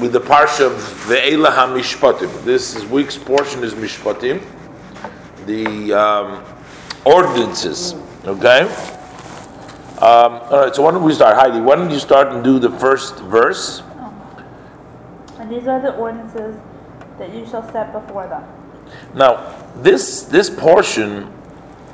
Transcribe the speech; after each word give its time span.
with 0.00 0.12
the 0.12 0.20
parsha 0.20 0.66
of 0.66 1.08
the 1.08 1.14
Ve'ela 1.14 1.50
HaMishpatim. 1.50 2.44
This 2.44 2.76
is, 2.76 2.84
week's 2.86 3.18
portion 3.18 3.62
is 3.62 3.74
Mishpatim, 3.74 4.42
the 5.46 5.92
um, 5.92 6.44
ordinances. 7.04 7.94
Okay? 8.24 8.62
Um, 10.00 10.40
all 10.50 10.64
right, 10.64 10.74
so 10.74 10.82
why 10.82 10.90
don't 10.90 11.02
we 11.04 11.14
start? 11.14 11.36
Heidi, 11.36 11.60
why 11.60 11.76
don't 11.76 11.90
you 11.90 11.98
start 11.98 12.28
and 12.28 12.42
do 12.42 12.58
the 12.58 12.70
first 12.78 13.18
verse? 13.20 13.82
And 15.38 15.50
these 15.50 15.66
are 15.66 15.80
the 15.80 15.94
ordinances 15.96 16.56
that 17.18 17.34
you 17.34 17.46
shall 17.46 17.68
set 17.70 17.92
before 17.92 18.26
them. 18.26 18.44
Now, 19.14 19.54
this 19.76 20.22
this 20.22 20.50
portion 20.50 21.32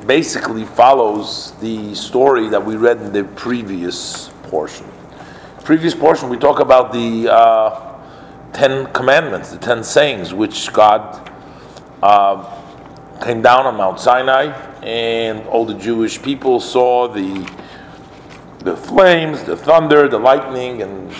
basically 0.06 0.64
follows 0.64 1.52
the 1.60 1.94
story 1.94 2.48
that 2.48 2.64
we 2.64 2.76
read 2.76 2.98
in 2.98 3.12
the 3.12 3.24
previous 3.24 4.30
portion. 4.44 4.86
Previous 5.68 5.94
portion, 5.94 6.30
we 6.30 6.38
talk 6.38 6.60
about 6.60 6.94
the 6.94 7.30
uh, 7.30 8.00
Ten 8.54 8.90
Commandments, 8.94 9.50
the 9.50 9.58
Ten 9.58 9.84
Sayings, 9.84 10.32
which 10.32 10.72
God 10.72 11.30
uh, 12.02 12.42
came 13.22 13.42
down 13.42 13.66
on 13.66 13.76
Mount 13.76 14.00
Sinai, 14.00 14.46
and 14.82 15.46
all 15.48 15.66
the 15.66 15.74
Jewish 15.74 16.22
people 16.22 16.58
saw 16.58 17.06
the 17.06 17.46
the 18.60 18.78
flames, 18.78 19.44
the 19.44 19.58
thunder, 19.58 20.08
the 20.08 20.18
lightning, 20.18 20.80
and 20.80 21.14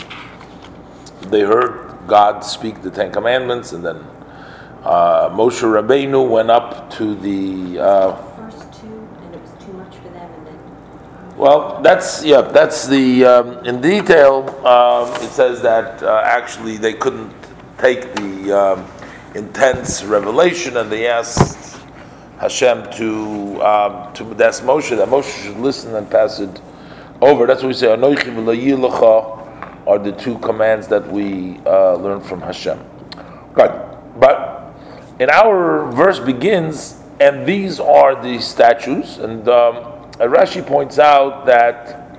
they 1.31 1.43
heard 1.43 1.95
God 2.07 2.41
speak 2.41 2.81
the 2.81 2.91
Ten 2.91 3.13
Commandments, 3.13 3.75
and 3.75 3.85
then 3.85 3.97
uh, 4.83 5.29
Moshe 5.29 5.61
Rabbeinu 5.61 6.27
went 6.27 6.51
up 6.51 6.89
to 6.93 7.15
the. 7.17 7.79
Uh, 7.81 8.17
first 8.35 8.81
two, 8.81 8.87
and 8.87 9.35
it 9.35 9.43
was 9.43 9.51
too 9.63 9.75
much 9.75 9.95
for 9.97 10.09
them, 10.09 10.33
and 10.33 10.47
then. 10.47 10.59
Well, 11.39 11.81
that's 11.83 12.25
yeah, 12.25 12.43
that's 12.43 12.89
the 12.89 13.25
um, 13.25 13.65
in 13.65 13.81
detail. 13.81 14.49
Um, 14.67 15.09
it 15.23 15.31
says 15.31 15.63
that 15.63 16.03
uh, 16.03 16.21
actually 16.25 16.79
they 16.79 16.95
couldn't 16.95 17.33
take 17.79 18.13
the 18.17 18.53
um, 18.53 18.85
intense 19.37 20.03
revelation, 20.03 20.77
and 20.79 20.91
they 20.91 21.07
asked 21.07 21.81
Hashem 22.41 22.91
to 22.95 23.63
um, 23.63 24.13
to 24.15 24.25
ask 24.45 24.65
Moshe 24.65 24.97
that 24.97 25.09
Moshe 25.09 25.45
should 25.45 25.59
listen 25.59 25.95
and 25.95 26.11
pass 26.11 26.41
it 26.41 26.61
over. 27.21 27.47
That's 27.47 27.63
what 27.63 27.69
we 27.69 27.75
say. 27.75 27.87
Are 27.87 27.97
the 29.99 30.13
two 30.13 30.39
commands 30.41 30.89
that 30.89 31.07
we 31.11 31.61
uh, 31.65 31.95
learn 31.95 32.21
from 32.21 32.41
Hashem. 32.43 32.79
Good, 33.55 33.71
but 34.19 34.75
in 35.21 35.31
our 35.31 35.91
verse 35.93 36.19
begins, 36.19 37.01
and 37.21 37.47
these 37.47 37.79
are 37.81 38.21
the 38.21 38.41
statues, 38.41 39.19
and 39.19 39.49
um, 39.49 39.98
Rashi 40.27 40.67
points 40.67 40.99
out 40.99 41.47
that 41.47 42.19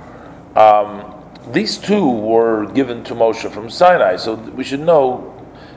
um, 0.56 1.14
these 1.52 1.78
two 1.78 2.10
were 2.10 2.66
given 2.68 3.04
to 3.06 3.16
Moshe 3.16 3.50
from 3.52 3.70
Sinai. 3.70 4.16
So 4.16 4.36
we 4.36 4.64
should 4.64 4.80
know 4.80 5.36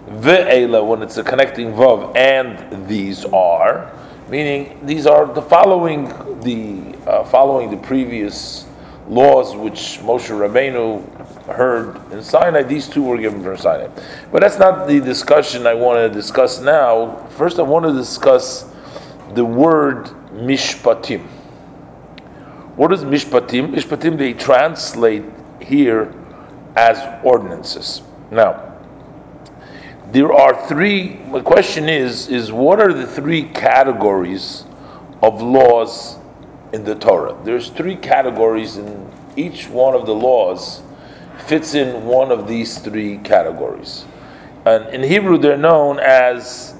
ve'ela 0.09 0.87
when 0.87 1.03
it's 1.03 1.17
a 1.17 1.25
connecting 1.25 1.73
vav, 1.73 2.15
and 2.17 2.87
these 2.87 3.25
are, 3.27 3.93
meaning 4.29 4.79
these 4.85 5.07
are 5.07 5.27
the 5.27 5.43
following 5.43 6.07
the 6.41 6.97
uh, 7.09 7.25
following 7.25 7.71
the 7.71 7.77
previous 7.77 8.67
laws 9.09 9.57
which 9.57 9.99
Moshe 10.01 10.31
Rabbeinu 10.31 11.03
heard 11.47 12.01
in 12.13 12.23
Sinai. 12.23 12.63
These 12.63 12.89
two 12.89 13.03
were 13.03 13.19
given 13.19 13.43
from 13.43 13.57
Sinai, 13.57 13.89
but 14.31 14.43
that's 14.43 14.59
not 14.59 14.87
the 14.87 15.01
discussion 15.01 15.67
I 15.67 15.75
want 15.75 15.99
to 15.99 16.09
discuss 16.09 16.61
now. 16.61 17.27
First, 17.31 17.59
I 17.59 17.63
want 17.63 17.87
to 17.87 17.93
discuss 17.93 18.71
the 19.35 19.45
word 19.45 20.07
mishpatim. 20.33 21.27
What 22.77 22.93
is 22.93 23.05
mishpatim? 23.05 23.75
Mishpatim 23.75 24.17
they 24.17 24.33
translate 24.33 25.25
here 25.61 26.15
as 26.75 26.99
ordinances. 27.23 28.03
Now, 28.31 28.75
there 30.11 30.33
are 30.33 30.67
three. 30.69 31.17
My 31.27 31.41
question 31.41 31.89
is: 31.89 32.29
is 32.29 32.51
what 32.51 32.81
are 32.81 32.93
the 32.93 33.07
three 33.07 33.43
categories 33.43 34.65
of 35.23 35.43
laws 35.43 36.17
in 36.73 36.85
the 36.85 36.95
Torah? 36.95 37.37
There's 37.45 37.69
three 37.69 37.97
categories, 37.97 38.77
and 38.77 39.13
each 39.37 39.69
one 39.69 39.95
of 39.95 40.07
the 40.07 40.15
laws 40.15 40.83
fits 41.47 41.75
in 41.75 42.05
one 42.07 42.31
of 42.31 42.49
these 42.49 42.79
three 42.79 43.19
categories. 43.19 44.07
And 44.65 44.87
in 44.95 45.03
Hebrew, 45.03 45.39
they're 45.39 45.57
known 45.57 45.99
as 45.99 46.75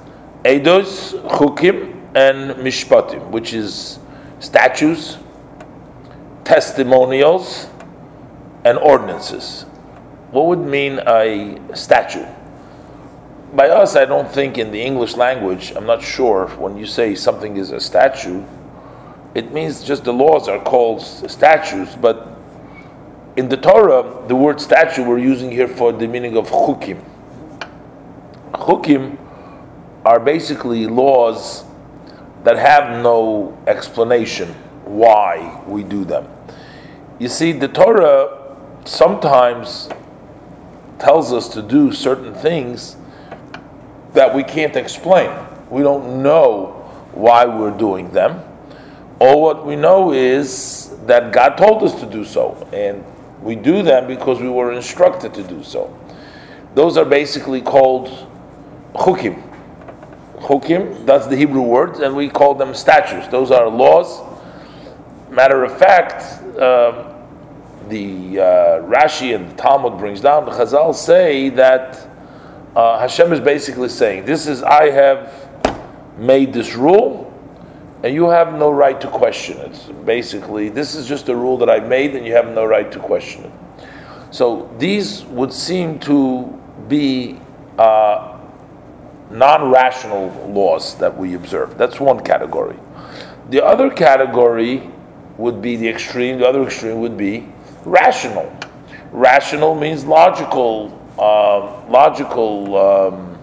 Eidos, 0.45 1.21
Chukim, 1.29 2.01
and 2.15 2.53
Mishpatim, 2.63 3.31
which 3.31 3.53
is 3.53 3.99
statutes, 4.41 5.19
testimonials, 6.45 7.69
and 8.65 8.79
ordinances. 8.79 9.63
What 10.31 10.47
would 10.47 10.61
mean 10.61 11.01
a 11.07 11.61
statute? 11.75 12.29
By 13.53 13.69
us, 13.69 13.97
I 13.97 14.07
don't 14.07 14.31
think 14.31 14.57
in 14.57 14.71
the 14.71 14.81
English 14.81 15.17
language, 15.17 15.73
I'm 15.77 15.85
not 15.85 16.03
sure 16.03 16.49
when 16.57 16.77
you 16.77 16.87
say 16.87 17.15
something 17.15 17.57
is 17.57 17.71
a 17.71 17.81
statute, 17.81 18.45
it 19.35 19.53
means 19.53 19.83
just 19.83 20.05
the 20.05 20.13
laws 20.13 20.49
are 20.49 20.63
called 20.63 21.03
statutes, 21.03 21.95
but 21.97 22.29
in 23.37 23.49
the 23.49 23.57
Torah, 23.57 24.27
the 24.29 24.37
word 24.37 24.61
statute 24.61 25.07
we're 25.07 25.19
using 25.19 25.51
here 25.51 25.69
for 25.69 25.93
the 25.93 26.07
meaning 26.07 26.37
of 26.37 26.49
chukim. 26.49 27.03
Chukim 28.53 29.19
are 30.05 30.21
basically 30.21 30.87
laws 30.87 31.65
that 32.45 32.57
have 32.57 33.03
no 33.03 33.57
explanation 33.67 34.49
why 34.85 35.63
we 35.67 35.83
do 35.83 36.05
them. 36.05 36.29
You 37.23 37.29
see, 37.29 37.53
the 37.53 37.69
Torah 37.69 38.57
sometimes 38.85 39.89
tells 40.99 41.33
us 41.33 41.47
to 41.51 41.63
do 41.63 41.93
certain 41.93 42.35
things 42.35 42.97
that 44.13 44.35
we 44.35 44.43
can't 44.43 44.75
explain. 44.75 45.31
We 45.71 45.83
don't 45.83 46.25
know 46.25 46.73
why 47.13 47.45
we're 47.45 47.79
doing 47.79 48.11
them. 48.11 48.43
All 49.21 49.41
what 49.41 49.65
we 49.65 49.77
know 49.77 50.13
is 50.13 50.97
that 51.07 51.33
God 51.33 51.51
told 51.51 51.85
us 51.85 51.95
to 52.01 52.07
do 52.07 52.25
so, 52.25 52.69
and 52.73 53.05
we 53.41 53.55
do 53.55 53.85
them 53.85 54.09
because 54.09 54.41
we 54.41 54.49
were 54.49 54.73
instructed 54.73 55.33
to 55.35 55.45
do 55.45 55.63
so. 55.63 55.97
Those 56.75 56.97
are 56.97 57.05
basically 57.05 57.63
called 57.63 58.09
chukim. 58.95 59.41
Chukim, 60.41 61.07
that's 61.07 61.29
the 61.29 61.37
Hebrew 61.37 61.63
word, 61.63 61.99
and 61.99 62.17
we 62.17 62.29
call 62.29 62.57
them 62.57 62.75
statutes. 62.75 63.29
Those 63.29 63.53
are 63.53 63.69
laws. 63.69 64.29
Matter 65.31 65.63
of 65.63 65.79
fact, 65.79 66.43
uh, 66.59 67.11
the 67.93 68.41
uh, 68.41 68.45
Rashi 68.81 69.35
and 69.35 69.51
the 69.51 69.55
Talmud 69.55 69.99
brings 69.99 70.23
down, 70.23 70.47
the 70.47 70.51
Chazal 70.51 70.95
say 70.95 71.51
that 71.51 72.09
uh, 72.75 72.99
Hashem 72.99 73.35
is 73.35 73.41
basically 73.41 73.91
saying, 73.91 74.25
This 74.25 74.47
is, 74.47 74.63
I 74.63 74.91
have 74.91 75.51
made 76.17 76.55
this 76.55 76.75
rule, 76.75 77.29
and 78.03 78.15
you 78.15 78.31
have 78.31 78.55
no 78.55 78.71
right 78.71 78.99
to 78.99 79.09
question 79.09 79.59
it. 79.59 80.07
Basically, 80.07 80.71
this 80.71 80.95
is 80.95 81.07
just 81.07 81.29
a 81.29 81.37
rule 81.37 81.59
that 81.59 81.69
I 81.69 81.81
made, 81.81 82.17
and 82.17 82.27
you 82.27 82.33
have 82.33 82.49
no 82.49 82.65
right 82.65 82.91
to 82.91 82.99
question 82.99 83.45
it. 83.45 83.53
So 84.31 84.75
these 84.79 85.25
would 85.25 85.53
seem 85.53 85.99
to 86.01 86.47
be 86.89 87.39
uh, 87.77 88.39
non-rational 89.31 90.31
laws 90.51 90.95
that 90.97 91.15
we 91.15 91.35
observe. 91.35 91.77
That's 91.77 92.01
one 92.01 92.21
category. 92.21 92.79
The 93.51 93.63
other 93.63 93.91
category 93.91 94.91
would 95.37 95.61
be 95.61 95.77
the 95.77 95.89
extreme. 95.91 96.39
The 96.39 96.49
other 96.49 96.63
extreme 96.65 97.01
would 97.01 97.19
be 97.19 97.53
rational. 97.85 98.55
Rational 99.11 99.75
means 99.75 100.05
logical, 100.05 100.99
uh, 101.19 101.89
logical 101.89 102.77
um, 102.77 103.39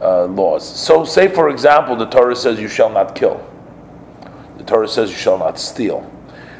uh, 0.00 0.24
laws. 0.26 0.68
So, 0.68 1.04
say 1.04 1.28
for 1.28 1.48
example, 1.48 1.96
the 1.96 2.06
Torah 2.06 2.36
says 2.36 2.60
you 2.60 2.68
shall 2.68 2.90
not 2.90 3.14
kill. 3.14 3.44
The 4.58 4.64
Torah 4.64 4.88
says 4.88 5.10
you 5.10 5.16
shall 5.16 5.38
not 5.38 5.58
steal. 5.58 6.10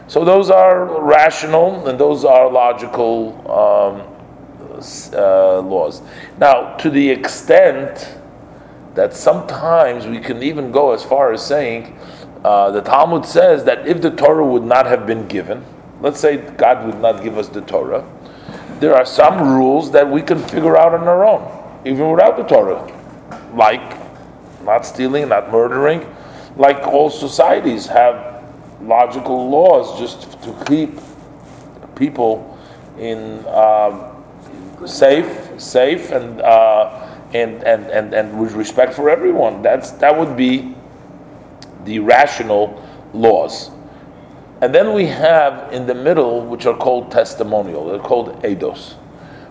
So 0.09 0.25
those 0.25 0.51
are 0.51 1.03
rational 1.03 1.89
and 1.89 1.99
those 1.99 2.25
are 2.25 2.51
logical 2.51 3.35
um, 3.51 4.17
uh, 5.13 5.61
laws. 5.61 6.03
Now, 6.39 6.77
to 6.77 6.91
the 6.91 7.11
extent 7.11 8.17
that 8.95 9.15
sometimes 9.15 10.07
we 10.07 10.21
can 10.21 10.43
even 10.43 10.71
go 10.71 10.93
as 10.93 11.03
far 11.03 11.33
as 11.33 11.45
saying 11.45 11.99
uh, 12.45 12.71
the 12.71 12.81
Talmud 12.81 13.27
says 13.27 13.65
that 13.65 13.87
if 13.89 14.01
the 14.01 14.11
Torah 14.11 14.47
would 14.47 14.63
not 14.63 14.87
have 14.87 15.07
been 15.07 15.27
given, 15.27 15.65
let's 16.01 16.21
say 16.21 16.37
God 16.37 16.87
would 16.87 17.01
not 17.01 17.23
give 17.23 17.39
us 17.39 17.49
the 17.49 17.61
Torah, 17.63 18.05
there 18.81 18.95
are 18.95 19.07
some 19.07 19.57
rules 19.57 19.91
that 19.93 20.09
we 20.09 20.23
can 20.23 20.39
figure 20.39 20.77
out 20.77 20.95
on 20.95 21.09
our 21.09 21.25
own, 21.25 21.81
even 21.87 22.11
without 22.11 22.37
the 22.37 22.43
Torah, 22.45 22.85
like 23.55 23.97
not 24.63 24.85
stealing, 24.85 25.29
not 25.29 25.51
murdering, 25.51 26.07
like 26.57 26.87
all 26.87 27.11
societies 27.11 27.87
have 27.87 28.45
logical 28.83 29.49
laws 29.49 29.99
just 29.99 30.43
to 30.43 30.65
keep 30.67 30.99
people 31.95 32.59
in 32.99 33.47
um, 33.49 34.25
safe, 34.87 35.61
safe, 35.61 36.11
and, 36.13 36.41
uh, 36.41 37.03
and 37.35 37.63
and 37.65 37.87
and 37.91 38.15
and 38.15 38.39
with 38.39 38.53
respect 38.53 38.95
for 38.95 39.11
everyone. 39.11 39.63
That's 39.63 39.91
that 39.93 40.17
would 40.17 40.37
be 40.37 40.75
the 41.85 41.99
rational 42.01 42.83
laws. 43.13 43.71
And 44.61 44.75
then 44.75 44.95
we 44.95 45.07
have 45.07 45.73
in 45.73 45.87
the 45.87 45.95
middle, 45.95 46.45
which 46.45 46.65
are 46.65 46.77
called 46.77 47.11
testimonial. 47.11 47.87
They're 47.87 47.99
called 47.99 48.43
eidos. 48.43 48.95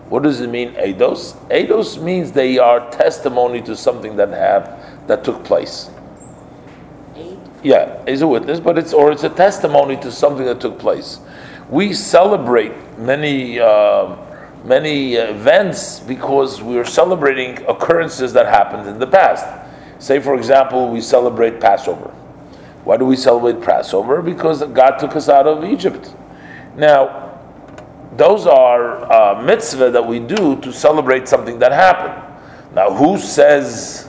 What 0.08 0.22
does 0.22 0.40
it 0.40 0.48
mean, 0.48 0.72
eidos? 0.74 1.36
Eidos 1.48 2.00
means 2.00 2.32
they 2.32 2.58
are 2.58 2.90
testimony 2.90 3.60
to 3.62 3.76
something 3.76 4.16
that 4.16 4.30
have 4.30 5.06
that 5.06 5.22
took 5.22 5.44
place. 5.44 5.90
Aid? 7.14 7.38
Yeah, 7.62 8.02
is 8.06 8.22
a 8.22 8.26
witness, 8.26 8.58
but 8.58 8.78
it's 8.78 8.92
or 8.92 9.12
it's 9.12 9.24
a 9.24 9.28
testimony 9.28 9.96
to 9.98 10.10
something 10.10 10.44
that 10.46 10.60
took 10.60 10.78
place. 10.78 11.20
We 11.70 11.92
celebrate 11.92 12.72
many 12.98 13.60
uh, 13.60 14.16
many 14.64 15.14
events 15.14 16.00
because 16.00 16.62
we 16.62 16.78
are 16.78 16.84
celebrating 16.84 17.64
occurrences 17.66 18.32
that 18.32 18.46
happened 18.46 18.88
in 18.88 18.98
the 18.98 19.06
past. 19.06 19.46
Say, 19.98 20.20
for 20.20 20.36
example, 20.36 20.88
we 20.88 21.00
celebrate 21.00 21.60
Passover. 21.60 22.12
Why 22.86 22.96
do 22.96 23.04
we 23.04 23.16
celebrate 23.16 23.60
Passover? 23.66 24.22
Because 24.22 24.62
God 24.62 24.98
took 24.98 25.16
us 25.16 25.28
out 25.28 25.48
of 25.48 25.64
Egypt. 25.64 26.14
Now, 26.76 27.36
those 28.16 28.46
are 28.46 29.12
uh, 29.12 29.42
mitzvah 29.42 29.90
that 29.90 30.06
we 30.06 30.20
do 30.20 30.54
to 30.60 30.72
celebrate 30.72 31.26
something 31.26 31.58
that 31.58 31.72
happened. 31.72 32.14
Now, 32.76 32.94
who 32.94 33.18
says 33.18 34.08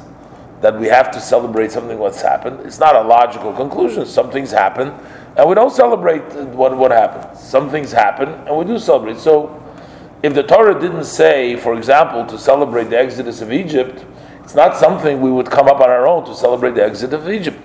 that 0.61 0.79
we 0.79 0.85
have 0.85 1.09
to 1.09 1.19
celebrate 1.19 1.71
something 1.71 1.97
what's 1.97 2.21
happened? 2.21 2.59
It's 2.67 2.77
not 2.77 2.95
a 2.95 3.01
logical 3.01 3.51
conclusion. 3.51 4.05
Some 4.05 4.29
things 4.29 4.51
happen, 4.51 4.89
and 5.35 5.49
we 5.49 5.55
don't 5.55 5.73
celebrate 5.73 6.21
what, 6.53 6.77
what 6.77 6.91
happened. 6.91 7.35
Some 7.35 7.71
things 7.71 7.91
happen, 7.91 8.29
and 8.29 8.55
we 8.55 8.63
do 8.63 8.77
celebrate. 8.77 9.17
So, 9.17 9.59
if 10.21 10.35
the 10.35 10.43
Torah 10.43 10.79
didn't 10.79 11.05
say, 11.05 11.55
for 11.55 11.75
example, 11.75 12.27
to 12.27 12.37
celebrate 12.37 12.91
the 12.91 12.99
exodus 12.99 13.41
of 13.41 13.51
Egypt, 13.51 14.05
it's 14.43 14.53
not 14.53 14.77
something 14.77 15.19
we 15.19 15.31
would 15.31 15.49
come 15.49 15.67
up 15.67 15.81
on 15.81 15.89
our 15.89 16.07
own 16.07 16.25
to 16.25 16.35
celebrate 16.35 16.75
the 16.75 16.83
exit 16.83 17.11
of 17.13 17.27
Egypt. 17.27 17.59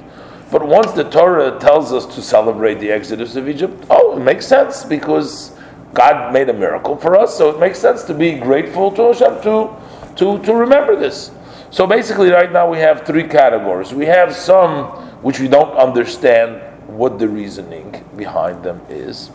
But 0.52 0.68
once 0.68 0.92
the 0.92 1.04
Torah 1.04 1.58
tells 1.58 1.94
us 1.94 2.04
to 2.14 2.20
celebrate 2.20 2.74
the 2.74 2.90
exodus 2.90 3.36
of 3.36 3.48
Egypt, 3.48 3.86
oh, 3.88 4.18
it 4.18 4.20
makes 4.20 4.46
sense 4.46 4.84
because 4.84 5.56
God 5.94 6.30
made 6.30 6.50
a 6.50 6.52
miracle 6.52 6.94
for 6.94 7.18
us, 7.18 7.38
so 7.38 7.48
it 7.48 7.58
makes 7.58 7.78
sense 7.78 8.02
to 8.04 8.12
be 8.12 8.34
grateful 8.34 8.90
to 8.92 9.04
Hashem 9.04 9.40
to, 9.44 9.74
to, 10.16 10.38
to 10.44 10.54
remember 10.54 10.94
this. 10.94 11.30
So 11.70 11.86
basically, 11.86 12.28
right 12.30 12.52
now 12.52 12.70
we 12.70 12.76
have 12.80 13.06
three 13.06 13.26
categories. 13.26 13.94
We 13.94 14.04
have 14.04 14.36
some 14.36 14.88
which 15.22 15.40
we 15.40 15.48
don't 15.48 15.74
understand 15.74 16.60
what 16.86 17.18
the 17.18 17.30
reasoning 17.30 18.04
behind 18.14 18.62
them 18.62 18.82
is. 18.90 19.30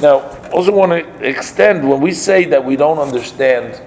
Now, 0.00 0.28
also 0.50 0.72
want 0.72 0.90
to 0.90 1.24
extend 1.24 1.88
when 1.88 2.00
we 2.00 2.12
say 2.12 2.46
that 2.46 2.64
we 2.64 2.74
don't 2.74 2.98
understand 2.98 3.80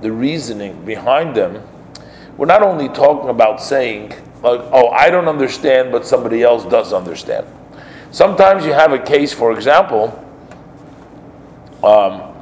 the 0.00 0.12
reasoning 0.12 0.84
behind 0.84 1.34
them, 1.34 1.60
we're 2.36 2.46
not 2.46 2.62
only 2.62 2.88
talking 2.88 3.30
about 3.30 3.60
saying, 3.60 4.12
like, 4.44 4.60
oh, 4.72 4.90
I 4.90 5.08
don't 5.08 5.26
understand, 5.26 5.90
but 5.90 6.06
somebody 6.06 6.42
else 6.42 6.64
does 6.66 6.92
understand. 6.92 7.46
Sometimes 8.10 8.64
you 8.66 8.72
have 8.72 8.92
a 8.92 8.98
case, 8.98 9.32
for 9.32 9.52
example, 9.52 10.20
um, 11.82 12.34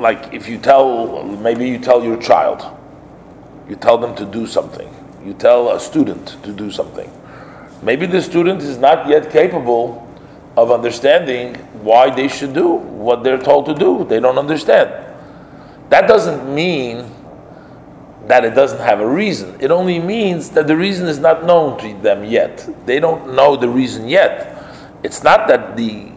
like 0.00 0.32
if 0.34 0.48
you 0.48 0.58
tell, 0.58 1.22
maybe 1.22 1.68
you 1.68 1.78
tell 1.78 2.02
your 2.02 2.16
child, 2.16 2.76
you 3.68 3.76
tell 3.76 3.98
them 3.98 4.16
to 4.16 4.26
do 4.26 4.46
something, 4.46 4.92
you 5.24 5.32
tell 5.34 5.70
a 5.70 5.80
student 5.80 6.42
to 6.42 6.52
do 6.52 6.70
something. 6.70 7.10
Maybe 7.82 8.06
the 8.06 8.20
student 8.20 8.60
is 8.62 8.76
not 8.76 9.08
yet 9.08 9.30
capable 9.30 10.06
of 10.56 10.72
understanding 10.72 11.54
why 11.84 12.10
they 12.10 12.26
should 12.26 12.52
do 12.52 12.68
what 12.68 13.22
they're 13.22 13.38
told 13.38 13.66
to 13.66 13.74
do. 13.74 14.04
They 14.04 14.18
don't 14.18 14.38
understand. 14.38 14.90
That 15.88 16.08
doesn't 16.08 16.52
mean 16.52 17.04
that 18.30 18.44
it 18.44 18.54
doesn't 18.54 18.80
have 18.80 19.00
a 19.00 19.06
reason. 19.06 19.56
It 19.60 19.70
only 19.70 19.98
means 19.98 20.50
that 20.50 20.68
the 20.68 20.76
reason 20.76 21.08
is 21.08 21.18
not 21.18 21.44
known 21.44 21.78
to 21.78 21.94
them 22.00 22.24
yet. 22.24 22.68
They 22.86 23.00
don't 23.00 23.34
know 23.34 23.56
the 23.56 23.68
reason 23.68 24.08
yet. 24.08 24.56
It's 25.02 25.24
not 25.24 25.48
that 25.48 25.76
the 25.76 26.10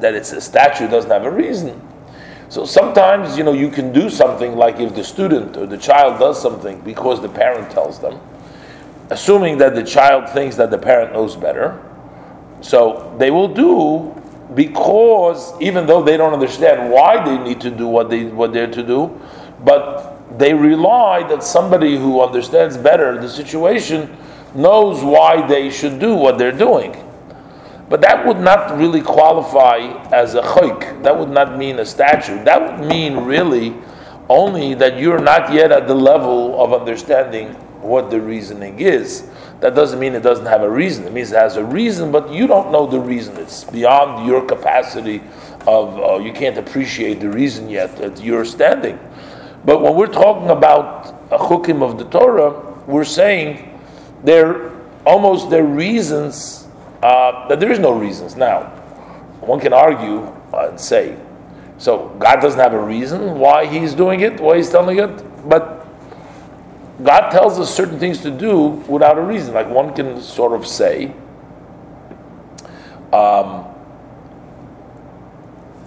that 0.00 0.14
it's 0.14 0.32
a 0.32 0.40
statue 0.40 0.88
doesn't 0.88 1.10
have 1.10 1.24
a 1.24 1.30
reason. 1.30 1.80
So 2.48 2.64
sometimes 2.64 3.38
you 3.38 3.44
know 3.44 3.52
you 3.52 3.70
can 3.70 3.92
do 3.92 4.10
something 4.10 4.56
like 4.56 4.80
if 4.80 4.96
the 4.96 5.04
student 5.04 5.56
or 5.56 5.66
the 5.66 5.78
child 5.78 6.18
does 6.18 6.42
something 6.42 6.80
because 6.80 7.22
the 7.22 7.28
parent 7.28 7.70
tells 7.70 8.00
them, 8.00 8.18
assuming 9.10 9.58
that 9.58 9.76
the 9.76 9.84
child 9.84 10.28
thinks 10.30 10.56
that 10.56 10.72
the 10.72 10.78
parent 10.78 11.12
knows 11.12 11.36
better. 11.36 11.80
So 12.62 13.14
they 13.18 13.30
will 13.30 13.54
do 13.54 14.12
because 14.54 15.52
even 15.60 15.86
though 15.86 16.02
they 16.02 16.16
don't 16.16 16.32
understand 16.32 16.90
why 16.90 17.24
they 17.24 17.38
need 17.38 17.60
to 17.60 17.70
do 17.70 17.86
what 17.86 18.10
they 18.10 18.24
what 18.24 18.52
they're 18.52 18.70
to 18.72 18.82
do, 18.82 19.20
but 19.64 20.09
they 20.38 20.54
rely 20.54 21.26
that 21.28 21.42
somebody 21.42 21.96
who 21.96 22.20
understands 22.20 22.76
better 22.76 23.20
the 23.20 23.28
situation 23.28 24.16
knows 24.54 25.02
why 25.02 25.46
they 25.46 25.70
should 25.70 25.98
do 25.98 26.14
what 26.14 26.38
they're 26.38 26.56
doing. 26.56 26.96
But 27.88 28.00
that 28.02 28.24
would 28.24 28.38
not 28.38 28.78
really 28.78 29.00
qualify 29.00 29.78
as 30.12 30.34
a 30.34 30.42
chayk. 30.42 31.02
That 31.02 31.18
would 31.18 31.30
not 31.30 31.58
mean 31.58 31.80
a 31.80 31.84
statue. 31.84 32.42
That 32.44 32.78
would 32.78 32.88
mean 32.88 33.16
really 33.16 33.74
only 34.28 34.74
that 34.74 34.98
you're 34.98 35.18
not 35.18 35.52
yet 35.52 35.72
at 35.72 35.88
the 35.88 35.94
level 35.94 36.62
of 36.62 36.72
understanding 36.72 37.48
what 37.82 38.10
the 38.10 38.20
reasoning 38.20 38.78
is. 38.78 39.28
That 39.58 39.74
doesn't 39.74 39.98
mean 39.98 40.14
it 40.14 40.22
doesn't 40.22 40.46
have 40.46 40.62
a 40.62 40.70
reason. 40.70 41.04
It 41.04 41.12
means 41.12 41.32
it 41.32 41.36
has 41.36 41.56
a 41.56 41.64
reason, 41.64 42.12
but 42.12 42.30
you 42.30 42.46
don't 42.46 42.70
know 42.70 42.86
the 42.86 43.00
reason. 43.00 43.36
It's 43.36 43.64
beyond 43.64 44.26
your 44.26 44.44
capacity 44.46 45.20
of, 45.66 45.98
uh, 45.98 46.18
you 46.18 46.32
can't 46.32 46.56
appreciate 46.58 47.18
the 47.18 47.28
reason 47.28 47.68
yet 47.68 47.96
that 47.96 48.22
you're 48.22 48.44
standing. 48.44 48.98
But 49.64 49.82
when 49.82 49.94
we're 49.94 50.06
talking 50.06 50.50
about 50.50 51.08
a 51.30 51.38
chukim 51.38 51.82
of 51.82 51.98
the 51.98 52.04
Torah, 52.04 52.58
we're 52.86 53.04
saying 53.04 53.78
they're 54.24 54.70
almost 55.06 55.50
their 55.50 55.64
reasons 55.64 56.66
uh, 57.02 57.48
that 57.48 57.60
there 57.60 57.70
is 57.70 57.78
no 57.78 57.92
reasons. 57.92 58.36
Now, 58.36 58.64
one 59.40 59.60
can 59.60 59.72
argue 59.72 60.32
and 60.52 60.78
say, 60.78 61.16
so 61.78 62.14
God 62.18 62.40
doesn't 62.40 62.60
have 62.60 62.74
a 62.74 62.80
reason 62.80 63.38
why 63.38 63.66
He's 63.66 63.94
doing 63.94 64.20
it, 64.20 64.40
why 64.40 64.56
He's 64.56 64.70
telling 64.70 64.98
it, 64.98 65.48
but 65.48 65.86
God 67.02 67.30
tells 67.30 67.58
us 67.58 67.74
certain 67.74 67.98
things 67.98 68.20
to 68.22 68.30
do 68.30 68.68
without 68.86 69.16
a 69.16 69.22
reason. 69.22 69.54
Like 69.54 69.68
one 69.68 69.94
can 69.94 70.20
sort 70.20 70.52
of 70.52 70.66
say, 70.66 71.14
um, 73.12 73.66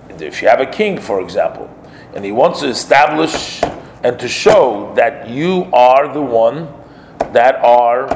if 0.10 0.42
you 0.42 0.48
have 0.48 0.60
a 0.60 0.66
king, 0.66 1.00
for 1.00 1.22
example, 1.22 1.70
and 2.16 2.24
he 2.24 2.32
wants 2.32 2.60
to 2.60 2.68
establish 2.68 3.62
and 4.04 4.20
to 4.20 4.28
show 4.28 4.94
that 4.96 5.30
you 5.30 5.70
are 5.74 6.14
the 6.14 6.22
one 6.22 6.68
that 7.32 7.56
are 7.56 8.08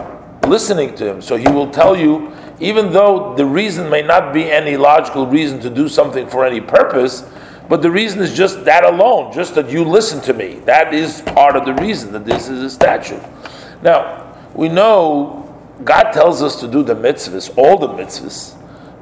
listening 0.47 0.95
to 0.95 1.09
him. 1.09 1.21
So 1.21 1.35
he 1.35 1.47
will 1.47 1.71
tell 1.71 1.95
you, 1.95 2.33
even 2.59 2.91
though 2.91 3.35
the 3.35 3.45
reason 3.45 3.89
may 3.89 4.01
not 4.01 4.33
be 4.33 4.51
any 4.51 4.77
logical 4.77 5.27
reason 5.27 5.59
to 5.61 5.69
do 5.69 5.87
something 5.87 6.27
for 6.27 6.45
any 6.45 6.61
purpose, 6.61 7.23
but 7.69 7.81
the 7.81 7.91
reason 7.91 8.21
is 8.21 8.35
just 8.35 8.63
that 8.65 8.83
alone, 8.83 9.33
just 9.33 9.55
that 9.55 9.69
you 9.69 9.83
listen 9.83 10.21
to 10.21 10.33
me. 10.33 10.59
That 10.65 10.93
is 10.93 11.21
part 11.21 11.55
of 11.55 11.65
the 11.65 11.73
reason 11.75 12.11
that 12.13 12.25
this 12.25 12.47
is 12.47 12.63
a 12.63 12.69
statute. 12.69 13.21
Now, 13.81 14.35
we 14.53 14.69
know 14.69 15.43
God 15.83 16.11
tells 16.11 16.41
us 16.41 16.59
to 16.61 16.67
do 16.67 16.81
the 16.81 16.95
mitzvahs, 16.95 17.55
all 17.57 17.77
the 17.77 17.89
mitzvahs, 17.89 18.55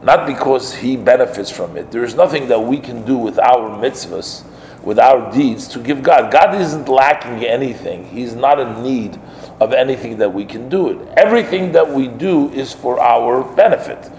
not 0.04 0.28
because 0.28 0.74
He 0.74 0.98
benefits 0.98 1.50
from 1.50 1.78
it. 1.78 1.92
There 1.92 2.04
is 2.04 2.16
nothing 2.16 2.48
that 2.48 2.60
we 2.60 2.80
can 2.80 3.06
do 3.06 3.18
with 3.18 3.40
our 3.40 3.70
mitzvahs 3.78 4.44
with 4.86 5.00
our 5.00 5.32
deeds 5.34 5.68
to 5.70 5.80
give 5.80 6.04
God. 6.04 6.32
God 6.32 6.56
isn't 6.56 6.88
lacking 6.88 7.44
anything. 7.44 8.06
He's 8.06 8.36
not 8.36 8.60
in 8.60 8.84
need 8.84 9.20
of 9.60 9.74
anything 9.74 10.18
that 10.18 10.34
we 10.34 10.46
can 10.46 10.70
do 10.70 10.90
it. 10.90 11.08
Everything 11.18 11.72
that 11.72 11.92
we 11.92 12.08
do 12.08 12.50
is 12.52 12.72
for 12.72 13.00
our 13.00 13.44
benefit. 13.56 14.12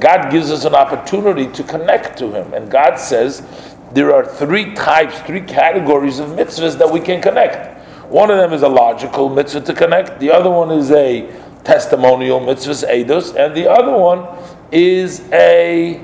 God 0.00 0.30
gives 0.30 0.50
us 0.50 0.64
an 0.64 0.74
opportunity 0.74 1.46
to 1.52 1.62
connect 1.62 2.18
to 2.18 2.30
Him. 2.30 2.54
And 2.54 2.70
God 2.70 2.96
says 2.96 3.46
there 3.92 4.14
are 4.14 4.24
three 4.24 4.74
types, 4.74 5.18
three 5.20 5.40
categories 5.40 6.18
of 6.18 6.30
mitzvahs 6.30 6.78
that 6.78 6.90
we 6.90 7.00
can 7.00 7.20
connect. 7.20 7.76
One 8.10 8.30
of 8.30 8.38
them 8.38 8.52
is 8.52 8.62
a 8.62 8.68
logical 8.68 9.28
mitzvah 9.28 9.62
to 9.62 9.74
connect, 9.74 10.20
the 10.20 10.30
other 10.30 10.50
one 10.50 10.70
is 10.70 10.90
a 10.92 11.22
testimonial 11.64 12.38
mitzvah, 12.38 12.86
edus, 12.86 13.34
and 13.34 13.54
the 13.56 13.68
other 13.68 13.96
one 13.96 14.26
is 14.70 15.28
a 15.32 16.00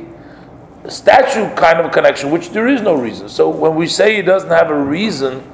statue 0.89 1.55
kind 1.55 1.79
of 1.79 1.93
connection, 1.93 2.31
which 2.31 2.51
there 2.51 2.69
is 2.69 2.83
no 2.83 2.95
reason. 2.95 3.29
So 3.29 3.49
when 3.49 3.75
we 3.75 3.87
say 3.87 4.17
it 4.17 4.23
doesn't 4.23 4.51
have 4.51 4.71
a 4.71 4.81
reason, 4.81 5.49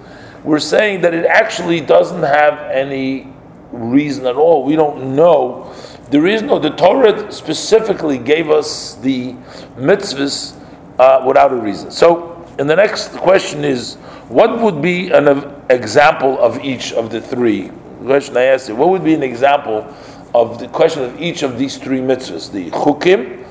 we're 0.44 0.61
saying 0.61 1.02
that 1.02 1.14
it 1.14 1.26
actually 1.26 1.80
doesn't 1.80 2.23
have 2.23 2.58
any 2.70 3.28
reason 3.73 4.26
at 4.26 4.37
all. 4.37 4.64
We 4.64 4.76
don't 4.76 5.14
know. 5.14 5.75
There 6.11 6.26
is 6.26 6.42
no, 6.42 6.58
the 6.58 6.70
Torah 6.70 7.30
specifically 7.30 8.16
gave 8.16 8.49
us 8.50 8.94
the 8.97 9.35
mitzvahs 9.76 10.58
uh, 10.99 11.23
without 11.26 11.52
a 11.52 11.56
reason. 11.56 11.90
So, 11.90 12.47
and 12.58 12.68
the 12.68 12.76
next 12.76 13.12
question 13.12 13.64
is, 13.64 13.97
what 14.28 14.58
would 14.61 14.80
be 14.80 15.11
an 15.11 15.28
example 15.70 16.38
of 16.38 16.64
each 16.64 16.92
of 16.92 17.11
the 17.11 17.20
three? 17.20 17.70
Question 18.04 18.37
I 18.37 18.44
asked 18.44 18.68
you, 18.68 18.76
what 18.76 18.88
would 18.88 19.04
be 19.04 19.14
an 19.14 19.23
example 19.23 19.94
of 20.35 20.58
the 20.58 20.68
question 20.68 21.02
of 21.02 21.20
each 21.20 21.42
of 21.42 21.58
these 21.58 21.76
three 21.76 22.00
mitzvahs? 22.00 22.50
The 22.50 22.70
chukim, 22.70 23.42
uh, 23.42 23.47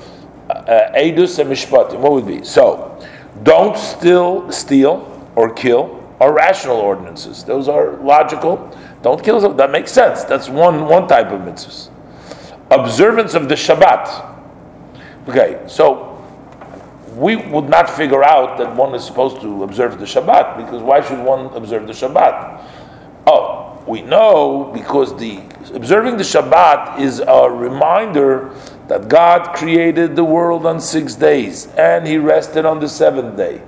Uh, 0.48 0.90
edus 0.94 1.38
and 1.38 1.50
mishpatim. 1.50 2.00
What 2.00 2.12
would 2.12 2.26
be? 2.26 2.42
So, 2.42 2.98
don't 3.42 3.76
still 3.76 4.50
steal 4.50 5.30
or 5.36 5.52
kill 5.52 5.98
are 6.20 6.32
rational 6.32 6.76
ordinances. 6.76 7.44
Those 7.44 7.68
are 7.68 7.96
logical. 7.98 8.76
Don't 9.02 9.22
kill. 9.22 9.40
That 9.54 9.70
makes 9.70 9.92
sense. 9.92 10.24
That's 10.24 10.48
one 10.48 10.86
one 10.86 11.06
type 11.06 11.28
of 11.28 11.42
mitzvahs. 11.42 11.90
Observance 12.70 13.34
of 13.34 13.48
the 13.48 13.54
Shabbat. 13.54 14.36
Okay, 15.28 15.62
so 15.66 16.08
we 17.14 17.36
would 17.36 17.68
not 17.68 17.90
figure 17.90 18.24
out 18.24 18.58
that 18.58 18.74
one 18.74 18.94
is 18.94 19.04
supposed 19.04 19.40
to 19.42 19.62
observe 19.62 19.98
the 19.98 20.04
Shabbat 20.04 20.56
because 20.56 20.82
why 20.82 21.00
should 21.00 21.22
one 21.24 21.46
observe 21.54 21.86
the 21.86 21.92
Shabbat? 21.92 22.64
Oh, 23.26 23.82
we 23.86 24.02
know 24.02 24.70
because 24.74 25.16
the 25.16 25.40
observing 25.74 26.16
the 26.16 26.22
Shabbat 26.22 27.00
is 27.00 27.20
a 27.20 27.50
reminder 27.50 28.54
that 28.88 29.08
God 29.08 29.54
created 29.54 30.16
the 30.16 30.24
world 30.24 30.66
on 30.66 30.80
six 30.80 31.14
days 31.14 31.66
and 31.76 32.06
He 32.06 32.18
rested 32.18 32.64
on 32.64 32.80
the 32.80 32.88
seventh 32.88 33.36
day. 33.36 33.62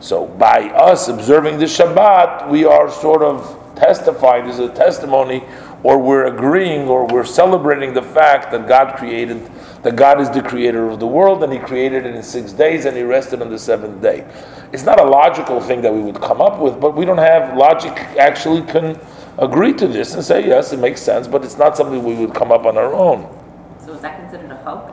So 0.00 0.26
by 0.26 0.70
us 0.70 1.08
observing 1.08 1.58
the 1.58 1.64
Shabbat, 1.64 2.48
we 2.48 2.64
are 2.64 2.90
sort 2.90 3.22
of 3.22 3.74
testifying, 3.74 4.46
this 4.46 4.58
is 4.58 4.70
a 4.70 4.74
testimony, 4.74 5.42
or 5.82 5.98
we're 5.98 6.26
agreeing 6.26 6.88
or 6.88 7.06
we're 7.06 7.24
celebrating 7.24 7.94
the 7.94 8.02
fact 8.02 8.50
that 8.50 8.66
God 8.66 8.96
created, 8.96 9.48
that 9.82 9.96
God 9.96 10.20
is 10.20 10.30
the 10.30 10.42
creator 10.42 10.88
of 10.88 11.00
the 11.00 11.06
world 11.06 11.42
and 11.42 11.52
He 11.52 11.58
created 11.58 12.04
it 12.04 12.14
in 12.14 12.22
six 12.22 12.52
days 12.52 12.84
and 12.84 12.96
He 12.96 13.02
rested 13.02 13.40
on 13.40 13.50
the 13.50 13.58
seventh 13.58 14.02
day. 14.02 14.26
It's 14.72 14.82
not 14.82 15.00
a 15.00 15.04
logical 15.04 15.60
thing 15.60 15.80
that 15.82 15.94
we 15.94 16.00
would 16.00 16.20
come 16.20 16.40
up 16.40 16.58
with, 16.58 16.80
but 16.80 16.96
we 16.96 17.04
don't 17.04 17.18
have 17.18 17.56
logic 17.56 17.92
actually 18.18 18.62
can 18.62 18.98
agree 19.38 19.72
to 19.74 19.86
this 19.86 20.14
and 20.14 20.24
say, 20.24 20.46
yes, 20.46 20.72
it 20.72 20.78
makes 20.78 21.00
sense, 21.00 21.28
but 21.28 21.44
it's 21.44 21.56
not 21.56 21.76
something 21.76 22.02
we 22.02 22.14
would 22.14 22.34
come 22.34 22.50
up 22.50 22.66
on 22.66 22.76
our 22.76 22.92
own. 22.92 23.32
So 23.84 23.92
is 23.92 24.00
that 24.00 24.18
considered 24.18 24.50
a 24.50 24.56
hoax? 24.56 24.92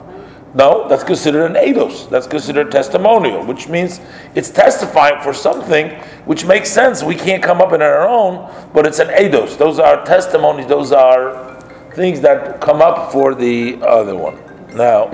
No, 0.55 0.87
that's 0.87 1.03
considered 1.03 1.45
an 1.45 1.53
eidos. 1.55 2.09
That's 2.09 2.27
considered 2.27 2.71
testimonial, 2.71 3.43
which 3.43 3.67
means 3.67 3.99
it's 4.35 4.51
testifying 4.51 5.21
for 5.23 5.33
something 5.33 5.89
which 6.25 6.45
makes 6.45 6.71
sense. 6.71 7.01
We 7.01 7.15
can't 7.15 7.41
come 7.41 7.59
up 7.59 7.73
in 7.73 7.81
our 7.81 8.07
own, 8.07 8.51
but 8.71 8.85
it's 8.85 8.99
an 8.99 9.07
eidos. 9.07 9.57
Those 9.57 9.79
are 9.79 10.05
testimonies. 10.05 10.67
Those 10.67 10.91
are 10.91 11.59
things 11.93 12.21
that 12.21 12.61
come 12.61 12.81
up 12.81 13.11
for 13.11 13.33
the 13.33 13.79
other 13.81 14.15
one. 14.15 14.37
Now, 14.75 15.05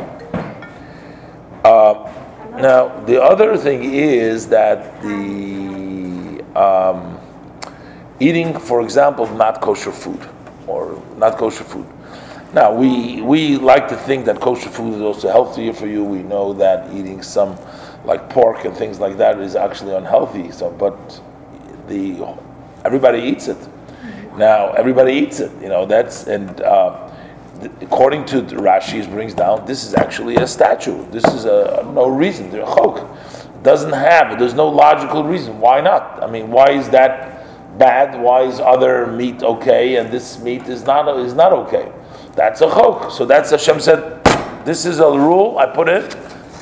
uh, 1.63 2.11
now 2.59 2.99
the 3.05 3.21
other 3.21 3.55
thing 3.55 3.93
is 3.93 4.47
that 4.49 5.01
the 5.01 6.43
um, 6.53 7.17
eating, 8.19 8.57
for 8.59 8.81
example, 8.81 9.25
not 9.35 9.61
kosher 9.61 9.93
food 9.93 10.27
or 10.67 11.01
not 11.15 11.37
kosher 11.37 11.63
food. 11.63 11.87
Now 12.51 12.73
we 12.73 13.21
we 13.21 13.57
like 13.57 13.87
to 13.89 13.95
think 13.95 14.25
that 14.25 14.39
kosher 14.39 14.69
food 14.69 14.95
is 14.95 15.01
also 15.01 15.29
healthier 15.29 15.71
for 15.71 15.85
you. 15.85 16.03
We 16.03 16.23
know 16.23 16.53
that 16.53 16.91
eating 16.91 17.21
some 17.21 17.55
like 18.05 18.27
pork 18.29 18.65
and 18.65 18.75
things 18.75 18.99
like 18.99 19.17
that 19.17 19.39
is 19.39 19.55
actually 19.55 19.93
unhealthy. 19.93 20.49
So, 20.51 20.71
but 20.71 21.21
the 21.87 22.35
everybody 22.83 23.19
eats 23.19 23.47
it. 23.47 23.57
Now 24.35 24.71
everybody 24.71 25.13
eats 25.13 25.39
it. 25.39 25.51
You 25.61 25.69
know 25.69 25.85
that's 25.85 26.25
and 26.25 26.59
uh, 26.61 27.11
th- 27.59 27.71
according 27.81 28.25
to 28.25 28.41
Rashi 28.41 29.07
brings 29.11 29.35
down 29.35 29.67
this 29.67 29.83
is 29.85 29.93
actually 29.93 30.37
a 30.37 30.47
statue. 30.47 31.05
This 31.11 31.25
is 31.25 31.45
a 31.45 31.87
no 31.93 32.07
reason. 32.07 32.49
The 32.49 32.59
chok 32.59 33.07
doesn't 33.61 33.93
have 33.93 34.31
it. 34.31 34.39
There's 34.39 34.55
no 34.55 34.69
logical 34.69 35.23
reason. 35.23 35.59
Why 35.59 35.81
not? 35.81 36.23
I 36.23 36.25
mean, 36.25 36.49
why 36.49 36.71
is 36.71 36.89
that 36.89 37.77
bad? 37.77 38.19
Why 38.19 38.41
is 38.41 38.59
other 38.59 39.05
meat 39.05 39.43
okay 39.43 39.97
and 39.97 40.09
this 40.09 40.39
meat 40.39 40.63
is 40.63 40.83
not 40.83 41.15
is 41.19 41.35
not 41.35 41.53
okay? 41.53 41.91
That's 42.39 42.61
a 42.61 42.67
chok. 42.67 43.11
So 43.11 43.25
that's 43.25 43.51
Hashem 43.51 43.81
said, 43.81 44.23
this 44.63 44.85
is 44.85 44.99
a 44.99 45.11
rule 45.11 45.57
I 45.59 45.65
put 45.65 45.89
in, 45.89 46.03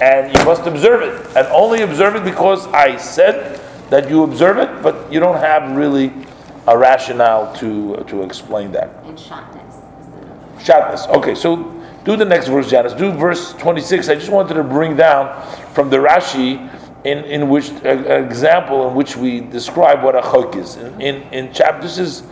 and 0.01 0.35
you 0.35 0.43
must 0.43 0.65
observe 0.65 1.03
it, 1.03 1.37
and 1.37 1.45
only 1.49 1.83
observe 1.83 2.15
it 2.15 2.23
because 2.23 2.65
I 2.69 2.97
said 2.97 3.61
that 3.91 4.09
you 4.09 4.23
observe 4.23 4.57
it, 4.57 4.81
but 4.81 4.95
you 5.13 5.19
don't 5.19 5.37
have 5.37 5.77
really 5.77 6.11
a 6.65 6.75
rationale 6.75 7.53
to 7.57 7.97
to 8.07 8.23
explain 8.23 8.71
that. 8.71 8.89
Is 9.05 9.29
the- 9.29 10.63
Shatnez. 10.65 11.07
Okay, 11.17 11.35
so 11.35 11.71
do 12.05 12.15
the 12.17 12.25
next 12.25 12.47
verse, 12.47 12.71
Janice. 12.71 12.93
Do 12.93 13.11
verse 13.11 13.53
26. 13.53 14.09
I 14.09 14.15
just 14.15 14.31
wanted 14.31 14.55
to 14.55 14.63
bring 14.63 14.95
down 14.97 15.29
from 15.75 15.91
the 15.91 15.97
Rashi 15.97 16.57
in, 17.05 17.19
in 17.25 17.49
which 17.49 17.69
an 17.85 18.25
example 18.25 18.89
in 18.89 18.95
which 18.95 19.15
we 19.15 19.41
describe 19.41 20.01
what 20.03 20.15
a 20.15 20.21
chok 20.21 20.55
is. 20.55 20.75
In, 20.77 21.01
in, 21.01 21.15
in 21.31 21.53
chapter, 21.53 21.83
this 21.83 21.99
is 21.99 22.23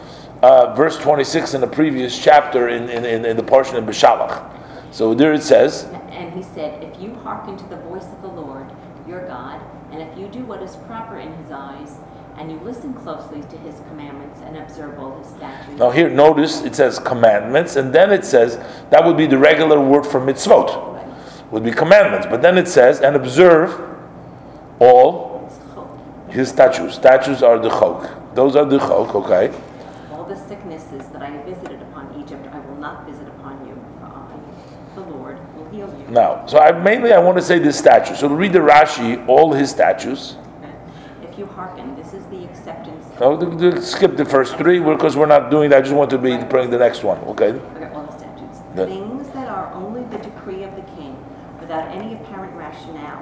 uh, 0.42 0.74
verse 0.74 0.98
26 0.98 1.54
in 1.54 1.62
the 1.62 1.68
previous 1.68 2.18
chapter 2.18 2.70
in, 2.70 2.90
in, 2.90 3.06
in, 3.06 3.26
in 3.26 3.38
the 3.38 3.44
portion 3.44 3.76
of 3.78 3.84
Beshalach. 3.86 4.52
So 4.92 5.14
there 5.14 5.34
it 5.34 5.44
says, 5.44 5.86
And 6.12 6.34
he 6.34 6.44
said, 6.44 6.84
If 6.84 7.02
you 7.02 7.14
hearken 7.16 7.58
to 7.58 7.66
the 7.66 7.78
voice 7.78 8.06
of 8.06 8.22
the 8.22 8.28
Lord, 8.28 8.72
your 9.08 9.26
God, 9.28 9.62
and 9.92 10.02
if 10.02 10.18
you 10.18 10.28
do 10.28 10.46
what 10.46 10.62
is 10.62 10.76
proper 10.88 11.18
in 11.18 11.34
his 11.34 11.52
eyes, 11.52 11.98
and 12.38 12.52
you 12.52 12.60
listen 12.60 12.94
closely 12.94 13.42
to 13.42 13.58
his 13.60 13.76
commandments 13.88 14.40
and 14.46 14.58
observe 14.58 15.00
all 15.00 15.18
his 15.18 15.28
statutes. 15.28 15.80
now 15.80 15.90
here, 15.90 16.10
notice 16.10 16.64
it 16.64 16.76
says 16.76 17.00
commandments, 17.00 17.76
and 17.78 17.94
then 17.94 18.12
it 18.12 18.26
says 18.26 18.58
that 18.90 19.06
would 19.06 19.18
be 19.18 19.26
the 19.26 19.38
regular 19.38 19.80
word 19.80 20.06
for 20.06 20.20
mitzvot, 20.20 21.52
would 21.52 21.64
be 21.64 21.72
commandments. 21.72 22.28
But 22.30 22.42
then 22.42 22.58
it 22.58 22.68
says, 22.68 23.00
and 23.00 23.16
observe 23.16 23.82
all 24.80 25.50
his 26.30 26.50
statutes. 26.50 26.96
Statutes 26.96 27.42
are 27.42 27.58
the 27.58 27.70
chok. 27.70 28.36
Those 28.36 28.56
are 28.56 28.66
the 28.66 28.80
chok, 28.80 29.16
okay? 29.16 29.54
Sicknesses 30.66 31.08
that 31.10 31.22
I 31.22 31.28
have 31.28 31.46
visited 31.46 31.80
upon 31.84 32.20
Egypt, 32.20 32.48
I 32.52 32.60
will 32.60 32.78
not 32.78 33.06
visit 33.06 33.28
upon 33.28 33.68
you, 33.68 33.76
for 34.00 34.08
I, 34.08 34.96
the 34.96 35.02
Lord, 35.02 35.56
will 35.56 35.70
heal 35.70 35.88
you. 36.00 36.08
Now, 36.08 36.44
so 36.48 36.58
I, 36.58 36.72
mainly 36.72 37.14
I 37.14 37.20
want 37.20 37.38
to 37.38 37.44
say 37.44 37.60
this 37.60 37.78
statute. 37.78 38.18
So 38.18 38.28
read 38.30 38.52
the 38.52 38.60
Rashi, 38.60 39.28
all 39.28 39.54
his 39.54 39.70
statutes. 39.70 40.38
If 41.22 41.38
you 41.38 41.46
hearken, 41.46 41.96
this 41.96 42.16
is 42.16 42.26
the 42.28 42.46
acceptance. 42.46 43.06
No, 43.20 43.80
skip 43.80 44.18
the 44.18 44.26
first 44.26 44.58
three 44.58 44.80
because 44.80 45.16
we're 45.16 45.28
not 45.28 45.52
doing 45.52 45.70
that. 45.70 45.78
I 45.78 45.82
just 45.82 45.94
want 45.94 46.10
to 46.10 46.18
be 46.18 46.36
bring 46.38 46.72
the 46.72 46.80
next 46.80 47.04
one. 47.04 47.20
Okay. 47.26 47.50
Okay, 47.50 47.94
all 47.94 48.08
the 48.08 48.18
statutes. 48.18 48.58
Yeah. 48.76 48.86
Things 48.88 49.30
that 49.34 49.48
are 49.48 49.72
only 49.74 50.02
the 50.06 50.18
decree 50.18 50.64
of 50.64 50.76
the 50.76 50.84
king, 50.98 51.16
without 51.60 51.92
any 51.92 52.16
apparent 52.16 52.56
rationale, 52.56 53.22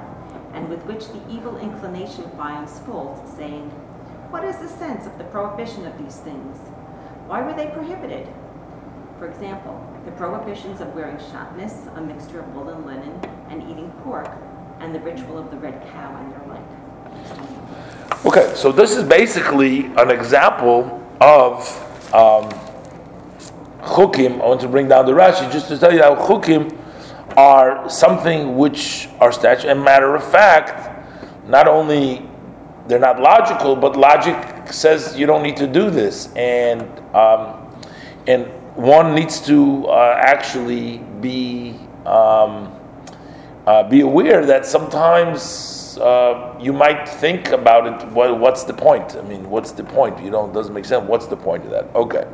and 0.53 0.69
with 0.69 0.81
which 0.85 1.09
the 1.09 1.19
evil 1.29 1.57
inclination 1.57 2.23
finds 2.37 2.79
fault, 2.79 3.27
saying, 3.35 3.69
What 4.31 4.45
is 4.45 4.55
the 4.59 4.69
sense 4.69 5.05
of 5.05 5.17
the 5.17 5.25
prohibition 5.25 5.85
of 5.85 5.97
these 5.97 6.15
things? 6.21 6.57
Why 7.27 7.41
were 7.41 7.53
they 7.53 7.67
prohibited? 7.67 8.27
For 9.17 9.27
example, 9.27 9.79
the 10.05 10.11
prohibitions 10.11 10.81
of 10.81 10.93
wearing 10.93 11.17
shatnez, 11.17 11.95
a 11.97 12.01
mixture 12.01 12.41
of 12.41 12.53
wool 12.53 12.69
and 12.69 12.85
linen, 12.85 13.19
and 13.49 13.63
eating 13.63 13.89
pork, 14.03 14.29
and 14.79 14.93
the 14.93 14.99
ritual 14.99 15.37
of 15.37 15.49
the 15.49 15.57
red 15.57 15.81
cow 15.93 16.15
and 16.17 16.31
their 16.33 16.43
like. 16.47 18.25
Okay. 18.25 18.53
So 18.55 18.71
this 18.71 18.95
is 18.97 19.03
basically 19.03 19.85
an 19.97 20.11
example 20.11 21.01
of 21.21 21.65
um, 22.13 22.49
chukim. 23.81 24.41
I 24.41 24.45
want 24.45 24.61
to 24.61 24.67
bring 24.67 24.89
down 24.89 25.05
the 25.05 25.13
Rashi 25.13 25.49
just 25.51 25.69
to 25.69 25.77
tell 25.77 25.93
you 25.93 26.01
how 26.01 26.15
chukim 26.15 26.77
are 27.37 27.89
something 27.89 28.57
which 28.57 29.07
are 29.19 29.31
statute. 29.31 29.69
And 29.69 29.81
matter 29.81 30.15
of 30.15 30.29
fact, 30.29 30.89
not 31.47 31.67
only 31.67 32.27
they're 32.87 32.99
not 32.99 33.21
logical, 33.21 33.75
but 33.75 33.95
logic 33.95 34.35
says 34.71 35.17
you 35.17 35.25
don't 35.25 35.43
need 35.43 35.57
to 35.57 35.67
do 35.67 35.89
this, 35.89 36.31
and 36.35 36.81
um, 37.15 37.69
and 38.27 38.45
one 38.75 39.13
needs 39.13 39.39
to 39.41 39.87
uh, 39.87 40.15
actually 40.19 40.97
be 41.21 41.75
um, 42.05 42.79
uh, 43.65 43.83
be 43.89 44.01
aware 44.01 44.45
that 44.45 44.65
sometimes 44.65 45.97
uh, 45.97 46.57
you 46.59 46.73
might 46.73 47.07
think 47.07 47.49
about 47.49 47.87
it. 47.87 48.07
What, 48.09 48.39
what's 48.39 48.63
the 48.63 48.73
point? 48.73 49.15
I 49.15 49.21
mean, 49.21 49.49
what's 49.49 49.71
the 49.71 49.83
point? 49.83 50.21
You 50.21 50.31
know, 50.31 50.51
doesn't 50.51 50.73
make 50.73 50.85
sense. 50.85 51.07
What's 51.07 51.27
the 51.27 51.37
point 51.37 51.63
of 51.65 51.71
that? 51.71 51.93
Okay. 51.95 52.25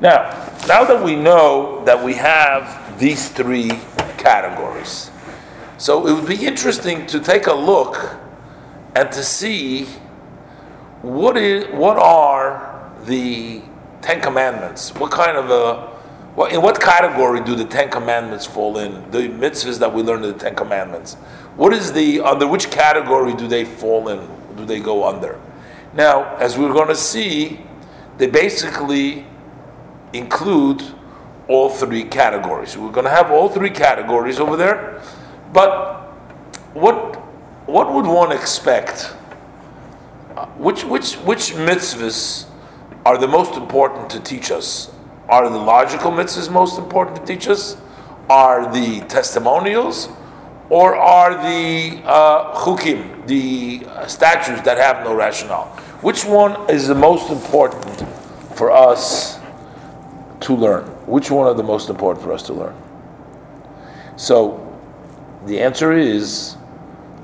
Now, 0.00 0.30
now 0.66 0.84
that 0.84 1.04
we 1.04 1.14
know 1.14 1.84
that 1.84 2.02
we 2.02 2.14
have 2.14 2.98
these 2.98 3.28
three 3.28 3.70
categories, 4.16 5.10
so 5.76 6.06
it 6.06 6.12
would 6.12 6.28
be 6.28 6.46
interesting 6.46 7.06
to 7.06 7.20
take 7.20 7.46
a 7.46 7.54
look 7.54 8.16
and 8.94 9.12
to 9.12 9.22
see 9.22 9.86
what 11.02 11.36
is 11.36 11.66
what 11.74 11.96
are 11.96 12.92
the 13.04 13.62
Ten 14.02 14.20
Commandments? 14.20 14.94
What 14.94 15.10
kind 15.10 15.36
of 15.36 15.50
a 15.50 15.88
what 16.34 16.52
in 16.52 16.62
what 16.62 16.80
category 16.80 17.40
do 17.42 17.54
the 17.54 17.64
Ten 17.64 17.90
Commandments 17.90 18.46
fall 18.46 18.78
in? 18.78 19.10
The 19.10 19.28
mitzvahs 19.28 19.78
that 19.78 19.92
we 19.92 20.02
learn 20.02 20.22
in 20.22 20.32
the 20.32 20.38
Ten 20.38 20.54
Commandments. 20.54 21.14
What 21.56 21.72
is 21.72 21.92
the 21.92 22.20
under 22.20 22.46
which 22.46 22.70
category 22.70 23.34
do 23.34 23.48
they 23.48 23.64
fall 23.64 24.08
in? 24.08 24.28
Do 24.56 24.64
they 24.64 24.80
go 24.80 25.06
under? 25.06 25.40
Now, 25.94 26.36
as 26.36 26.56
we're 26.56 26.72
going 26.72 26.88
to 26.88 26.94
see, 26.94 27.60
they 28.18 28.26
basically 28.26 29.26
include 30.12 30.82
all 31.48 31.68
three 31.68 32.04
categories. 32.04 32.76
We're 32.76 32.92
going 32.92 33.04
to 33.04 33.10
have 33.10 33.30
all 33.30 33.48
three 33.48 33.70
categories 33.70 34.38
over 34.38 34.56
there, 34.56 35.02
but 35.52 36.02
what 36.74 37.16
what 37.66 37.92
would 37.92 38.06
one 38.06 38.32
expect? 38.32 39.14
Which 40.56 40.84
which 40.84 41.14
which 41.16 41.52
mitzvahs 41.52 42.46
are 43.04 43.18
the 43.18 43.28
most 43.28 43.54
important 43.54 44.10
to 44.10 44.20
teach 44.20 44.50
us? 44.50 44.90
Are 45.28 45.48
the 45.48 45.58
logical 45.58 46.10
mitzvahs 46.10 46.50
most 46.50 46.78
important 46.78 47.16
to 47.18 47.24
teach 47.24 47.48
us? 47.48 47.76
Are 48.28 48.72
the 48.72 49.00
testimonials, 49.08 50.08
or 50.68 50.94
are 50.94 51.34
the 51.34 52.00
uh, 52.04 52.54
chukim, 52.54 53.26
the 53.26 53.86
uh, 53.86 54.06
statutes 54.06 54.62
that 54.62 54.78
have 54.78 55.04
no 55.04 55.14
rationale? 55.14 55.66
Which 56.00 56.24
one 56.24 56.70
is 56.70 56.86
the 56.88 56.94
most 56.94 57.30
important 57.30 58.06
for 58.54 58.70
us 58.70 59.38
to 60.40 60.54
learn? 60.54 60.84
Which 61.06 61.30
one 61.30 61.46
are 61.46 61.54
the 61.54 61.62
most 61.62 61.90
important 61.90 62.24
for 62.24 62.32
us 62.32 62.42
to 62.44 62.52
learn? 62.52 62.76
So, 64.16 64.66
the 65.46 65.60
answer 65.60 65.92
is 65.92 66.56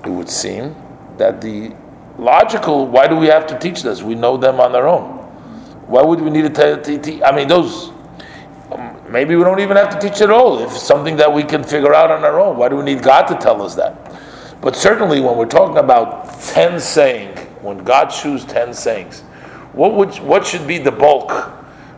it 0.05 0.11
would 0.11 0.29
seem, 0.29 0.75
that 1.19 1.41
the 1.41 1.75
logical, 2.19 2.87
why 2.87 3.07
do 3.07 3.17
we 3.17 3.27
have 3.27 3.47
to 3.49 3.59
teach 3.59 3.83
this? 3.83 4.03
We 4.03 4.15
know 4.15 4.37
them 4.37 4.61
on 4.61 4.73
their 4.73 4.89
own. 4.89 5.19
Why 5.87 6.03
would 6.03 6.21
we 6.21 6.31
need 6.31 6.43
to 6.43 6.51
tell, 6.51 6.81
te- 6.81 6.99
te- 6.99 7.23
I 7.23 7.35
mean, 7.35 7.49
those, 7.49 7.91
um, 8.73 9.01
maybe 9.09 9.37
we 9.37 9.45
don't 9.45 9.61
even 9.61 9.77
have 9.77 9.99
to 9.99 10.09
teach 10.09 10.21
it 10.21 10.31
all. 10.31 10.59
If 10.59 10.73
something 10.73 11.17
that 11.17 11.33
we 11.33 11.45
can 11.45 11.63
figure 11.63 11.95
out 11.95 12.11
on 12.11 12.25
our 12.25 12.41
own, 12.41 12.57
why 12.57 12.69
do 12.69 12.77
we 12.77 12.83
need 12.83 13.03
God 13.03 13.23
to 13.27 13.37
tell 13.37 13.63
us 13.63 13.75
that? 13.77 14.13
But 14.61 14.75
certainly 14.75 15.21
when 15.21 15.37
we're 15.37 15.47
talking 15.47 15.79
about 15.79 16.41
10 16.41 16.81
saying, 16.81 17.37
when 17.63 17.79
God 17.79 18.07
chooses 18.09 18.47
10 18.49 18.75
sayings, 18.75 19.21
what, 19.73 19.95
would, 19.95 20.15
what 20.21 20.47
should 20.47 20.67
be 20.67 20.79
the 20.79 20.91
bulk? 20.91 21.31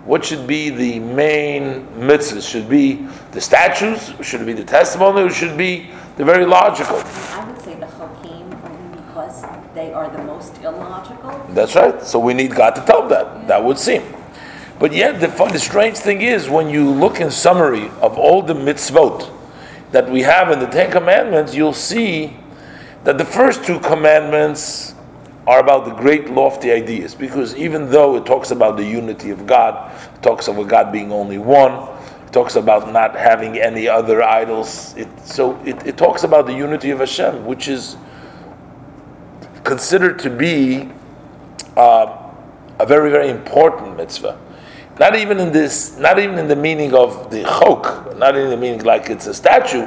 What 0.05 0.25
should 0.25 0.47
be 0.47 0.71
the 0.71 0.99
main 1.01 1.87
mitzvahs? 1.89 2.51
Should 2.51 2.69
be 2.69 3.07
the 3.33 3.41
statutes? 3.41 4.13
Should 4.27 4.45
be 4.47 4.55
the 4.55 4.65
testimony? 4.65 5.23
Or 5.23 5.31
should 5.31 5.57
be 5.57 5.91
the 6.17 6.25
very 6.25 6.47
logical? 6.47 6.97
I 6.97 7.45
would 7.47 7.61
say 7.61 7.75
the 7.75 7.87
Hakim 7.87 8.53
only 8.65 8.97
because 8.97 9.45
they 9.79 9.93
are 9.93 10.11
the 10.11 10.23
most 10.25 10.59
illogical. 10.59 11.41
That's 11.51 11.77
right. 11.77 12.03
So 12.03 12.19
we 12.19 12.35
need 12.35 12.53
God 12.53 12.71
to 12.75 12.85
tell 12.85 13.03
them 13.03 13.11
that. 13.11 13.47
That 13.47 13.65
would 13.65 13.79
seem. 13.79 14.03
But 14.81 14.93
yet, 14.93 15.21
the, 15.21 15.29
fun, 15.29 15.53
the 15.53 15.61
strange 15.61 15.97
thing 15.99 16.21
is 16.21 16.51
when 16.51 16.69
you 16.69 16.91
look 16.91 17.21
in 17.21 17.31
summary 17.31 17.89
of 18.01 18.19
all 18.19 18.43
the 18.43 18.55
mitzvot 18.55 19.31
that 19.93 20.11
we 20.11 20.23
have 20.23 20.51
in 20.51 20.59
the 20.59 20.67
Ten 20.67 20.91
Commandments, 20.91 21.55
you'll 21.55 21.73
see 21.73 22.37
that 23.05 23.19
the 23.19 23.25
first 23.25 23.63
two 23.65 23.79
commandments 23.79 24.97
are 25.47 25.61
about 25.61 25.85
the 25.85 25.93
great 25.93 26.29
lofty 26.29 26.73
ideas. 26.73 27.15
Because 27.15 27.55
even 27.55 27.89
though 27.89 28.17
it 28.17 28.27
talks 28.27 28.51
about 28.51 28.77
the 28.77 28.85
unity 28.85 29.31
of 29.31 29.47
God, 29.47 29.93
it 30.13 30.23
talks 30.23 30.49
about 30.49 30.67
God 30.67 30.93
being 30.93 31.13
only 31.13 31.39
one, 31.39 31.89
it 32.27 32.33
talks 32.33 32.57
about 32.57 32.93
not 32.93 33.15
having 33.15 33.59
any 33.59 33.87
other 33.87 34.25
idols. 34.25 34.97
It, 34.97 35.09
so 35.25 35.57
it, 35.65 35.87
it 35.87 35.97
talks 35.97 36.25
about 36.25 36.47
the 36.47 36.55
unity 36.55 36.91
of 36.91 36.99
Hashem, 36.99 37.47
which 37.47 37.69
is 37.69 37.97
considered 39.69 40.19
to 40.19 40.31
be 40.31 40.89
uh, 41.77 42.33
a 42.79 42.87
very, 42.87 43.11
very 43.11 43.29
important 43.29 43.99
mitzvah. 43.99 44.41
Not 44.99 45.15
even 45.15 45.39
in 45.39 45.53
this, 45.53 45.97
not 45.99 46.19
even 46.19 46.39
in 46.39 46.49
the 46.49 46.57
meaning 46.57 46.95
of 46.95 47.31
the 47.31 47.43
chok, 47.43 48.17
not 48.17 48.35
in 48.35 48.49
the 48.49 48.57
meaning 48.57 48.83
like 48.83 49.11
it's 49.11 49.27
a 49.27 49.35
statue, 49.35 49.87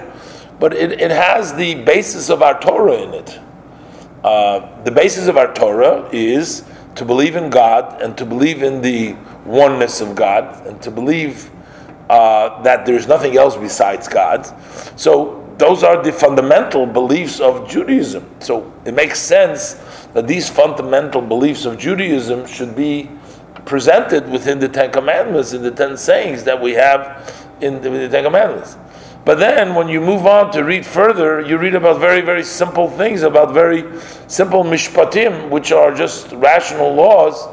but 0.59 0.73
it, 0.73 1.01
it 1.01 1.09
has 1.09 1.55
the 1.55 1.75
basis 1.83 2.29
of 2.29 2.43
our 2.43 2.61
Torah 2.61 3.01
in 3.01 3.13
it. 3.15 3.39
Uh, 4.23 4.83
the 4.83 4.91
basis 4.91 5.27
of 5.27 5.35
our 5.35 5.51
Torah 5.51 6.07
is 6.13 6.63
to 6.93 7.03
believe 7.03 7.35
in 7.35 7.50
God 7.50 8.03
and 8.03 8.15
to 8.19 8.25
believe 8.25 8.61
in 8.61 8.81
the 8.81 9.15
oneness 9.45 10.00
of 10.00 10.15
God 10.15 10.67
and 10.67 10.79
to 10.83 10.91
believe 10.91 11.50
uh, 12.07 12.61
that 12.61 12.85
there's 12.85 13.07
nothing 13.07 13.35
else 13.35 13.57
besides 13.57 14.07
God. 14.07 14.45
So 14.95 15.50
those 15.58 15.84
are 15.84 16.01
the 16.01 16.12
fundamental 16.12 16.86
beliefs 16.86 17.39
of 17.39 17.70
Judaism. 17.70 18.29
So 18.39 18.72
it 18.86 18.93
makes 18.93 19.20
sense 19.20 19.74
that 20.13 20.27
these 20.27 20.50
fundamental 20.50 21.22
beliefs 21.22 21.65
of 21.65 21.77
Judaism 21.77 22.46
should 22.48 22.75
be 22.75 23.10
presented 23.65 24.29
within 24.29 24.60
the 24.60 24.67
Ten 24.67 24.91
Commandments, 24.91 25.53
in 25.53 25.62
the 25.62 25.72
Ten 25.72 25.98
Sayings 25.98 26.43
that 26.43 26.62
we 26.62 26.74
have 26.74 27.48
in 27.62 27.81
the, 27.81 27.88
in 27.93 28.01
the 28.01 28.10
Ten 28.10 28.24
Commandments. 28.24 28.77
But 29.24 29.38
then 29.38 29.75
when 29.75 29.88
you 29.88 30.01
move 30.01 30.25
on 30.25 30.51
to 30.53 30.63
read 30.63 30.86
further, 30.86 31.41
you 31.41 31.58
read 31.58 31.75
about 31.75 32.00
very, 32.00 32.22
very 32.22 32.43
simple 32.43 32.89
things, 32.89 33.22
about 33.22 33.53
very 33.53 33.86
simple 34.27 34.63
mishpatim, 34.63 35.50
which 35.50 35.72
are 35.72 35.93
just 35.93 36.31
rational 36.31 36.93
laws. 36.93 37.48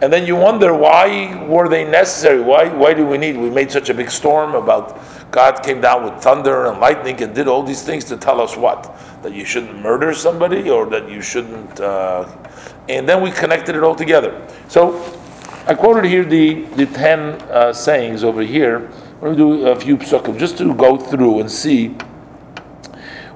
And 0.00 0.12
then 0.12 0.26
you 0.26 0.36
wonder 0.36 0.74
why 0.74 1.44
were 1.44 1.68
they 1.68 1.84
necessary? 1.84 2.40
Why, 2.40 2.68
why 2.68 2.94
do 2.94 3.06
we 3.06 3.18
need? 3.18 3.36
We 3.36 3.50
made 3.50 3.70
such 3.70 3.90
a 3.90 3.94
big 3.94 4.10
storm 4.10 4.54
about 4.54 4.98
God 5.32 5.62
came 5.62 5.80
down 5.80 6.04
with 6.04 6.22
thunder 6.22 6.66
and 6.66 6.78
lightning 6.78 7.20
and 7.22 7.34
did 7.34 7.48
all 7.48 7.62
these 7.62 7.82
things 7.82 8.04
to 8.04 8.18
tell 8.18 8.38
us 8.38 8.54
what? 8.54 8.94
That 9.22 9.32
you 9.32 9.46
shouldn't 9.46 9.80
murder 9.80 10.12
somebody 10.12 10.68
or 10.68 10.84
that 10.90 11.10
you 11.10 11.22
shouldn't. 11.22 11.80
Uh, 11.80 12.28
and 12.90 13.08
then 13.08 13.22
we 13.22 13.30
connected 13.30 13.74
it 13.74 13.82
all 13.82 13.94
together. 13.94 14.46
So 14.68 15.18
I 15.66 15.72
quoted 15.72 16.04
here 16.04 16.22
the, 16.22 16.64
the 16.76 16.84
10 16.84 17.18
uh, 17.18 17.72
sayings 17.72 18.24
over 18.24 18.42
here. 18.42 18.90
We're 19.20 19.34
going 19.34 19.36
to 19.36 19.64
do 19.64 19.66
a 19.68 19.80
few 19.80 19.96
psukim 19.96 20.38
just 20.38 20.58
to 20.58 20.74
go 20.74 20.98
through 20.98 21.40
and 21.40 21.50
see 21.50 21.88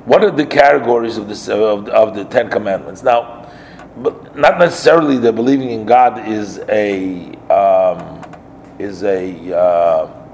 what 0.05 0.23
are 0.23 0.31
the 0.31 0.45
categories 0.45 1.17
of, 1.17 1.29
this, 1.29 1.49
of, 1.49 1.89
of 1.89 2.15
the 2.15 2.27
Ten 2.27 2.51
Commandments. 2.51 3.03
Now, 3.03 3.51
but 3.97 4.37
not 4.37 4.59
necessarily 4.59 5.17
that 5.19 5.33
believing 5.33 5.71
in 5.71 5.87
God 5.87 6.29
is 6.29 6.59
a 6.69 7.33
um, 7.49 8.23
is 8.79 9.05
a 9.05 9.57
uh, 9.57 10.26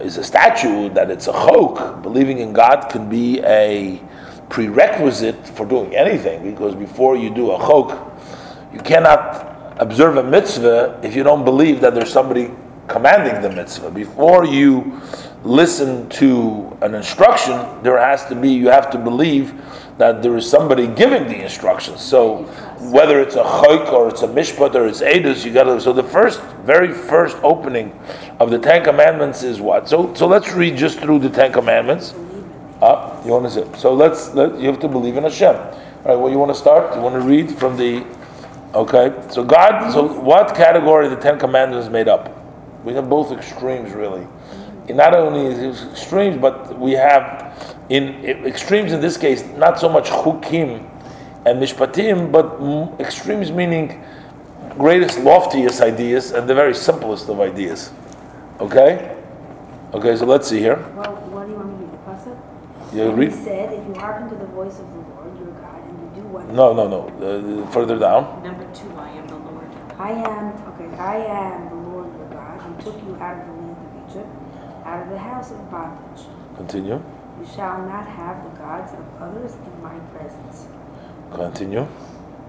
is 0.00 0.16
a 0.16 0.24
statue 0.24 0.88
that 0.90 1.10
it's 1.10 1.28
a 1.28 1.32
chok. 1.32 2.02
Believing 2.02 2.38
in 2.38 2.52
God 2.52 2.88
can 2.90 3.08
be 3.08 3.40
a 3.40 4.00
prerequisite 4.48 5.46
for 5.48 5.66
doing 5.66 5.94
anything 5.94 6.50
because 6.50 6.74
before 6.74 7.16
you 7.16 7.30
do 7.30 7.52
a 7.52 7.58
chok, 7.58 8.20
you 8.72 8.80
cannot 8.80 9.76
observe 9.78 10.16
a 10.16 10.22
mitzvah 10.22 11.00
if 11.02 11.16
you 11.16 11.22
don't 11.22 11.44
believe 11.44 11.80
that 11.80 11.94
there's 11.94 12.12
somebody 12.12 12.50
commanding 12.88 13.40
the 13.42 13.50
mitzvah. 13.50 13.90
Before 13.90 14.44
you 14.44 15.00
listen 15.42 16.08
to 16.10 16.76
an 16.80 16.94
instruction, 16.94 17.54
there 17.82 17.98
has 17.98 18.24
to 18.26 18.34
be, 18.34 18.50
you 18.50 18.68
have 18.68 18.90
to 18.90 18.98
believe 18.98 19.60
that 19.98 20.22
there 20.22 20.36
is 20.36 20.48
somebody 20.48 20.86
giving 20.86 21.24
the 21.24 21.42
instructions. 21.42 22.00
So 22.00 22.44
whether 22.90 23.20
it's 23.20 23.34
a 23.34 23.42
chayk 23.42 23.92
or 23.92 24.08
it's 24.08 24.22
a 24.22 24.28
mishpat 24.28 24.74
or 24.74 24.86
it's 24.86 25.00
edus, 25.00 25.44
you 25.44 25.52
gotta, 25.52 25.80
so 25.80 25.92
the 25.92 26.02
first, 26.02 26.40
very 26.64 26.92
first 26.92 27.36
opening 27.42 27.98
of 28.40 28.50
the 28.50 28.58
Ten 28.58 28.84
Commandments 28.84 29.42
is 29.42 29.60
what? 29.60 29.88
So, 29.88 30.12
so 30.14 30.26
let's 30.26 30.52
read 30.52 30.76
just 30.76 30.98
through 30.98 31.20
the 31.20 31.30
Ten 31.30 31.52
Commandments. 31.52 32.14
Ah, 32.82 33.24
you 33.24 33.30
want 33.30 33.44
to 33.44 33.50
say? 33.50 33.78
So 33.78 33.94
let's, 33.94 34.34
let, 34.34 34.58
you 34.60 34.68
have 34.68 34.80
to 34.80 34.88
believe 34.88 35.16
in 35.16 35.22
Hashem. 35.22 35.56
All 35.56 35.72
right, 36.04 36.16
well, 36.16 36.30
you 36.30 36.38
want 36.38 36.50
to 36.50 36.58
start? 36.58 36.94
You 36.94 37.00
want 37.00 37.14
to 37.14 37.20
read 37.20 37.50
from 37.56 37.76
the, 37.76 38.04
okay. 38.74 39.14
So 39.30 39.42
God, 39.42 39.90
so 39.92 40.06
what 40.20 40.54
category 40.54 41.08
the 41.08 41.16
Ten 41.16 41.38
Commandments 41.38 41.88
made 41.88 42.08
up? 42.08 42.30
We 42.84 42.92
have 42.94 43.08
both 43.08 43.32
extremes, 43.32 43.92
really. 43.92 44.26
And 44.88 44.98
not 44.98 45.14
only 45.14 45.46
is 45.46 45.82
it 45.82 45.90
extremes, 45.90 46.36
but 46.36 46.78
we 46.78 46.92
have 46.92 47.76
in 47.88 48.24
extremes 48.46 48.92
in 48.92 49.00
this 49.00 49.16
case 49.16 49.44
not 49.56 49.78
so 49.78 49.88
much 49.88 50.10
chukim 50.10 50.90
and 51.46 51.60
mishpatim, 51.60 52.32
but 52.32 52.60
m- 52.60 52.94
extremes 53.00 53.52
meaning 53.52 54.02
greatest, 54.78 55.18
loftiest 55.20 55.80
ideas 55.80 56.32
and 56.32 56.48
the 56.48 56.54
very 56.54 56.74
simplest 56.74 57.28
of 57.28 57.40
ideas. 57.40 57.92
Okay, 58.60 59.16
okay. 59.92 60.16
So 60.16 60.26
let's 60.26 60.48
see 60.48 60.58
here. 60.58 60.76
Well, 60.96 61.14
what 61.30 61.46
do 61.46 61.52
you 61.52 61.58
want 61.58 61.80
me 61.80 61.86
to 61.86 61.92
read? 61.92 62.24
The? 62.24 62.96
You 62.96 63.10
read? 63.10 63.30
He 63.32 63.44
said, 63.44 63.72
if 63.72 63.86
you 63.86 63.94
hearken 63.94 64.28
to 64.30 64.36
the 64.36 64.46
voice 64.52 64.78
of 64.78 64.86
the 64.92 65.00
Lord 65.14 65.36
your 65.38 65.50
God 65.58 65.82
and 65.82 65.98
you 65.98 66.22
do 66.22 66.28
what 66.28 66.48
No, 66.48 66.72
no, 66.72 66.86
no. 66.86 67.00
Uh, 67.18 67.66
further 67.70 67.98
down. 67.98 68.42
Number 68.42 68.66
two, 68.72 68.90
I 68.96 69.10
am 69.10 69.26
the 69.26 69.36
Lord. 69.36 69.66
I 69.98 70.10
am, 70.10 70.54
okay, 70.74 70.96
I 70.96 71.16
am 71.16 71.68
the 71.70 71.80
Lord 71.90 72.06
your 72.16 72.28
God 72.30 72.60
who 72.60 72.82
took 72.82 72.96
you 73.02 73.16
out 73.16 73.38
of 73.40 73.46
the 73.46 73.52
land 73.52 73.76
of 73.78 74.10
Egypt, 74.10 74.28
out 74.84 75.02
of 75.02 75.08
the 75.10 75.18
house 75.18 75.50
of 75.50 75.70
bondage. 75.70 76.26
Continue. 76.56 77.02
You 77.40 77.46
shall 77.46 77.82
not 77.82 78.06
have 78.06 78.42
the 78.44 78.50
gods 78.58 78.92
of 78.92 79.04
others 79.20 79.54
in 79.54 79.82
my 79.82 79.98
presence. 80.14 80.66
Continue. 81.34 81.86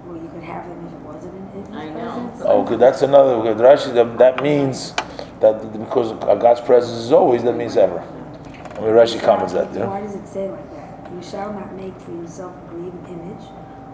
Well, 0.06 0.22
you 0.22 0.30
could 0.30 0.44
have 0.44 0.68
them 0.70 0.86
if 0.86 0.94
it 0.94 1.00
wasn't 1.00 1.36
in 1.36 1.64
his 1.66 1.76
I 1.76 1.90
know. 1.90 1.94
presence. 1.94 2.42
Oh, 2.46 2.64
okay, 2.66 2.76
that's 2.76 3.02
another. 3.02 3.32
Okay, 3.34 3.60
Rashi, 3.60 3.94
that, 3.96 4.18
that 4.20 4.44
means 4.44 4.94
that 5.40 5.72
because 5.74 6.12
God's 6.42 6.62
presence 6.62 6.98
is 7.00 7.12
always, 7.12 7.44
that 7.44 7.56
means 7.56 7.76
ever. 7.78 8.00
I 8.00 8.80
mean, 8.82 8.92
Rashi 8.92 9.20
comments 9.22 9.54
that. 9.54 9.74
Yeah. 9.74 9.88
Why 9.88 10.02
does 10.02 10.16
it 10.16 10.28
say 10.28 10.50
like 10.50 10.70
that? 10.76 11.12
You 11.12 11.22
shall 11.24 11.52
not 11.54 11.74
make 11.74 12.00
for 12.02 12.12
yourself 12.12 12.54
a 12.56 12.70
graven 12.70 13.04
image 13.08 13.46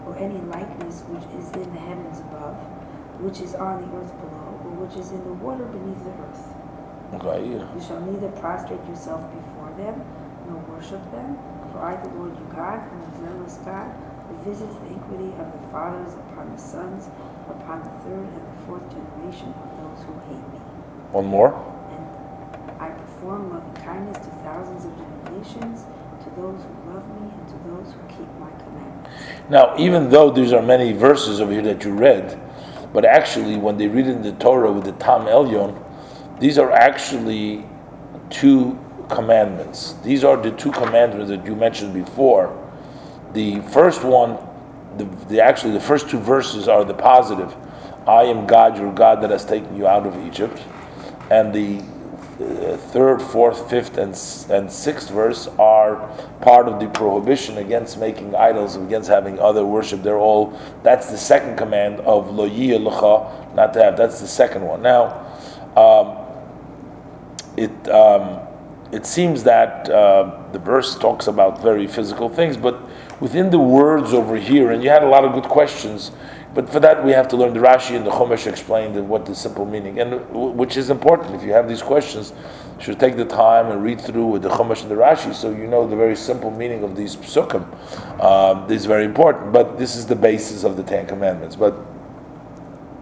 or 0.06 0.16
any 0.18 0.38
likeness 0.50 1.02
which 1.08 1.24
is 1.40 1.48
in 1.56 1.72
the 1.72 1.80
heavens 1.80 2.20
above, 2.20 2.56
which 3.22 3.40
is 3.40 3.54
on 3.54 3.80
the 3.80 3.88
earth 3.96 4.12
below, 4.20 4.60
or 4.66 4.70
which 4.84 4.96
is 4.98 5.12
in 5.12 5.22
the 5.24 5.32
water 5.40 5.64
beneath 5.64 6.02
the 6.04 6.12
earth. 6.20 6.44
Okay. 7.14 7.48
yeah. 7.48 7.64
You 7.74 7.80
shall 7.80 8.00
neither 8.00 8.28
prostrate 8.40 8.82
yourself 8.88 9.22
before 9.32 9.72
them, 9.78 10.02
nor 10.48 10.58
worship 10.68 11.00
them, 11.12 11.38
for 11.72 11.78
I, 11.80 11.96
the 12.02 12.08
Lord 12.18 12.36
your 12.36 12.48
God, 12.52 12.82
am 12.90 13.00
a 13.00 13.10
zealous 13.20 13.56
God, 13.64 13.88
visits 14.44 14.74
the 14.74 14.86
iniquity 14.86 15.30
of 15.38 15.46
the 15.52 15.68
fathers 15.70 16.14
upon 16.14 16.52
the 16.52 16.58
sons, 16.58 17.08
upon 17.48 17.80
the 17.80 17.90
third 18.04 18.26
and 18.26 18.36
the 18.36 18.66
fourth 18.66 18.82
generation 18.90 19.48
of 19.48 19.68
those 19.78 20.04
who 20.06 20.12
hate 20.28 20.44
me. 20.52 20.58
One 21.12 21.26
more. 21.26 21.54
And 21.90 22.70
I 22.80 22.90
perform 22.90 23.50
loving 23.50 23.74
kindness 23.84 24.18
to 24.18 24.30
thousands 24.42 24.84
of 24.84 24.92
generations, 24.96 25.84
to 26.24 26.30
those 26.36 26.60
who 26.62 26.92
love 26.92 27.06
me, 27.20 27.30
and 27.30 27.48
to 27.48 27.56
those 27.70 27.94
who 27.94 28.00
keep 28.08 28.28
my 28.38 28.50
commandments. 28.62 29.10
Now, 29.48 29.74
even 29.78 30.10
though 30.10 30.30
these 30.30 30.52
are 30.52 30.62
many 30.62 30.92
verses 30.92 31.40
over 31.40 31.52
here 31.52 31.62
that 31.62 31.84
you 31.84 31.92
read, 31.92 32.38
but 32.92 33.04
actually, 33.04 33.56
when 33.56 33.78
they 33.78 33.88
read 33.88 34.06
in 34.06 34.22
the 34.22 34.32
Torah 34.32 34.70
with 34.70 34.84
the 34.84 34.92
Ta'am 34.92 35.22
Elyon, 35.22 35.78
these 36.38 36.58
are 36.58 36.70
actually 36.70 37.64
two 38.28 38.78
commandments. 39.08 39.94
These 40.02 40.24
are 40.24 40.36
the 40.36 40.50
two 40.50 40.72
commandments 40.72 41.30
that 41.30 41.46
you 41.46 41.54
mentioned 41.54 41.94
before. 41.94 42.58
The 43.32 43.60
first 43.60 44.04
one, 44.04 44.38
the, 44.98 45.04
the 45.28 45.40
actually 45.40 45.72
the 45.72 45.80
first 45.80 46.10
two 46.10 46.18
verses 46.18 46.68
are 46.68 46.84
the 46.84 46.94
positive. 46.94 47.54
I 48.06 48.24
am 48.24 48.46
God, 48.46 48.76
your 48.76 48.92
God, 48.92 49.22
that 49.22 49.30
has 49.30 49.44
taken 49.44 49.76
you 49.76 49.86
out 49.86 50.06
of 50.06 50.16
Egypt, 50.26 50.60
and 51.30 51.54
the 51.54 51.82
uh, 52.42 52.76
third, 52.76 53.22
fourth, 53.22 53.70
fifth, 53.70 53.96
and, 53.98 54.10
and 54.50 54.70
sixth 54.72 55.10
verse 55.10 55.46
are 55.58 55.96
part 56.40 56.66
of 56.66 56.80
the 56.80 56.88
prohibition 56.88 57.58
against 57.58 57.98
making 57.98 58.34
idols, 58.34 58.74
against 58.76 59.08
having 59.08 59.38
other 59.38 59.64
worship. 59.64 60.02
They're 60.02 60.18
all, 60.18 60.58
that's 60.82 61.10
the 61.10 61.18
second 61.18 61.56
command 61.56 62.00
of 62.00 62.30
lo 62.34 62.48
yiyeh 62.48 62.84
lecha, 62.84 63.54
not 63.54 63.72
to 63.74 63.82
have. 63.82 63.96
That's 63.96 64.20
the 64.20 64.26
second 64.26 64.62
one. 64.62 64.82
Now, 64.82 65.26
um, 65.76 66.18
it, 67.56 67.88
um, 67.88 68.40
it 68.90 69.06
seems 69.06 69.44
that 69.44 69.88
uh, 69.88 70.42
the 70.52 70.58
verse 70.58 70.98
talks 70.98 71.28
about 71.28 71.62
very 71.62 71.86
physical 71.86 72.28
things, 72.28 72.56
but 72.56 72.80
within 73.22 73.50
the 73.50 73.58
words 73.58 74.12
over 74.12 74.34
here, 74.34 74.72
and 74.72 74.82
you 74.82 74.90
had 74.90 75.04
a 75.04 75.06
lot 75.06 75.24
of 75.24 75.32
good 75.32 75.44
questions, 75.44 76.10
but 76.54 76.68
for 76.68 76.80
that 76.80 77.04
we 77.04 77.12
have 77.12 77.28
to 77.28 77.36
learn 77.36 77.54
the 77.54 77.60
Rashi 77.60 77.94
and 77.94 78.04
the 78.04 78.10
Chumash 78.10 78.48
explained 78.48 78.96
what 79.08 79.26
the 79.26 79.34
simple 79.36 79.64
meaning, 79.64 80.00
and 80.00 80.28
which 80.58 80.76
is 80.76 80.90
important. 80.90 81.36
If 81.36 81.44
you 81.44 81.52
have 81.52 81.68
these 81.68 81.82
questions, 81.82 82.32
you 82.78 82.84
should 82.84 82.98
take 82.98 83.16
the 83.16 83.24
time 83.24 83.70
and 83.70 83.80
read 83.80 84.00
through 84.00 84.26
with 84.26 84.42
the 84.42 84.48
Chumash 84.48 84.82
and 84.82 84.90
the 84.90 84.96
Rashi, 84.96 85.32
so 85.32 85.52
you 85.52 85.68
know 85.68 85.86
the 85.86 85.94
very 85.94 86.16
simple 86.16 86.50
meaning 86.50 86.82
of 86.82 86.96
these 86.96 87.14
psukim. 87.14 87.62
Um, 88.20 88.66
this 88.66 88.80
is 88.80 88.86
very 88.86 89.04
important, 89.04 89.52
but 89.52 89.78
this 89.78 89.94
is 89.94 90.04
the 90.04 90.16
basis 90.16 90.64
of 90.64 90.76
the 90.76 90.82
Ten 90.82 91.06
Commandments. 91.06 91.54
But 91.54 91.76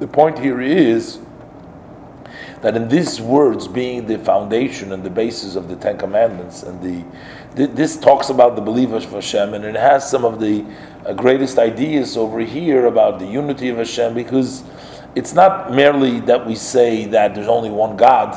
the 0.01 0.07
point 0.07 0.39
here 0.39 0.61
is 0.61 1.19
that 2.61 2.77
in 2.77 2.89
these 2.89 3.23
words 3.23 3.69
being 3.69 4.07
the 4.07 4.19
foundation 4.19 4.93
and 4.93 5.03
the 5.03 5.09
basis 5.09 5.57
of 5.57 5.69
the 5.69 5.77
Ten 5.77 5.97
Commandments, 5.97 6.63
and 6.63 6.83
the 6.83 6.91
th- 6.91 7.07
this 7.55 7.97
talks 7.97 8.31
about 8.31 8.55
the 8.55 8.63
believers 8.63 9.05
of 9.05 9.13
Hashem, 9.13 9.55
and 9.55 9.65
it 9.65 9.75
has 9.75 10.09
some 10.09 10.25
of 10.25 10.41
the 10.41 10.65
uh, 11.05 11.13
greatest 11.15 11.59
ideas 11.59 12.17
over 12.17 12.41
here 12.41 12.87
about 12.87 13.19
the 13.19 13.27
unity 13.27 13.69
of 13.69 13.79
Hashem, 13.79 14.15
because 14.15 14.63
it's 15.15 15.35
not 15.35 15.73
merely 15.73 16.21
that 16.21 16.47
we 16.47 16.55
say 16.55 17.07
that 17.07 17.35
there's 17.35 17.49
only 17.49 17.71
one 17.71 17.97
God 17.97 18.37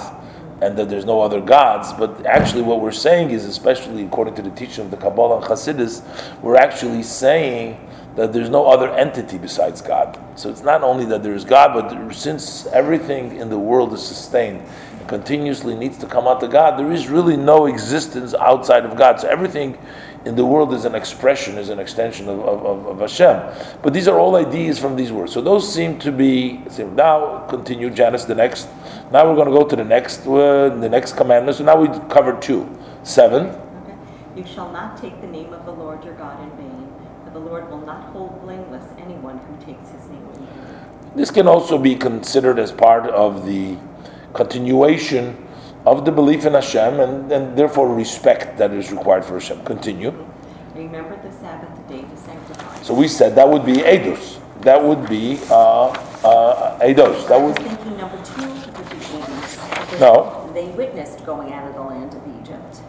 and 0.62 0.78
that 0.78 0.90
there's 0.90 1.06
no 1.06 1.22
other 1.22 1.42
gods, 1.42 1.94
but 1.94 2.26
actually 2.26 2.62
what 2.62 2.80
we're 2.80 2.92
saying 2.92 3.32
is, 3.32 3.46
especially 3.46 4.04
according 4.06 4.34
to 4.36 4.42
the 4.42 4.52
teaching 4.52 4.86
of 4.86 4.92
the 4.92 4.98
Kabbalah 4.98 5.38
and 5.38 5.46
Hasidus, 5.46 6.02
we're 6.42 6.56
actually 6.56 7.04
saying 7.04 7.78
that 8.16 8.32
there's 8.32 8.50
no 8.50 8.68
other 8.68 8.90
entity 8.92 9.38
besides 9.38 9.82
God. 9.82 10.18
So 10.36 10.50
it's 10.50 10.62
not 10.62 10.84
only 10.84 11.06
that 11.06 11.22
there 11.22 11.34
is 11.34 11.44
God, 11.44 11.74
but 11.74 12.14
since 12.14 12.66
everything 12.68 13.36
in 13.36 13.50
the 13.50 13.60
world 13.60 13.94
is 13.94 14.04
sustained 14.04 14.64
and 15.04 15.10
continuously 15.10 15.76
needs 15.76 15.98
to 15.98 16.06
come 16.08 16.28
out 16.28 16.40
to 16.40 16.48
God, 16.48 16.80
there 16.80 16.92
is 16.92 17.08
really 17.10 17.38
no 17.38 17.66
existence 17.66 18.34
outside 18.34 18.86
of 18.86 18.96
God. 18.96 19.20
So 19.20 19.28
everything 19.28 19.78
in 20.26 20.36
the 20.36 20.46
world 20.46 20.74
is 20.74 20.86
an 20.86 20.96
expression, 20.96 21.58
is 21.58 21.70
an 21.70 21.80
extension 21.80 22.30
of, 22.30 22.40
of, 22.40 22.66
of, 22.66 22.86
of 22.88 23.00
Hashem. 23.00 23.80
But 23.82 23.94
these 23.94 24.08
are 24.08 24.18
all 24.18 24.36
ideas 24.38 24.80
from 24.80 24.96
these 24.96 25.12
words. 25.12 25.34
So 25.34 25.42
those 25.42 25.72
seem 25.72 26.00
to 26.00 26.12
be. 26.12 26.62
seem- 26.70 26.96
Now 26.96 27.40
continue, 27.48 27.90
Janice. 27.90 28.24
The 28.26 28.36
next. 28.36 28.68
Now 29.12 29.28
we're 29.28 29.36
going 29.36 29.48
to 29.48 29.54
go 29.54 29.66
to 29.68 29.76
the 29.76 29.84
next 29.84 30.26
uh, 30.26 30.70
the 30.70 30.90
next 30.90 31.18
commandment. 31.18 31.58
So 31.58 31.64
now 31.66 31.76
we 31.76 31.88
covered 32.10 32.42
two, 32.42 32.68
seven. 33.04 33.48
Okay. 33.48 33.96
You 34.38 34.46
shall 34.46 34.72
not 34.72 34.98
take 34.98 35.20
the 35.20 35.28
name 35.28 35.52
of 35.54 35.66
the 35.66 35.72
Lord 35.74 36.04
your 36.06 36.16
God 36.16 36.42
in 36.42 36.50
vain, 36.58 36.88
for 37.26 37.32
the 37.32 37.40
Lord 37.40 37.70
will 37.70 37.86
not 37.86 38.06
hold 38.14 38.42
blameless 38.42 38.86
anyone 38.98 39.40
who 39.40 39.66
takes 39.66 39.90
his 39.90 40.08
name 40.08 40.26
in 40.34 40.46
vain. 40.46 40.80
This 41.16 41.30
can 41.30 41.48
also 41.48 41.78
be 41.78 41.96
considered 41.96 42.58
as 42.58 42.72
part 42.72 43.06
of 43.10 43.46
the 43.46 43.78
continuation 44.34 45.38
of 45.86 46.06
the 46.06 46.12
belief 46.12 46.46
in 46.46 46.54
Hashem 46.54 47.00
and, 47.00 47.32
and 47.32 47.58
therefore 47.58 47.94
respect 47.94 48.58
that 48.58 48.72
is 48.72 48.92
required 48.92 49.26
for 49.26 49.34
Hashem. 49.34 49.64
Continue. 49.66 50.14
Remember 50.76 51.16
the 51.22 51.32
Sabbath 51.32 51.88
day 51.88 52.02
to 52.02 52.18
sanctify. 52.18 52.82
So 52.82 52.94
we 52.94 53.08
said 53.08 53.36
that 53.36 53.48
would 53.48 53.66
be 53.66 53.74
Eidos. 53.74 54.40
That 54.62 54.82
would 54.82 55.08
be 55.10 55.40
uh, 55.50 55.90
uh, 55.90 56.80
Eidos. 56.80 57.28
That 57.28 57.40
would 57.40 57.56
thinking 57.58 57.98
number 57.98 58.18
two 58.24 58.42
would 58.48 58.90
be 58.90 58.96
because 58.96 60.00
No. 60.00 60.50
They 60.54 60.68
witnessed 60.70 61.26
going 61.26 61.52
out 61.54 61.68
of 61.68 61.74
the 61.76 61.82
land 61.82 62.14
of 62.14 62.22
Egypt. 62.42 62.82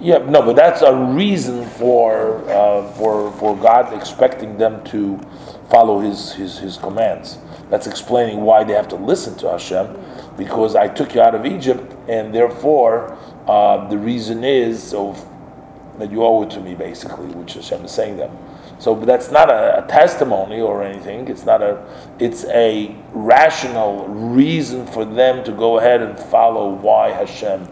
yeah 0.00 0.18
no, 0.18 0.42
but 0.42 0.56
that's 0.56 0.82
a 0.82 0.94
reason 0.94 1.64
for 1.70 2.44
uh, 2.50 2.92
for 2.92 3.32
for 3.32 3.56
God 3.56 3.92
expecting 3.94 4.58
them 4.58 4.84
to 4.84 5.18
follow 5.70 6.00
His 6.00 6.32
His 6.34 6.58
His 6.58 6.76
commands. 6.76 7.38
That's 7.70 7.86
explaining 7.86 8.42
why 8.42 8.64
they 8.64 8.74
have 8.74 8.88
to 8.88 8.96
listen 8.96 9.36
to 9.38 9.50
Hashem, 9.50 9.96
because 10.36 10.74
I 10.76 10.88
took 10.88 11.14
you 11.14 11.20
out 11.20 11.34
of 11.34 11.46
Egypt, 11.46 11.94
and 12.08 12.34
therefore 12.34 13.16
uh, 13.46 13.88
the 13.88 13.98
reason 13.98 14.44
is 14.44 14.82
so 14.82 15.14
that 15.98 16.10
you 16.10 16.24
owe 16.24 16.42
it 16.42 16.50
to 16.50 16.60
me, 16.60 16.74
basically, 16.74 17.26
which 17.28 17.54
Hashem 17.54 17.84
is 17.84 17.92
saying 17.92 18.16
them. 18.16 18.36
So, 18.78 18.96
that's 18.96 19.30
not 19.30 19.48
a, 19.48 19.84
a 19.84 19.86
testimony 19.86 20.60
or 20.60 20.82
anything. 20.82 21.28
It's 21.28 21.44
not 21.44 21.62
a. 21.62 21.86
It's 22.18 22.44
a 22.46 22.96
rational 23.12 24.08
reason 24.08 24.88
for 24.88 25.04
them 25.04 25.44
to 25.44 25.52
go 25.52 25.78
ahead 25.78 26.02
and 26.02 26.18
follow 26.18 26.70
why 26.70 27.10
Hashem 27.10 27.68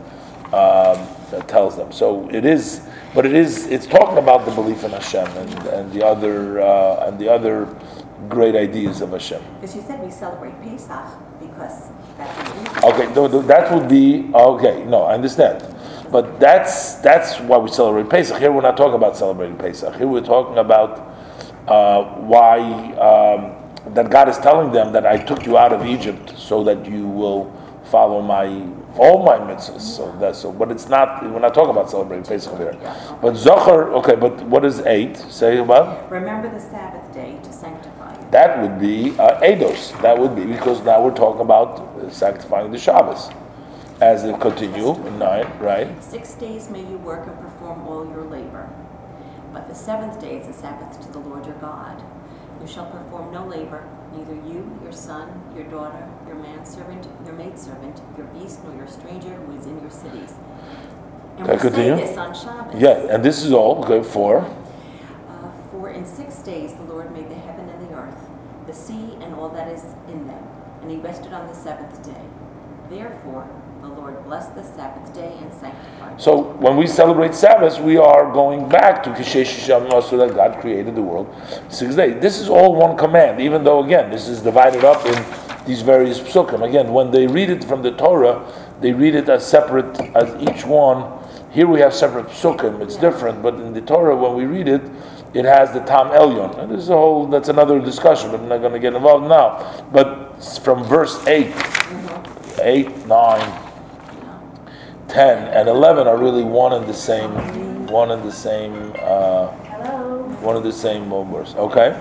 um, 0.53 1.09
tells 1.47 1.77
them. 1.77 1.91
So 1.93 2.29
it 2.31 2.45
is, 2.45 2.83
but 3.15 3.27
it 3.27 3.35
is. 3.35 3.67
It's 3.67 3.87
talking 3.87 4.19
about 4.19 4.45
the 4.45 4.53
belief 4.53 4.85
in 4.85 4.93
Hashem 4.93 5.27
and, 5.27 5.67
and 5.69 5.93
the 5.93 6.05
other 6.07 6.61
uh, 6.61 7.07
and 7.09 7.19
the 7.19 7.29
other 7.29 7.67
great 8.29 8.55
ideas 8.55 9.01
of 9.01 9.11
Hashem. 9.13 9.43
Because 9.61 9.75
you 9.75 9.83
said 9.83 10.03
we 10.03 10.11
celebrate 10.11 10.61
Pesach 10.63 11.07
because 11.41 11.89
that's 12.17 12.85
Okay, 12.85 13.13
no, 13.15 13.29
that 13.29 13.73
would 13.73 13.89
be 13.89 14.31
okay. 14.35 14.85
No, 14.85 15.03
I 15.03 15.15
understand, 15.15 15.65
but 16.11 16.39
that's 16.39 16.95
that's 16.97 17.41
why 17.41 17.59
we 17.59 17.71
celebrate 17.71 18.09
Pesach. 18.11 18.39
Here 18.39 18.53
we're 18.53 18.63
not 18.63 18.77
talking 18.77 18.95
about 18.95 19.17
celebrating 19.17 19.57
Pesach. 19.57 19.95
Here 19.97 20.07
we're 20.07 20.21
talking 20.21 20.59
about 20.59 20.99
uh, 21.67 22.05
why 22.21 22.59
um, 22.95 23.95
that 23.95 24.11
God 24.11 24.29
is 24.29 24.39
telling 24.39 24.73
them 24.73 24.93
that 24.93 25.07
I 25.07 25.17
took 25.17 25.47
you 25.47 25.57
out 25.57 25.73
of 25.73 25.87
Egypt 25.87 26.39
so 26.39 26.63
that 26.65 26.87
you 26.87 27.07
will 27.07 27.53
follow 27.85 28.21
my 28.23 28.47
all 28.97 29.25
my 29.25 29.39
mitzvahs. 29.39 29.81
So 29.81 30.15
that's 30.19 30.39
so, 30.39 30.53
but 30.53 30.71
it's 30.71 30.89
not. 30.89 31.23
We're 31.23 31.41
not 31.41 31.55
talking 31.55 31.71
about 31.71 31.91
celebrating 31.91 32.25
Pesach 32.25 32.57
here. 32.57 32.77
But 33.21 33.37
Zohar, 33.37 33.93
okay, 33.95 34.17
but 34.17 34.43
what 34.47 34.65
is 34.65 34.81
eight? 34.81 35.17
Say 35.17 35.59
about. 35.59 36.11
Remember 36.11 36.51
the 36.51 36.61
Sabbath 36.61 37.13
day 37.13 37.39
to 37.43 37.53
sanctify. 37.53 37.90
That 38.31 38.61
would 38.63 38.79
be 38.79 39.11
uh, 39.19 39.41
Eidos. 39.41 40.01
That 40.03 40.17
would 40.19 40.37
be 40.37 40.45
because 40.45 40.83
now 40.83 41.03
we're 41.03 41.15
talking 41.15 41.41
about 41.41 41.81
uh, 41.81 42.11
sanctifying 42.11 42.71
the 42.71 42.79
Shabbos. 42.79 43.31
As 44.01 44.25
it 44.25 44.41
continue 44.41 44.95
nine, 45.19 45.47
right? 45.59 46.03
Six 46.03 46.35
days 46.35 46.71
may 46.71 46.81
you 46.81 46.97
work 46.99 47.27
and 47.27 47.39
perform 47.39 47.87
all 47.87 48.07
your 48.07 48.25
labor. 48.25 48.71
But 49.53 49.69
the 49.69 49.75
seventh 49.75 50.21
day 50.21 50.39
is 50.39 50.47
a 50.49 50.53
Sabbath 50.53 51.01
to 51.03 51.13
the 51.13 51.19
Lord 51.19 51.45
your 51.45 51.57
God. 51.57 52.03
You 52.61 52.67
shall 52.67 52.87
perform 52.87 53.33
no 53.33 53.47
labor, 53.47 53.83
neither 54.15 54.35
you, 54.35 54.79
your 54.83 54.93
son, 54.93 55.29
your 55.57 55.65
daughter, 55.65 56.09
your 56.27 56.37
manservant, 56.37 57.09
your 57.25 57.35
maidservant, 57.35 58.01
your 58.17 58.27
beast, 58.29 58.63
nor 58.65 58.75
your 58.77 58.87
stranger 58.87 59.31
who 59.35 59.57
is 59.59 59.67
in 59.67 59.81
your 59.81 59.91
cities. 59.91 60.35
And 61.39 61.49
we 61.49 61.55
say 61.55 61.61
continue. 61.61 61.97
this 61.97 62.17
on 62.17 62.35
Shabbos. 62.35 62.81
Yeah, 62.81 63.15
and 63.15 63.25
this 63.25 63.43
is 63.43 63.53
all 63.53 63.85
okay 63.85 64.03
for 64.07 64.39
Uh, 65.29 65.51
For 65.73 65.91
in 65.91 66.07
six 66.07 66.37
days 66.39 66.75
the 66.75 66.83
Lord 66.85 67.13
made 67.13 67.29
the 67.29 67.35
heaven 67.35 67.39
and 67.39 67.39
the 67.39 67.49
earth, 67.49 67.50
the 68.71 68.77
sea 68.77 69.17
and 69.21 69.35
all 69.35 69.49
that 69.49 69.69
is 69.69 69.83
in 70.09 70.27
them, 70.29 70.45
and 70.83 70.91
he 70.91 70.97
rested 70.99 71.33
on 71.33 71.49
the 71.49 71.55
seventh 71.55 72.05
day. 72.05 72.23
Therefore, 72.89 73.49
the 73.83 73.89
Lord 73.89 74.25
blessed 74.25 74.55
the 74.55 74.63
Sabbath 74.63 75.13
day 75.13 75.37
and 75.41 75.53
sanctified 75.53 76.13
it. 76.13 76.21
So 76.21 76.53
when 76.55 76.77
we 76.77 76.87
celebrate 76.87 77.35
Sabbath, 77.35 77.81
we 77.81 77.97
are 77.97 78.33
going 78.33 78.69
back 78.69 79.03
to 79.05 79.11
Kishesh 79.11 79.67
Shem 79.67 79.91
so 80.03 80.17
that 80.19 80.35
God 80.37 80.61
created 80.61 80.95
the 80.95 81.03
world 81.03 81.35
six 81.69 81.97
days. 81.97 82.21
This 82.21 82.39
is 82.39 82.49
all 82.49 82.77
one 82.77 82.97
command, 82.97 83.41
even 83.41 83.65
though 83.65 83.83
again 83.85 84.11
this 84.11 84.29
is 84.29 84.41
divided 84.41 84.85
up 84.85 85.05
in 85.05 85.67
these 85.67 85.83
various 85.83 86.21
psukim. 86.21 86.69
Again, 86.69 86.93
when 86.93 87.11
they 87.11 87.27
read 87.27 87.51
it 87.51 87.65
from 87.65 87.83
the 87.83 87.93
Torah, 87.93 88.45
they 88.81 88.93
read 88.93 89.15
it 89.15 89.29
as 89.29 89.47
separate 89.47 89.99
as 90.15 90.41
each 90.41 90.65
one. 90.65 91.19
Here 91.51 91.67
we 91.67 91.81
have 91.81 91.93
separate 91.93 92.27
psukim; 92.27 92.81
it's 92.81 92.97
different. 92.97 93.43
But 93.43 93.55
in 93.55 93.73
the 93.73 93.81
Torah, 93.81 94.15
when 94.15 94.37
we 94.37 94.45
read 94.45 94.69
it, 94.69 94.83
it 95.33 95.45
has 95.45 95.73
the 95.73 95.81
Ta'am 95.81 96.09
Elyon. 96.09 96.59
And 96.59 96.73
this 96.73 96.81
is 96.83 96.89
a 96.89 96.95
whole. 96.95 97.27
That's 97.27 97.49
another 97.49 97.81
discussion, 97.81 98.31
but 98.31 98.41
I'm 98.41 98.49
not 98.49 98.59
going 98.59 98.73
to 98.73 98.79
get 98.79 98.95
involved 98.95 99.29
now. 99.29 99.85
But 99.93 100.43
from 100.63 100.85
verse 100.85 101.27
eight, 101.27 101.55
eight, 102.63 103.07
nine. 103.07 103.67
10 105.11 105.49
and 105.49 105.69
11 105.69 106.07
are 106.07 106.17
really 106.17 106.45
one 106.45 106.73
and 106.73 106.87
the 106.87 106.95
same 106.95 107.33
one 107.89 108.13
and 108.13 108.23
the 108.23 108.31
same 108.31 108.93
uh, 109.01 109.49
one 110.39 110.55
and 110.55 110.65
the 110.65 110.73
same 110.73 111.11
verse 111.33 111.55
okay 111.57 112.01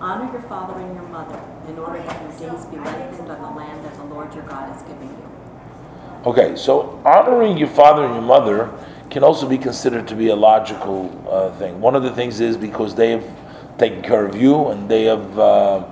Honor 0.00 0.30
your 0.32 0.42
father 0.42 0.78
and 0.80 0.94
your 0.94 1.08
mother, 1.08 1.40
in 1.66 1.78
order 1.78 2.00
that 2.02 2.40
your 2.40 2.50
days 2.52 2.66
be 2.66 2.76
lengthened 2.76 3.30
on 3.30 3.40
the 3.40 3.58
land 3.58 3.84
that 3.84 3.94
the 3.96 4.04
Lord 4.04 4.32
your 4.32 4.44
God 4.44 4.76
is 4.76 4.82
giving 4.82 5.08
you. 5.08 5.28
okay 6.26 6.54
so 6.54 7.02
honoring 7.04 7.58
your 7.58 7.68
father 7.68 8.04
and 8.04 8.14
your 8.14 8.22
mother 8.22 8.70
can 9.14 9.22
also 9.22 9.48
be 9.48 9.56
considered 9.56 10.08
to 10.08 10.16
be 10.16 10.30
a 10.30 10.34
logical 10.34 11.08
uh, 11.30 11.48
thing. 11.52 11.80
One 11.80 11.94
of 11.94 12.02
the 12.02 12.10
things 12.10 12.40
is 12.40 12.56
because 12.56 12.96
they 12.96 13.12
have 13.12 13.24
taken 13.78 14.02
care 14.02 14.26
of 14.26 14.34
you 14.34 14.66
and 14.70 14.88
they 14.90 15.04
have 15.04 15.38
uh, 15.38 15.86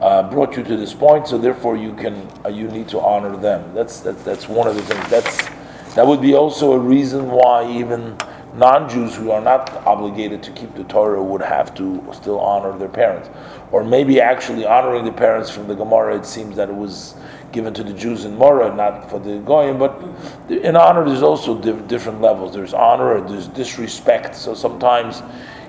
uh, 0.00 0.28
brought 0.28 0.56
you 0.56 0.64
to 0.64 0.76
this 0.76 0.92
point 0.92 1.28
so 1.28 1.38
therefore 1.38 1.76
you 1.76 1.94
can 1.94 2.28
uh, 2.44 2.48
you 2.48 2.66
need 2.66 2.88
to 2.88 2.98
honor 2.98 3.36
them. 3.36 3.72
That's 3.74 4.00
that's, 4.00 4.24
that's 4.24 4.48
one 4.48 4.66
of 4.66 4.74
the 4.74 4.82
things. 4.82 5.08
That's 5.08 5.48
that 5.94 6.04
would 6.04 6.20
be 6.20 6.34
also 6.34 6.72
a 6.72 6.78
reason 6.80 7.30
why 7.30 7.70
even 7.70 8.18
non-Jews 8.54 9.14
who 9.14 9.30
are 9.30 9.40
not 9.40 9.72
obligated 9.86 10.42
to 10.42 10.50
keep 10.50 10.74
the 10.74 10.82
Torah 10.82 11.22
would 11.22 11.42
have 11.42 11.76
to 11.76 12.04
still 12.12 12.40
honor 12.40 12.76
their 12.76 12.88
parents, 12.88 13.30
or 13.70 13.84
maybe 13.84 14.20
actually 14.20 14.66
honoring 14.66 15.04
the 15.04 15.12
parents 15.12 15.48
from 15.48 15.68
the 15.68 15.76
Gemara. 15.76 16.16
It 16.16 16.26
seems 16.26 16.56
that 16.56 16.70
it 16.70 16.74
was 16.74 17.14
given 17.54 17.72
to 17.72 17.84
the 17.84 17.92
Jews 17.94 18.24
in 18.24 18.36
Marah, 18.36 18.74
not 18.74 19.08
for 19.08 19.18
the 19.20 19.38
Goyim. 19.38 19.78
But 19.78 20.02
in 20.50 20.76
honor, 20.76 21.04
there's 21.04 21.22
also 21.22 21.58
diff- 21.58 21.86
different 21.86 22.20
levels. 22.20 22.52
There's 22.52 22.74
honor, 22.74 23.20
there's 23.26 23.46
disrespect. 23.48 24.34
So 24.34 24.54
sometimes, 24.54 25.22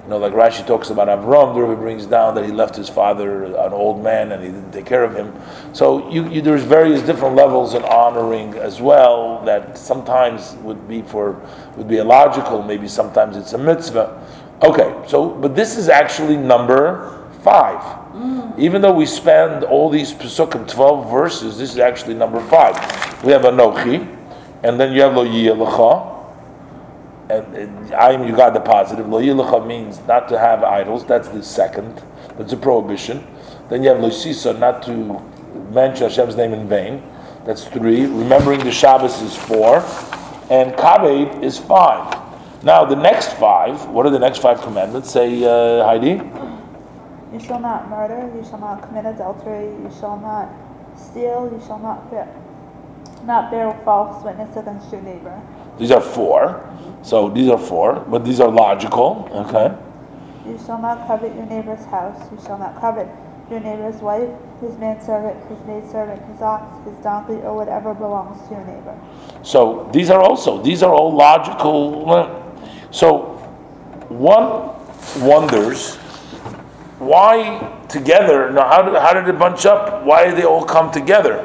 you 0.04 0.10
know, 0.10 0.18
like 0.18 0.34
Rashi 0.34 0.66
talks 0.66 0.90
about 0.90 1.08
Avram, 1.08 1.54
the 1.54 1.62
Rebbe 1.62 1.80
brings 1.80 2.08
down 2.08 2.34
that 2.36 2.44
he 2.44 2.52
left 2.52 2.76
his 2.76 2.90
father 2.90 3.46
an 3.46 3.72
old 3.72 4.04
man 4.04 4.32
and 4.32 4.44
he 4.44 4.50
didn't 4.50 4.72
take 4.72 4.88
care 4.88 5.04
of 5.04 5.16
him. 5.16 5.32
So 5.74 6.10
you, 6.10 6.28
you, 6.28 6.42
there's 6.42 6.64
various 6.64 7.04
different 7.04 7.36
levels 7.36 7.76
in 7.76 7.84
honoring 7.84 8.56
as 8.56 8.82
well 8.82 9.46
that 9.46 9.78
sometimes 9.78 10.56
would 10.64 10.88
be 10.88 11.04
for 11.04 11.40
would 11.78 11.88
be 11.88 11.98
illogical. 11.98 12.64
Maybe 12.64 12.88
sometimes 12.88 13.38
it's 13.38 13.54
a 13.54 13.60
mitzvah. 13.60 14.22
Okay, 14.64 15.08
so 15.08 15.30
but 15.30 15.56
this 15.56 15.78
is 15.78 15.88
actually 15.88 16.36
number 16.36 17.30
five. 17.44 18.05
Even 18.58 18.82
though 18.82 18.94
we 18.94 19.06
spend 19.06 19.66
all 19.66 19.90
these 19.90 20.14
pesukim, 20.14 20.68
12 20.68 21.12
verses, 21.12 21.58
this 21.58 21.74
is 21.74 21.80
actually 21.80 22.14
number 22.14 22.40
five. 22.48 22.76
We 23.24 23.34
have 23.34 23.42
Anochi, 23.42 24.08
and 24.64 24.80
then 24.80 24.94
you 24.94 25.02
have 25.02 25.16
Lo 25.16 25.26
Yiyelecha, 25.26 26.14
and, 27.30 27.56
and 27.56 27.94
I 27.94 28.14
am 28.14 28.26
you 28.26 28.34
got 28.36 28.54
the 28.54 28.62
positive. 28.62 29.10
Lo 29.10 29.22
Yiyelecha 29.22 29.68
means 29.68 30.00
not 30.08 30.30
to 30.30 30.40
have 30.40 30.64
idols, 30.64 31.06
that's 31.06 31.28
the 31.28 31.44
second, 31.44 32.02
that's 32.38 32.54
a 32.54 32.58
prohibition. 32.58 33.28
Then 33.68 33.84
you 33.84 33.90
have 33.90 34.00
Lo 34.00 34.10
Sisa, 34.10 34.54
not 34.54 34.82
to 34.84 35.22
mention 35.74 36.08
Hashem's 36.10 36.38
name 36.38 36.54
in 36.54 36.70
vain, 36.70 37.04
that's 37.46 37.66
three. 37.66 38.06
Remembering 38.06 38.62
the 38.62 38.72
Shabbos 38.72 39.22
is 39.22 39.36
four, 39.36 39.80
and 40.50 40.74
Kabed 40.76 41.44
is 41.44 41.60
five. 41.60 42.22
Now 42.64 42.86
the 42.86 42.96
next 42.96 43.34
five, 43.34 43.86
what 43.90 44.06
are 44.06 44.10
the 44.10 44.20
next 44.20 44.40
five 44.40 44.62
commandments? 44.62 45.12
Say, 45.12 45.44
uh, 45.44 45.84
Heidi. 45.84 46.22
You 47.36 47.42
shall 47.42 47.60
not 47.60 47.90
murder, 47.90 48.32
you 48.34 48.46
shall 48.46 48.60
not 48.60 48.82
commit 48.82 49.06
adultery, 49.06 49.66
you 49.66 49.92
shall 50.00 50.18
not 50.18 50.48
steal, 50.96 51.52
you 51.52 51.62
shall 51.68 51.80
not 51.80 52.10
bear, 52.10 52.34
not 53.26 53.52
bear 53.52 53.74
false 53.84 54.24
witness 54.24 54.56
against 54.56 54.90
your 54.90 55.02
neighbor. 55.02 55.42
These 55.78 55.92
are 55.92 56.00
four. 56.00 56.64
So 57.02 57.28
these 57.28 57.50
are 57.50 57.58
four, 57.58 58.06
but 58.08 58.24
these 58.24 58.40
are 58.40 58.48
logical. 58.48 59.28
Okay. 59.34 59.76
You 60.50 60.58
shall 60.66 60.82
not 60.82 61.08
covet 61.08 61.36
your 61.36 61.46
neighbor's 61.48 61.84
house, 61.88 62.18
you 62.32 62.40
shall 62.42 62.58
not 62.58 62.80
covet 62.80 63.10
your 63.52 63.60
neighbor's 63.60 63.98
wife, 63.98 64.30
his 64.62 64.78
manservant, 64.78 65.36
his 65.50 65.60
maidservant, 65.68 66.24
his 66.32 66.42
ox, 66.42 66.88
his 66.88 66.98
donkey, 67.04 67.44
or 67.44 67.54
whatever 67.54 67.94
belongs 67.94 68.48
to 68.48 68.54
your 68.54 68.64
neighbor. 68.64 68.98
So 69.44 69.90
these 69.92 70.10
are 70.10 70.22
also 70.22 70.62
these 70.62 70.82
are 70.84 70.94
all 70.94 71.14
logical. 71.14 72.56
So 72.92 73.24
one 74.08 74.72
wonders 75.20 76.00
why 77.00 77.86
together. 77.90 78.52
Now, 78.52 78.68
how 78.68 78.82
did, 78.82 78.96
how 78.96 79.14
did 79.14 79.28
it 79.28 79.38
bunch 79.38 79.66
up? 79.66 80.06
Why 80.06 80.26
did 80.26 80.38
they 80.38 80.46
all 80.46 80.64
come 80.64 80.92
together? 80.92 81.44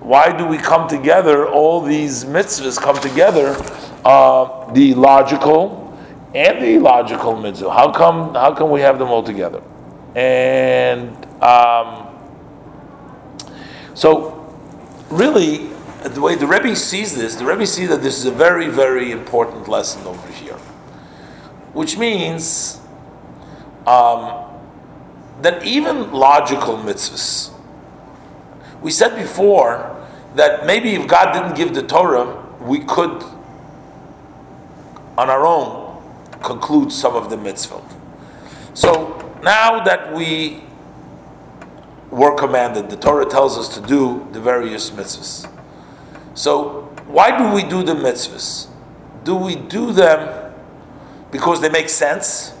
Why 0.00 0.36
do 0.36 0.46
we 0.46 0.58
come 0.58 0.88
together? 0.88 1.48
All 1.48 1.80
these 1.80 2.24
mitzvahs 2.24 2.78
come 2.78 2.98
together. 2.98 3.56
Uh, 4.04 4.70
the 4.72 4.94
logical 4.94 5.96
and 6.34 6.62
the 6.62 6.74
illogical 6.74 7.36
mitzvah. 7.36 7.70
How 7.70 7.92
come? 7.92 8.34
How 8.34 8.54
come 8.54 8.70
we 8.70 8.80
have 8.80 8.98
them 8.98 9.08
all 9.08 9.22
together? 9.22 9.62
And 10.14 11.16
um, 11.42 12.08
so, 13.94 14.54
really, 15.10 15.70
the 16.02 16.20
way 16.20 16.34
the 16.34 16.46
Rebbe 16.46 16.74
sees 16.74 17.14
this, 17.14 17.36
the 17.36 17.44
Rebbe 17.44 17.66
sees 17.66 17.88
that 17.88 18.02
this 18.02 18.18
is 18.18 18.24
a 18.24 18.32
very, 18.32 18.68
very 18.68 19.12
important 19.12 19.68
lesson 19.68 20.06
over 20.06 20.32
here, 20.32 20.58
which 21.72 21.96
means 21.96 22.80
um, 23.86 24.51
that 25.42 25.64
even 25.64 26.12
logical 26.12 26.76
mitzvahs. 26.76 27.50
We 28.80 28.90
said 28.90 29.16
before 29.16 29.96
that 30.34 30.66
maybe 30.66 30.94
if 30.94 31.06
God 31.06 31.32
didn't 31.32 31.54
give 31.54 31.74
the 31.74 31.82
Torah, 31.82 32.42
we 32.60 32.80
could, 32.80 33.22
on 35.18 35.28
our 35.28 35.44
own, 35.44 36.02
conclude 36.42 36.90
some 36.92 37.14
of 37.14 37.28
the 37.28 37.36
mitzvot. 37.36 37.84
So 38.74 39.18
now 39.42 39.84
that 39.84 40.14
we 40.14 40.62
were 42.10 42.34
commanded, 42.36 42.90
the 42.90 42.96
Torah 42.96 43.26
tells 43.26 43.58
us 43.58 43.68
to 43.74 43.80
do 43.80 44.28
the 44.32 44.40
various 44.40 44.90
mitzvahs. 44.90 45.50
So 46.34 46.92
why 47.06 47.36
do 47.36 47.54
we 47.54 47.62
do 47.68 47.82
the 47.82 47.94
mitzvahs? 47.94 48.68
Do 49.24 49.36
we 49.36 49.56
do 49.56 49.92
them 49.92 50.52
because 51.30 51.60
they 51.60 51.68
make 51.68 51.88
sense? 51.88 52.54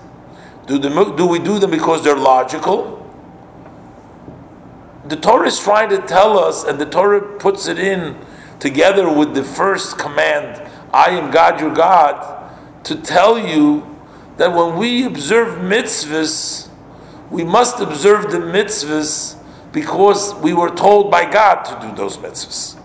Do, 0.72 0.78
the, 0.78 1.14
do 1.18 1.26
we 1.26 1.38
do 1.38 1.58
them 1.58 1.70
because 1.70 2.02
they're 2.02 2.16
logical? 2.16 2.98
The 5.04 5.16
Torah 5.16 5.48
is 5.48 5.60
trying 5.60 5.90
to 5.90 5.98
tell 5.98 6.38
us, 6.38 6.64
and 6.64 6.78
the 6.78 6.86
Torah 6.86 7.20
puts 7.38 7.68
it 7.68 7.78
in 7.78 8.16
together 8.58 9.12
with 9.12 9.34
the 9.34 9.44
first 9.44 9.98
command, 9.98 10.66
I 10.90 11.10
am 11.10 11.30
God 11.30 11.60
your 11.60 11.74
God, 11.74 12.50
to 12.84 12.94
tell 12.94 13.38
you 13.38 13.98
that 14.38 14.54
when 14.54 14.78
we 14.78 15.04
observe 15.04 15.58
mitzvahs, 15.58 16.70
we 17.30 17.44
must 17.44 17.78
observe 17.80 18.32
the 18.32 18.38
mitzvahs 18.38 19.36
because 19.72 20.34
we 20.36 20.54
were 20.54 20.70
told 20.70 21.10
by 21.10 21.30
God 21.30 21.64
to 21.64 21.86
do 21.86 21.94
those 21.94 22.16
mitzvahs. 22.16 22.78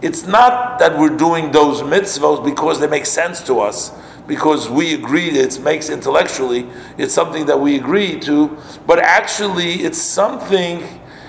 It's 0.00 0.26
not 0.26 0.78
that 0.78 0.98
we're 0.98 1.14
doing 1.14 1.50
those 1.52 1.82
mitzvahs 1.82 2.42
because 2.42 2.80
they 2.80 2.86
make 2.86 3.04
sense 3.04 3.42
to 3.42 3.60
us, 3.60 3.92
because 4.28 4.68
we 4.68 4.94
agree 4.94 5.30
it 5.30 5.58
makes 5.60 5.88
intellectually, 5.88 6.68
it's 6.98 7.14
something 7.14 7.46
that 7.46 7.58
we 7.58 7.76
agree 7.76 8.20
to, 8.20 8.56
but 8.86 8.98
actually 8.98 9.76
it's 9.76 10.00
something 10.00 10.82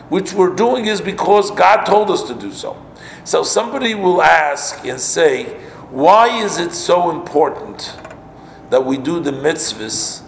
which 0.09 0.33
we're 0.33 0.53
doing 0.53 0.85
is 0.85 0.99
because 0.99 1.49
God 1.49 1.85
told 1.85 2.11
us 2.11 2.23
to 2.23 2.35
do 2.35 2.51
so. 2.51 2.77
So 3.23 3.43
somebody 3.43 3.95
will 3.95 4.21
ask 4.21 4.85
and 4.85 4.99
say, 4.99 5.45
why 5.91 6.43
is 6.43 6.59
it 6.59 6.73
so 6.73 7.09
important 7.09 7.95
that 8.69 8.85
we 8.85 8.97
do 8.97 9.21
the 9.21 9.31
mitzvahs 9.31 10.21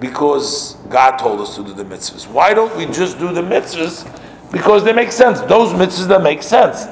because 0.00 0.74
God 0.90 1.16
told 1.16 1.40
us 1.40 1.54
to 1.56 1.62
do 1.62 1.74
the 1.74 1.84
mitzvahs? 1.84 2.26
Why 2.26 2.54
don't 2.54 2.76
we 2.76 2.86
just 2.86 3.18
do 3.20 3.32
the 3.32 3.42
mitzvahs 3.42 4.04
because 4.50 4.82
they 4.82 4.92
make 4.92 5.12
sense? 5.12 5.40
Those 5.42 5.72
mitzvahs 5.72 6.08
that 6.08 6.22
make 6.22 6.42
sense. 6.42 6.86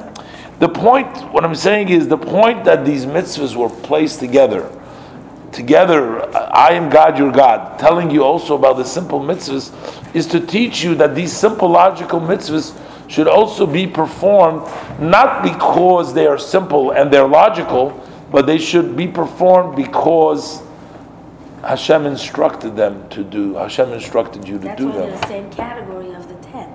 The 0.59 0.69
point, 0.69 1.07
what 1.31 1.43
I'm 1.43 1.55
saying 1.55 1.89
is, 1.89 2.07
the 2.07 2.17
point 2.17 2.63
that 2.65 2.85
these 2.85 3.05
mitzvahs 3.05 3.55
were 3.55 3.69
placed 3.69 4.19
together, 4.19 4.71
together, 5.51 6.23
I 6.35 6.73
am 6.73 6.89
God, 6.89 7.17
your 7.17 7.31
God, 7.31 7.79
telling 7.79 8.11
you 8.11 8.23
also 8.23 8.55
about 8.55 8.77
the 8.77 8.85
simple 8.85 9.19
mitzvahs, 9.19 10.15
is 10.15 10.27
to 10.27 10.39
teach 10.39 10.83
you 10.83 10.95
that 10.95 11.15
these 11.15 11.31
simple 11.35 11.69
logical 11.69 12.19
mitzvahs 12.19 12.77
should 13.09 13.27
also 13.27 13.65
be 13.65 13.87
performed 13.87 14.61
not 14.99 15.41
because 15.43 16.13
they 16.13 16.27
are 16.27 16.37
simple 16.37 16.91
and 16.91 17.11
they're 17.11 17.27
logical, 17.27 18.03
but 18.31 18.45
they 18.45 18.57
should 18.57 18.97
be 18.97 19.07
performed 19.07 19.75
because 19.75 20.61
Hashem 21.61 22.05
instructed 22.05 22.75
them 22.75 23.07
to 23.09 23.23
do. 23.23 23.55
Hashem 23.55 23.91
instructed 23.93 24.47
you 24.47 24.57
to 24.57 24.65
That's 24.65 24.77
do 24.77 24.91
them, 24.91 25.09
they're 25.09 25.19
the 25.19 25.27
same 25.27 25.49
category 25.51 26.13
of 26.13 26.27
the 26.27 26.35
ten. 26.47 26.69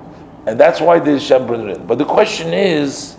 and 0.47 0.59
that's 0.59 0.81
why 0.81 0.99
the 0.99 1.13
Hashem 1.13 1.47
brings 1.47 1.65
it 1.65 1.81
in. 1.81 1.87
But 1.87 1.99
the 1.99 2.05
question 2.05 2.53
is, 2.53 3.15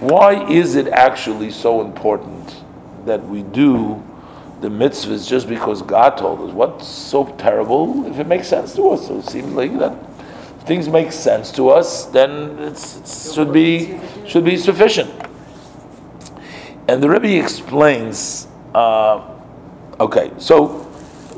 why 0.00 0.48
is 0.48 0.74
it 0.74 0.88
actually 0.88 1.50
so 1.50 1.80
important 1.80 2.62
that 3.06 3.26
we 3.26 3.42
do 3.42 4.02
the 4.60 4.68
mitzvahs 4.68 5.28
just 5.28 5.48
because 5.48 5.82
God 5.82 6.18
told 6.18 6.48
us? 6.48 6.52
What's 6.52 6.86
so 6.86 7.24
terrible 7.24 8.06
if 8.06 8.18
it 8.18 8.26
makes 8.26 8.48
sense 8.48 8.74
to 8.76 8.90
us? 8.90 9.06
So 9.06 9.18
it 9.18 9.26
seems 9.26 9.52
like 9.52 9.78
that 9.78 9.92
if 10.58 10.66
things 10.66 10.88
make 10.88 11.12
sense 11.12 11.52
to 11.52 11.70
us, 11.70 12.06
then 12.06 12.58
it 12.58 12.78
should 13.32 13.52
be 13.52 13.98
should 14.26 14.44
be 14.44 14.56
sufficient. 14.56 15.10
And 16.88 17.02
the 17.02 17.08
Rebbe 17.08 17.42
explains. 17.42 18.48
Uh, 18.74 19.36
okay, 20.00 20.32
so 20.38 20.84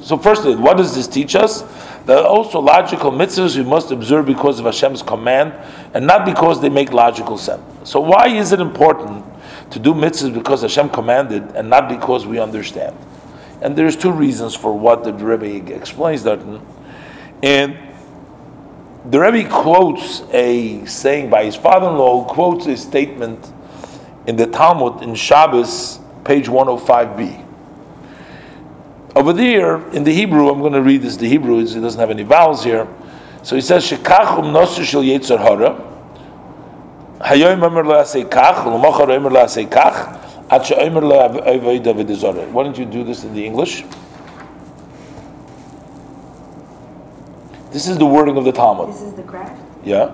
so 0.02 0.16
firstly, 0.16 0.56
what 0.56 0.76
does 0.76 0.94
this 0.94 1.06
teach 1.06 1.36
us? 1.36 1.62
There 2.06 2.16
are 2.16 2.26
also 2.26 2.60
logical 2.60 3.12
mitzvahs 3.12 3.56
we 3.56 3.62
must 3.62 3.90
observe 3.90 4.26
because 4.26 4.58
of 4.58 4.64
Hashem's 4.64 5.02
command 5.02 5.52
and 5.94 6.06
not 6.06 6.24
because 6.24 6.60
they 6.60 6.70
make 6.70 6.92
logical 6.92 7.36
sense. 7.36 7.62
So 7.84 8.00
why 8.00 8.28
is 8.28 8.52
it 8.52 8.60
important 8.60 9.24
to 9.70 9.78
do 9.78 9.94
mitzvahs 9.94 10.34
because 10.34 10.62
Hashem 10.62 10.90
commanded 10.90 11.42
and 11.54 11.70
not 11.70 11.88
because 11.88 12.26
we 12.26 12.38
understand? 12.38 12.96
And 13.62 13.76
there's 13.76 13.96
two 13.96 14.10
reasons 14.10 14.54
for 14.54 14.76
what 14.76 15.04
the 15.04 15.12
Rebbe 15.12 15.72
explains 15.74 16.22
that. 16.24 16.40
And 17.42 17.76
the 19.04 19.20
Rebbe 19.20 19.48
quotes 19.48 20.22
a 20.32 20.84
saying 20.86 21.30
by 21.30 21.44
his 21.44 21.56
father-in-law, 21.56 22.24
who 22.24 22.34
quotes 22.34 22.66
a 22.66 22.76
statement 22.76 23.52
in 24.26 24.36
the 24.36 24.46
Talmud 24.46 25.02
in 25.02 25.14
Shabbos, 25.14 26.00
page 26.24 26.46
105b. 26.46 27.46
Over 29.16 29.32
there, 29.32 29.88
in 29.90 30.04
the 30.04 30.12
Hebrew, 30.12 30.48
I'm 30.48 30.60
going 30.60 30.72
to 30.72 30.82
read 30.82 31.02
this, 31.02 31.16
the 31.16 31.28
Hebrew, 31.28 31.58
it 31.58 31.64
doesn't 31.64 31.98
have 31.98 32.10
any 32.10 32.22
vowels 32.22 32.62
here. 32.62 32.86
So 33.42 33.56
he 33.56 33.62
says, 33.62 33.84
Shekachum 33.84 34.52
nosu 34.52 34.84
shel 34.84 35.02
yetzer 35.02 35.38
hara, 35.38 35.89
omer 37.20 37.84
lo 37.84 37.94
yasei 37.94 38.24
kach, 38.24 38.66
omer 38.66 39.30
lo 39.30 39.40
yasei 39.40 39.68
kach, 39.68 40.64
she'omer 40.64 41.02
lo 41.02 41.20
avoid 41.20 41.84
avodah 41.84 42.16
zarah. 42.16 42.46
Why 42.50 42.62
don't 42.64 42.78
you 42.78 42.86
do 42.86 43.04
this 43.04 43.24
in 43.24 43.34
the 43.34 43.44
English? 43.44 43.84
This 47.70 47.86
is 47.86 47.98
the 47.98 48.06
wording 48.06 48.36
of 48.36 48.44
the 48.44 48.52
Talmud. 48.52 48.88
This 48.88 49.02
is 49.02 49.12
the 49.14 49.22
craft. 49.22 49.62
Yeah? 49.84 50.12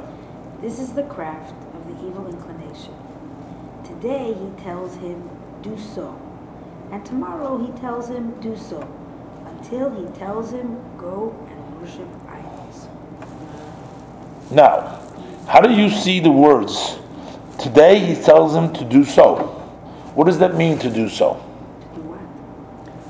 This 0.61 0.79
is 0.79 0.93
the 0.93 1.05
craft 1.05 1.55
of 1.75 1.87
the 1.87 2.07
evil 2.07 2.27
inclination. 2.29 2.95
Today 3.83 4.35
he 4.35 4.63
tells 4.63 4.95
him, 4.97 5.31
do 5.63 5.79
so. 5.79 6.21
And 6.93 7.05
tomorrow 7.05 7.57
he 7.57 7.73
tells 7.81 8.09
him, 8.09 8.39
do 8.41 8.57
so. 8.57 8.87
Until 9.47 9.91
he 9.95 10.07
tells 10.19 10.53
him, 10.53 10.77
go 10.99 11.35
and 11.49 11.81
worship 11.81 12.09
idols. 12.29 12.89
Now, 14.51 15.01
how 15.47 15.61
do 15.61 15.73
you 15.73 15.91
see 15.91 16.21
the 16.21 16.31
words? 16.31 16.99
Today 17.59 17.99
he 17.99 18.21
tells 18.21 18.55
him 18.55 18.73
to 18.75 18.85
do 18.85 19.05
so. 19.05 19.37
What 20.15 20.25
does 20.25 20.39
that 20.39 20.57
mean 20.57 20.79
to 20.81 20.91
do 20.91 21.09
so? 21.09 21.35
To 21.95 21.95
do 21.95 22.01
what? 22.03 22.19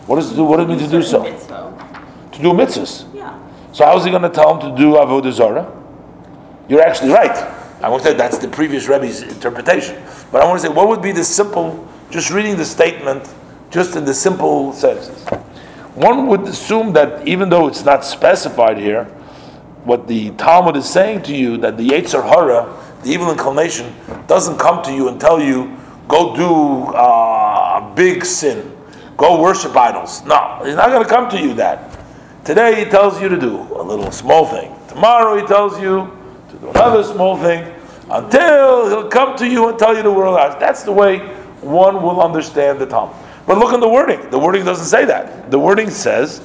What 0.08 0.16
does 0.16 0.32
what 0.34 0.56
does 0.58 0.66
it 0.66 0.68
mean 0.68 0.78
to 0.78 0.88
do 0.88 1.02
so? 1.02 1.22
Mitzvah. 1.22 2.28
To 2.32 2.42
do 2.42 2.52
mitzvahs. 2.52 3.14
Yeah. 3.14 3.38
So 3.72 3.84
how 3.84 3.96
is 3.96 4.04
he 4.04 4.10
going 4.10 4.22
to 4.22 4.30
tell 4.30 4.54
him 4.54 4.70
to 4.70 4.76
do 4.76 4.92
avodah 4.92 5.32
zarah? 5.32 5.72
You're 6.68 6.82
actually 6.82 7.12
right. 7.12 7.36
I 7.82 7.88
want 7.88 8.02
to 8.02 8.10
say 8.10 8.14
that's 8.16 8.38
the 8.38 8.48
previous 8.48 8.88
Rebbe's 8.88 9.22
interpretation. 9.22 10.02
But 10.32 10.42
I 10.42 10.46
want 10.46 10.60
to 10.60 10.66
say, 10.66 10.72
what 10.72 10.88
would 10.88 11.02
be 11.02 11.12
the 11.12 11.24
simple, 11.24 11.86
just 12.10 12.30
reading 12.30 12.56
the 12.56 12.64
statement, 12.64 13.32
just 13.70 13.96
in 13.96 14.04
the 14.04 14.14
simple 14.14 14.72
senses? 14.72 15.24
One 15.94 16.26
would 16.26 16.42
assume 16.42 16.92
that 16.94 17.26
even 17.28 17.48
though 17.48 17.68
it's 17.68 17.84
not 17.84 18.04
specified 18.04 18.78
here, 18.78 19.06
what 19.86 20.08
the 20.08 20.30
Talmud 20.32 20.76
is 20.76 20.88
saying 20.88 21.22
to 21.22 21.34
you, 21.34 21.56
that 21.58 21.76
the 21.76 21.88
Yetzer 21.88 22.22
Hara, 22.22 22.76
the 23.02 23.10
evil 23.10 23.30
inclination, 23.30 23.94
doesn't 24.26 24.58
come 24.58 24.82
to 24.82 24.92
you 24.92 25.08
and 25.08 25.20
tell 25.20 25.40
you, 25.40 25.76
go 26.08 26.34
do 26.34 26.92
uh, 26.94 27.80
a 27.80 27.92
big 27.94 28.24
sin, 28.24 28.76
go 29.16 29.40
worship 29.40 29.76
idols. 29.76 30.24
No, 30.24 30.60
he's 30.64 30.74
not 30.74 30.88
going 30.88 31.04
to 31.04 31.08
come 31.08 31.30
to 31.30 31.40
you 31.40 31.54
that. 31.54 31.98
Today 32.44 32.84
he 32.84 32.90
tells 32.90 33.22
you 33.22 33.28
to 33.28 33.38
do 33.38 33.56
a 33.76 33.82
little 33.82 34.10
small 34.10 34.46
thing. 34.46 34.74
Tomorrow 34.88 35.40
he 35.40 35.46
tells 35.46 35.80
you 35.80 36.16
to 36.50 36.56
do 36.58 36.70
another 36.70 37.04
small 37.04 37.36
thing 37.36 37.72
until 38.10 38.88
he'll 38.88 39.08
come 39.08 39.36
to 39.38 39.48
you 39.48 39.68
and 39.68 39.78
tell 39.78 39.96
you 39.96 40.02
the 40.02 40.12
world 40.12 40.36
out. 40.36 40.58
That's 40.58 40.82
the 40.82 40.92
way 40.92 41.18
one 41.60 42.02
will 42.02 42.20
understand 42.20 42.80
the 42.80 42.86
Talmud. 42.86 43.16
But 43.46 43.58
look 43.58 43.72
at 43.72 43.80
the 43.80 43.88
wording. 43.88 44.30
The 44.30 44.38
wording 44.38 44.64
doesn't 44.64 44.86
say 44.86 45.04
that. 45.04 45.50
The 45.50 45.58
wording 45.58 45.90
says, 45.90 46.44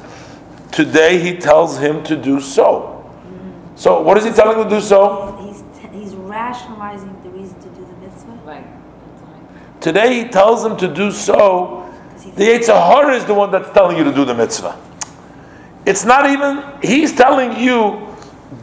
today 0.72 1.18
he 1.20 1.38
tells 1.38 1.80
him 1.80 2.04
to 2.04 2.16
do 2.16 2.40
so. 2.40 3.01
So 3.82 4.00
what 4.00 4.16
is 4.16 4.26
he 4.26 4.30
telling 4.30 4.60
him 4.60 4.66
to 4.66 4.76
do 4.76 4.80
so? 4.80 5.36
He's, 5.42 5.64
he's 5.92 6.14
rationalizing 6.14 7.20
the 7.24 7.32
reason 7.32 7.60
to 7.62 7.70
do 7.70 7.84
the 7.84 8.08
mitzvah. 8.08 8.40
Right. 8.46 9.82
Today 9.82 10.22
he 10.22 10.30
tells 10.30 10.64
him 10.64 10.78
to 10.78 10.88
do 10.88 11.10
so. 11.10 11.92
The 12.36 12.44
Yetzer 12.44 12.80
Hara 12.80 13.16
is 13.16 13.26
the 13.26 13.34
one 13.34 13.50
that's 13.50 13.72
telling 13.72 13.98
you 13.98 14.04
to 14.04 14.14
do 14.14 14.24
the 14.24 14.36
mitzvah. 14.36 14.80
It's 15.88 16.06
not 16.06 16.30
even, 16.30 16.64
he's 16.84 17.16
telling 17.16 17.60
you, 17.60 18.08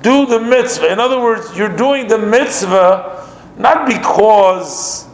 do 0.03 0.25
the 0.25 0.39
mitzvah. 0.39 0.93
In 0.93 1.01
other 1.01 1.21
words, 1.21 1.59
you're 1.59 1.77
doing 1.77 2.07
the 2.07 2.19
mitzvah 2.19 3.29
not 3.59 3.89
because 3.89 5.09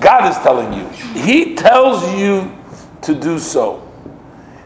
God 0.00 0.30
is 0.30 0.38
telling 0.38 0.72
you. 0.72 0.88
He 1.20 1.54
tells 1.54 2.10
you 2.14 2.50
to 3.02 3.14
do 3.14 3.38
so. 3.38 3.86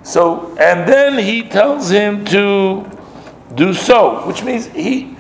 So, 0.04 0.56
and 0.56 0.88
then 0.88 1.18
he 1.18 1.42
tells 1.42 1.90
him 1.90 2.24
to 2.26 2.88
do 3.54 3.72
so, 3.72 4.26
which 4.26 4.42
means 4.42 4.66
he, 4.66 5.16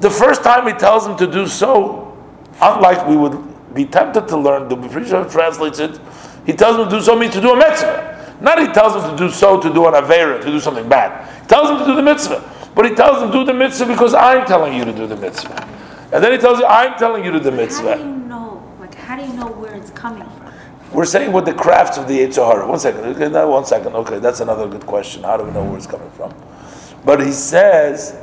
the 0.00 0.10
first 0.10 0.42
time 0.42 0.66
he 0.66 0.72
tells 0.72 1.06
him 1.06 1.16
to 1.16 1.26
do 1.26 1.46
so, 1.46 2.16
unlike 2.60 3.06
we 3.06 3.16
would 3.16 3.74
be 3.74 3.84
tempted 3.84 4.28
to 4.28 4.36
learn, 4.36 4.68
the 4.68 4.76
Befrisha 4.76 5.30
translates 5.30 5.78
it, 5.78 5.98
he 6.46 6.52
tells 6.52 6.76
him 6.78 6.84
to 6.84 6.90
do 6.90 7.02
so 7.02 7.16
means 7.16 7.34
to 7.34 7.40
do 7.40 7.52
a 7.52 7.56
mitzvah. 7.56 8.36
Not 8.40 8.58
he 8.58 8.66
tells 8.68 8.94
him 8.94 9.10
to 9.10 9.16
do 9.16 9.30
so 9.30 9.60
to 9.60 9.72
do 9.72 9.86
an 9.86 9.94
avera, 9.94 10.40
to 10.40 10.46
do 10.46 10.58
something 10.58 10.88
bad. 10.88 11.42
He 11.42 11.46
tells 11.46 11.70
him 11.70 11.78
to 11.78 11.84
do 11.84 11.94
the 11.94 12.02
mitzvah. 12.02 12.42
But 12.74 12.86
he 12.86 12.94
tells 12.94 13.22
him 13.22 13.30
do 13.30 13.44
the 13.44 13.54
mitzvah 13.54 13.86
because 13.86 14.14
I'm 14.14 14.46
telling 14.46 14.74
you 14.74 14.84
to 14.84 14.92
do 14.92 15.06
the 15.06 15.16
mitzvah. 15.16 15.68
And 16.12 16.24
then 16.24 16.32
he 16.32 16.38
tells 16.38 16.58
you, 16.58 16.66
I'm 16.66 16.98
telling 16.98 17.24
you 17.24 17.30
to 17.30 17.38
do 17.38 17.50
the 17.50 17.56
mitzvah. 17.56 17.96
How 17.96 17.96
do 17.96 18.02
you 18.02 18.16
know? 18.16 18.76
Like, 18.80 18.94
how 18.94 19.16
do 19.16 19.22
you 19.22 19.32
know 19.34 19.46
where 19.46 19.74
it's 19.74 19.90
coming 19.90 20.28
from? 20.28 20.52
We're 20.92 21.04
saying 21.04 21.32
what 21.32 21.44
the 21.44 21.54
crafts 21.54 21.96
of 21.96 22.08
the 22.08 22.18
Yetzer 22.18 22.46
Hara. 22.46 22.66
One 22.66 22.78
second. 22.78 23.00
Okay, 23.04 23.44
one 23.46 23.64
second. 23.64 23.94
Okay, 23.94 24.18
that's 24.18 24.40
another 24.40 24.68
good 24.68 24.86
question. 24.86 25.22
How 25.22 25.36
do 25.36 25.44
we 25.44 25.50
know 25.52 25.64
where 25.64 25.76
it's 25.76 25.86
coming 25.86 26.10
from? 26.10 26.34
But 27.04 27.24
he 27.24 27.32
says, 27.32 28.16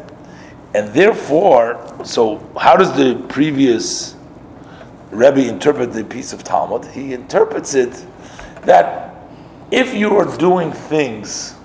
and 0.74 0.94
therefore, 0.94 2.04
so 2.04 2.38
how 2.60 2.76
does 2.76 2.96
the 2.96 3.26
previous 3.28 4.16
Rebbe 5.12 5.48
interpret 5.48 5.92
the 5.92 6.04
piece 6.04 6.34
of 6.34 6.44
Talmud? 6.44 6.86
He 6.86 7.14
interprets 7.14 7.74
it 7.74 8.06
that 8.64 9.16
if 9.72 9.94
you 9.94 10.16
are 10.16 10.38
doing 10.38 10.72
things 10.72 11.56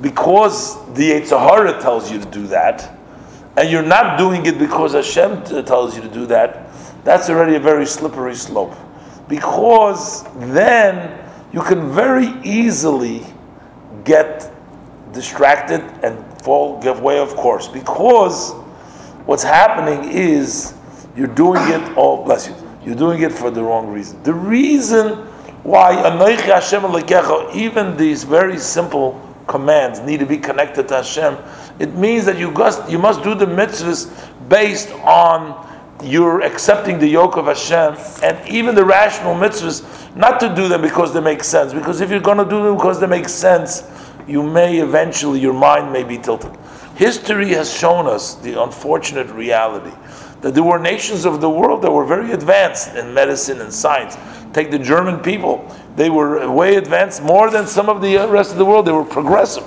because 0.00 0.76
the 0.94 1.10
Yetzer 1.10 1.38
Hara 1.38 1.80
tells 1.80 2.10
you 2.10 2.20
to 2.20 2.30
do 2.30 2.46
that, 2.48 2.96
and 3.56 3.68
you're 3.68 3.82
not 3.82 4.18
doing 4.18 4.46
it 4.46 4.58
because 4.58 4.92
Hashem 4.92 5.42
tells 5.64 5.96
you 5.96 6.02
to 6.02 6.08
do 6.08 6.26
that, 6.26 6.70
that's 7.04 7.28
already 7.28 7.56
a 7.56 7.60
very 7.60 7.86
slippery 7.86 8.36
slope. 8.36 8.76
Because 9.28 10.22
then 10.36 11.18
you 11.52 11.62
can 11.62 11.90
very 11.90 12.28
easily 12.44 13.26
get 14.04 14.52
distracted 15.12 15.80
and 16.04 16.24
fall, 16.48 16.80
give 16.80 17.00
way 17.00 17.18
of 17.18 17.36
course. 17.36 17.68
Because 17.68 18.52
what's 19.26 19.42
happening 19.42 20.10
is 20.10 20.74
you're 21.14 21.26
doing 21.26 21.60
it, 21.68 21.92
oh, 21.96 22.24
bless 22.24 22.48
you, 22.48 22.54
you're 22.84 22.96
doing 22.96 23.20
it 23.20 23.32
for 23.32 23.50
the 23.50 23.62
wrong 23.62 23.88
reason. 23.88 24.22
The 24.22 24.32
reason 24.32 25.18
why 25.62 25.92
Hashem 25.92 26.84
even 27.54 27.96
these 27.98 28.24
very 28.24 28.58
simple 28.58 29.20
commands 29.46 30.00
need 30.00 30.20
to 30.20 30.26
be 30.26 30.38
connected 30.38 30.88
to 30.88 30.96
Hashem, 30.96 31.36
it 31.78 31.94
means 31.94 32.24
that 32.24 32.38
you 32.38 32.50
must, 32.50 32.90
you 32.90 32.98
must 32.98 33.22
do 33.22 33.34
the 33.34 33.46
mitzvahs 33.46 34.08
based 34.48 34.90
on 35.04 35.66
you're 36.02 36.42
accepting 36.42 36.98
the 36.98 37.08
yoke 37.08 37.36
of 37.36 37.46
Hashem, 37.46 37.96
and 38.22 38.48
even 38.48 38.74
the 38.74 38.84
rational 38.84 39.34
mitzvahs, 39.34 39.84
not 40.16 40.40
to 40.40 40.54
do 40.54 40.68
them 40.68 40.80
because 40.80 41.12
they 41.12 41.20
make 41.20 41.44
sense. 41.44 41.74
Because 41.74 42.00
if 42.00 42.08
you're 42.08 42.20
going 42.20 42.38
to 42.38 42.44
do 42.44 42.62
them 42.62 42.76
because 42.76 43.00
they 43.00 43.06
make 43.06 43.28
sense, 43.28 43.82
you 44.28 44.42
may 44.42 44.78
eventually, 44.78 45.40
your 45.40 45.54
mind 45.54 45.92
may 45.92 46.04
be 46.04 46.18
tilted. 46.18 46.54
History 46.96 47.48
has 47.50 47.72
shown 47.72 48.06
us 48.06 48.34
the 48.34 48.62
unfortunate 48.62 49.28
reality 49.30 49.92
that 50.40 50.54
there 50.54 50.62
were 50.62 50.78
nations 50.78 51.24
of 51.24 51.40
the 51.40 51.50
world 51.50 51.82
that 51.82 51.90
were 51.90 52.04
very 52.04 52.32
advanced 52.32 52.94
in 52.94 53.12
medicine 53.12 53.60
and 53.60 53.72
science. 53.72 54.16
Take 54.52 54.70
the 54.70 54.78
German 54.78 55.20
people, 55.20 55.66
they 55.96 56.10
were 56.10 56.50
way 56.50 56.76
advanced 56.76 57.22
more 57.22 57.50
than 57.50 57.66
some 57.66 57.88
of 57.88 58.00
the 58.00 58.16
rest 58.28 58.52
of 58.52 58.58
the 58.58 58.64
world, 58.64 58.86
they 58.86 58.92
were 58.92 59.04
progressive. 59.04 59.64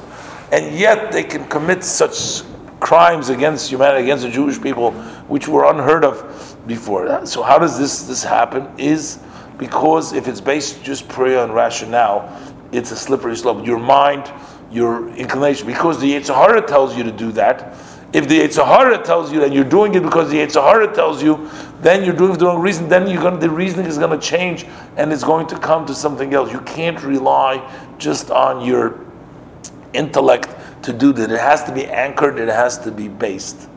And 0.52 0.78
yet 0.78 1.12
they 1.12 1.24
can 1.24 1.48
commit 1.48 1.84
such 1.84 2.44
crimes 2.80 3.30
against 3.30 3.70
humanity, 3.70 4.04
against 4.04 4.24
the 4.24 4.30
Jewish 4.30 4.62
people, 4.62 4.92
which 5.28 5.48
were 5.48 5.66
unheard 5.66 6.04
of 6.04 6.58
before. 6.68 7.26
So 7.26 7.44
how 7.44 7.58
does 7.58 7.78
this, 7.78 8.04
this 8.04 8.24
happen? 8.24 8.68
Is 8.78 9.20
because 9.58 10.14
if 10.14 10.28
it's 10.28 10.42
based 10.42 10.84
just 10.84 11.08
prayer 11.08 11.44
and 11.44 11.54
rationale, 11.54 12.38
it's 12.72 12.92
a 12.92 12.96
slippery 12.96 13.36
slope. 13.36 13.66
Your 13.66 13.80
mind, 13.80 14.32
your 14.72 15.10
inclination, 15.16 15.68
because 15.68 16.00
the 16.00 16.14
Yetzer 16.14 16.34
Hara 16.34 16.62
tells 16.62 16.96
you 16.96 17.04
to 17.04 17.12
do 17.12 17.32
that. 17.34 17.78
If 18.14 18.28
the 18.28 18.42
Yetzer 18.42 18.66
Hara 18.66 19.02
tells 19.04 19.32
you 19.32 19.40
that 19.40 19.54
you're 19.54 19.64
doing 19.64 19.96
it 19.96 20.04
because 20.04 20.30
the 20.30 20.38
Yetzer 20.38 20.62
Hara 20.62 20.94
tells 20.94 21.24
you, 21.24 21.50
then 21.82 22.04
you're 22.04 22.16
doing 22.16 22.32
it 22.32 22.34
for 22.34 22.40
the 22.40 22.46
wrong 22.48 22.62
reason. 22.62 22.90
Then 22.90 23.08
you're 23.08 23.22
going, 23.22 23.40
the 23.40 23.50
reasoning 23.50 23.86
is 23.86 23.98
going 23.98 24.18
to 24.18 24.26
change, 24.26 24.66
and 24.98 25.14
it's 25.14 25.24
going 25.24 25.48
to 25.48 25.58
come 25.58 25.86
to 25.86 25.96
something 25.96 26.34
else. 26.34 26.52
You 26.52 26.62
can't 26.62 27.02
rely 27.04 27.62
just 27.98 28.30
on 28.32 28.66
your 28.66 29.06
intellect 29.94 30.50
to 30.84 30.94
do 30.94 31.14
that. 31.14 31.32
It 31.32 31.40
has 31.40 31.64
to 31.66 31.74
be 31.74 31.86
anchored. 31.86 32.38
It 32.40 32.50
has 32.50 32.78
to 32.80 32.92
be 32.92 33.08
based 33.08 33.70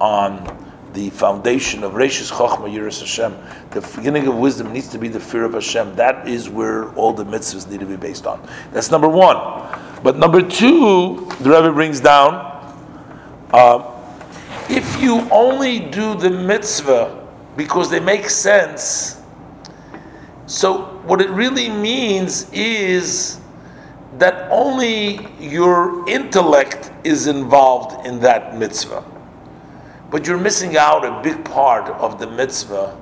on 0.00 0.66
the 0.92 1.10
foundation 1.10 1.84
of 1.84 1.92
Reshis 1.92 2.32
Chochma 2.32 2.70
Yiras 2.70 3.00
Hashem. 3.00 3.36
The 3.70 3.80
beginning 3.96 4.26
of 4.26 4.36
wisdom 4.36 4.72
needs 4.72 4.88
to 4.88 4.98
be 4.98 5.08
the 5.08 5.20
fear 5.20 5.44
of 5.44 5.54
Hashem. 5.54 5.94
That 5.96 6.26
is 6.28 6.48
where 6.48 6.92
all 6.94 7.12
the 7.12 7.24
mitzvahs 7.24 7.70
need 7.70 7.80
to 7.80 7.86
be 7.86 7.96
based 7.96 8.26
on. 8.26 8.46
That's 8.72 8.90
number 8.90 9.08
one. 9.08 9.36
But 10.02 10.16
number 10.16 10.42
two, 10.42 11.28
the 11.40 11.50
Rebbe 11.50 11.72
brings 11.72 12.00
down, 12.00 12.34
uh, 13.52 13.94
if 14.68 15.00
you 15.00 15.28
only 15.30 15.80
do 15.80 16.14
the 16.14 16.30
mitzvah 16.30 17.26
because 17.56 17.90
they 17.90 18.00
make 18.00 18.30
sense, 18.30 19.20
so 20.46 20.82
what 21.04 21.20
it 21.20 21.30
really 21.30 21.68
means 21.68 22.50
is 22.52 23.40
that 24.18 24.50
only 24.50 25.28
your 25.38 26.08
intellect 26.08 26.90
is 27.04 27.26
involved 27.26 28.06
in 28.06 28.20
that 28.20 28.56
mitzvah. 28.56 29.04
But 30.10 30.26
you're 30.26 30.38
missing 30.38 30.76
out 30.76 31.04
a 31.04 31.22
big 31.22 31.44
part 31.44 31.88
of 31.90 32.18
the 32.18 32.26
mitzvah, 32.26 32.92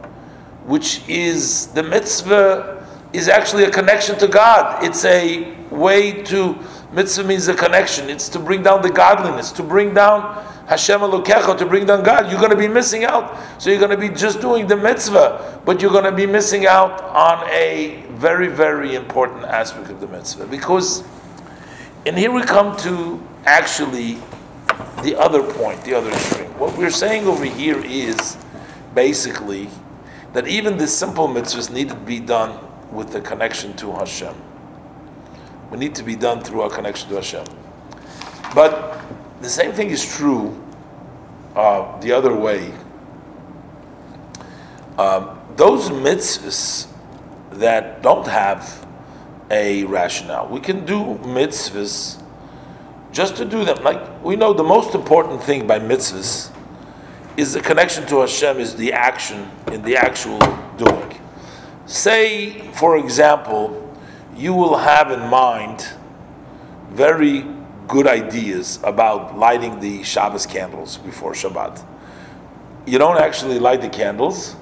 which 0.64 1.02
is 1.08 1.68
the 1.68 1.82
mitzvah 1.82 2.86
is 3.12 3.28
actually 3.28 3.64
a 3.64 3.70
connection 3.70 4.18
to 4.18 4.26
God. 4.26 4.82
It's 4.84 5.04
a 5.04 5.54
way 5.70 6.22
to, 6.24 6.58
mitzvah 6.92 7.24
means 7.24 7.48
a 7.48 7.54
connection. 7.54 8.10
It's 8.10 8.28
to 8.30 8.38
bring 8.38 8.62
down 8.62 8.82
the 8.82 8.90
godliness, 8.90 9.52
to 9.52 9.62
bring 9.62 9.94
down 9.94 10.44
Hashem 10.66 11.00
Elokecha, 11.00 11.56
to 11.58 11.66
bring 11.66 11.86
down 11.86 12.02
God. 12.02 12.30
You're 12.30 12.40
going 12.40 12.50
to 12.50 12.56
be 12.56 12.68
missing 12.68 13.04
out. 13.04 13.38
So 13.60 13.70
you're 13.70 13.78
going 13.78 13.90
to 13.90 13.96
be 13.96 14.08
just 14.08 14.40
doing 14.40 14.66
the 14.66 14.76
mitzvah, 14.76 15.60
but 15.64 15.80
you're 15.80 15.92
going 15.92 16.04
to 16.04 16.12
be 16.12 16.26
missing 16.26 16.66
out 16.66 17.02
on 17.02 17.48
a 17.50 18.04
very, 18.10 18.48
very 18.48 18.94
important 18.94 19.44
aspect 19.44 19.90
of 19.90 20.00
the 20.00 20.08
mitzvah. 20.08 20.46
Because, 20.46 21.04
and 22.04 22.18
here 22.18 22.32
we 22.32 22.42
come 22.42 22.76
to 22.78 23.22
actually 23.44 24.18
the 25.02 25.14
other 25.16 25.42
point, 25.42 25.82
the 25.84 25.94
other 25.94 26.10
extreme. 26.10 26.50
What 26.58 26.76
we're 26.76 26.90
saying 26.90 27.26
over 27.26 27.44
here 27.44 27.78
is 27.84 28.36
basically 28.94 29.68
that 30.32 30.48
even 30.48 30.78
the 30.78 30.86
simple 30.86 31.28
mitzvahs 31.28 31.70
need 31.70 31.88
to 31.90 31.94
be 31.94 32.18
done 32.18 32.58
with 32.90 33.12
the 33.12 33.20
connection 33.20 33.76
to 33.76 33.92
Hashem. 33.92 34.34
We 35.70 35.78
need 35.78 35.94
to 35.96 36.02
be 36.02 36.16
done 36.16 36.42
through 36.42 36.62
our 36.62 36.70
connection 36.70 37.08
to 37.10 37.16
Hashem. 37.16 37.44
But 38.54 39.00
the 39.40 39.48
same 39.48 39.72
thing 39.72 39.90
is 39.90 40.04
true 40.16 40.62
uh, 41.54 41.98
the 42.00 42.12
other 42.12 42.34
way. 42.34 42.72
Um, 44.98 45.38
those 45.56 45.90
mitzvahs 45.90 46.86
that 47.50 48.02
don't 48.02 48.26
have 48.26 48.86
a 49.50 49.84
rationale, 49.84 50.48
we 50.48 50.60
can 50.60 50.84
do 50.84 51.18
mitzvahs 51.22 52.22
just 53.12 53.36
to 53.36 53.44
do 53.44 53.64
them. 53.64 53.82
Like 53.82 54.22
we 54.22 54.36
know 54.36 54.52
the 54.52 54.64
most 54.64 54.94
important 54.94 55.42
thing 55.42 55.66
by 55.66 55.78
mitzvahs 55.78 56.52
is 57.36 57.52
the 57.52 57.60
connection 57.60 58.06
to 58.06 58.20
Hashem, 58.20 58.58
is 58.58 58.76
the 58.76 58.92
action 58.92 59.50
in 59.72 59.82
the 59.82 59.96
actual 59.96 60.38
doing. 60.78 61.20
Say, 61.86 62.60
for 62.72 62.96
example, 62.96 63.85
you 64.36 64.52
will 64.52 64.76
have 64.76 65.10
in 65.10 65.28
mind 65.28 65.86
very 66.90 67.46
good 67.88 68.06
ideas 68.06 68.78
about 68.82 69.38
lighting 69.38 69.80
the 69.80 70.02
Shabbos 70.02 70.46
candles 70.46 70.98
before 70.98 71.32
Shabbat. 71.32 71.84
You 72.86 72.98
don't 72.98 73.18
actually 73.18 73.58
light 73.58 73.80
the 73.80 73.88
candles, 73.88 74.56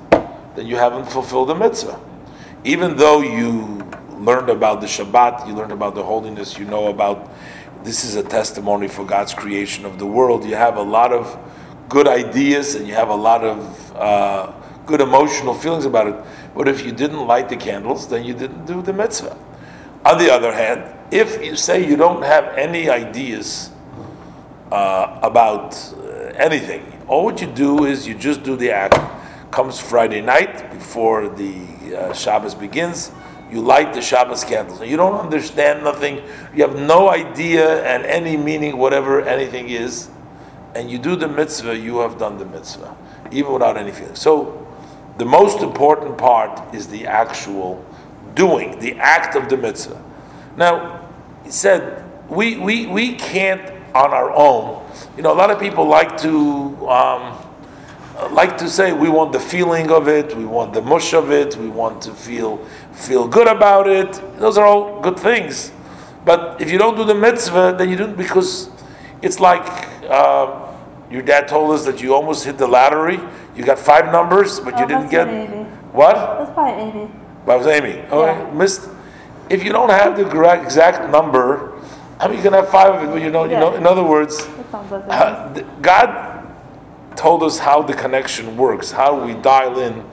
then 0.54 0.66
you 0.66 0.76
haven't 0.76 1.06
fulfilled 1.06 1.48
the 1.48 1.54
mitzvah. 1.54 1.98
Even 2.64 2.96
though 2.96 3.20
you 3.20 3.82
learned 4.10 4.48
about 4.48 4.80
the 4.80 4.86
Shabbat, 4.86 5.46
you 5.46 5.54
learned 5.54 5.72
about 5.72 5.94
the 5.94 6.02
holiness, 6.02 6.58
you 6.58 6.64
know 6.64 6.88
about 6.88 7.30
this 7.82 8.04
is 8.04 8.16
a 8.16 8.22
testimony 8.22 8.88
for 8.88 9.04
God's 9.04 9.34
creation 9.34 9.84
of 9.84 9.98
the 9.98 10.06
world. 10.06 10.44
You 10.44 10.54
have 10.54 10.76
a 10.76 10.82
lot 10.82 11.12
of 11.12 11.38
good 11.88 12.08
ideas 12.08 12.74
and 12.74 12.88
you 12.88 12.94
have 12.94 13.10
a 13.10 13.14
lot 13.14 13.44
of 13.44 13.96
uh, 13.96 14.52
good 14.86 15.00
emotional 15.00 15.52
feelings 15.52 15.84
about 15.84 16.06
it. 16.06 16.16
But 16.54 16.68
if 16.68 16.84
you 16.84 16.92
didn't 16.92 17.26
light 17.26 17.48
the 17.48 17.56
candles, 17.56 18.08
then 18.08 18.24
you 18.24 18.32
didn't 18.32 18.64
do 18.64 18.80
the 18.80 18.92
mitzvah. 18.92 19.36
On 20.04 20.18
the 20.18 20.30
other 20.30 20.52
hand, 20.52 20.84
if 21.10 21.42
you 21.42 21.56
say 21.56 21.86
you 21.86 21.96
don't 21.96 22.22
have 22.22 22.44
any 22.58 22.90
ideas 22.90 23.70
uh, 24.70 25.18
about 25.22 25.74
uh, 25.94 26.32
anything, 26.36 27.02
all 27.08 27.24
what 27.24 27.40
you 27.40 27.46
do 27.46 27.86
is 27.86 28.06
you 28.06 28.14
just 28.14 28.42
do 28.42 28.54
the 28.54 28.70
act. 28.70 28.98
Comes 29.50 29.80
Friday 29.80 30.20
night 30.20 30.70
before 30.72 31.28
the 31.28 31.96
uh, 31.96 32.12
Shabbos 32.12 32.54
begins, 32.54 33.12
you 33.50 33.60
light 33.60 33.94
the 33.94 34.02
Shabbos 34.02 34.44
candles. 34.44 34.82
You 34.82 34.96
don't 34.96 35.18
understand 35.20 35.84
nothing. 35.84 36.22
You 36.54 36.66
have 36.66 36.76
no 36.76 37.08
idea 37.08 37.84
and 37.84 38.04
any 38.04 38.36
meaning, 38.36 38.76
whatever 38.76 39.22
anything 39.22 39.68
is, 39.68 40.10
and 40.74 40.90
you 40.90 40.98
do 40.98 41.16
the 41.16 41.28
mitzvah. 41.28 41.78
You 41.78 41.98
have 42.00 42.18
done 42.18 42.36
the 42.36 42.46
mitzvah, 42.46 42.94
even 43.30 43.52
without 43.52 43.76
any 43.76 43.92
feeling. 43.92 44.16
So, 44.16 44.66
the 45.18 45.24
most 45.24 45.62
important 45.62 46.18
part 46.18 46.74
is 46.74 46.88
the 46.88 47.06
actual 47.06 47.84
doing, 48.34 48.78
the 48.78 48.94
act 48.98 49.36
of 49.36 49.48
the 49.48 49.56
mitzvah. 49.56 50.02
Now, 50.56 51.08
he 51.44 51.50
said, 51.50 52.04
we, 52.28 52.56
we, 52.58 52.86
we 52.86 53.14
can't 53.14 53.70
on 53.94 54.12
our 54.12 54.32
own. 54.32 54.84
You 55.16 55.22
know, 55.22 55.32
a 55.32 55.38
lot 55.38 55.50
of 55.50 55.60
people 55.60 55.86
like 55.86 56.16
to 56.18 56.88
um, 56.88 57.38
like 58.30 58.56
to 58.58 58.68
say 58.68 58.92
we 58.92 59.08
want 59.08 59.32
the 59.32 59.40
feeling 59.40 59.90
of 59.90 60.08
it, 60.08 60.36
we 60.36 60.44
want 60.44 60.72
the 60.72 60.82
mush 60.82 61.14
of 61.14 61.30
it, 61.30 61.56
we 61.56 61.68
want 61.68 62.02
to 62.02 62.12
feel 62.12 62.58
feel 62.92 63.26
good 63.26 63.48
about 63.48 63.88
it. 63.88 64.12
Those 64.38 64.58
are 64.58 64.66
all 64.66 65.00
good 65.00 65.18
things. 65.18 65.72
But 66.24 66.60
if 66.60 66.70
you 66.70 66.78
don't 66.78 66.96
do 66.96 67.04
the 67.04 67.14
mitzvah, 67.14 67.74
then 67.76 67.88
you 67.90 67.96
don't 67.96 68.16
because 68.16 68.70
it's 69.22 69.40
like 69.40 69.64
uh, 70.08 70.72
your 71.10 71.22
dad 71.22 71.48
told 71.48 71.72
us 71.72 71.84
that 71.86 72.00
you 72.00 72.14
almost 72.14 72.44
hit 72.44 72.58
the 72.58 72.66
lottery. 72.66 73.18
You 73.56 73.64
got 73.64 73.78
five 73.78 74.10
numbers, 74.10 74.58
but 74.60 74.76
you 74.78 74.84
Oh, 74.84 74.88
didn't 74.88 75.10
that's 75.10 75.28
get 75.28 75.94
what? 75.94 76.14
That's 76.14 76.52
probably 76.52 76.82
Amy. 76.82 77.10
That 77.46 77.58
was 77.58 77.66
Amy. 77.66 78.02
Oh, 78.10 78.24
Yeah. 78.24 78.50
missed. 78.52 78.88
If 79.50 79.62
you 79.62 79.72
don't 79.72 79.90
have 79.90 80.16
the 80.16 80.24
exact 80.62 81.10
number, 81.10 81.72
how 82.18 82.26
many 82.28 82.36
you 82.38 82.42
can 82.42 82.54
have 82.54 82.68
five 82.70 82.94
of 82.94 83.02
it? 83.04 83.12
But 83.12 83.20
you 83.22 83.30
know, 83.30 83.44
you 83.44 83.58
know. 83.58 83.74
In 83.74 83.86
other 83.86 84.02
words, 84.02 84.46
That 84.46 84.70
sounds 84.70 84.90
like 84.90 85.02
Amy. 85.04 85.12
uh, 85.12 85.52
th- 85.54 85.66
God 85.82 86.46
told 87.16 87.42
us 87.42 87.58
how 87.58 87.82
the 87.82 87.92
connection 87.92 88.56
works, 88.56 88.90
how 88.92 89.14
we 89.24 89.34
dial 89.34 89.78
in. 89.78 90.04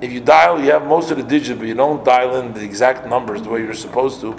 If 0.00 0.12
you 0.12 0.20
dial, 0.20 0.60
you 0.60 0.70
have 0.72 0.86
most 0.86 1.10
of 1.10 1.16
the 1.16 1.22
digits, 1.22 1.58
but 1.58 1.68
you 1.68 1.74
don't 1.74 2.04
dial 2.04 2.36
in 2.36 2.52
the 2.52 2.62
exact 2.62 3.06
numbers 3.06 3.40
the 3.42 3.48
way 3.48 3.60
you're 3.62 3.72
supposed 3.72 4.20
to, 4.20 4.34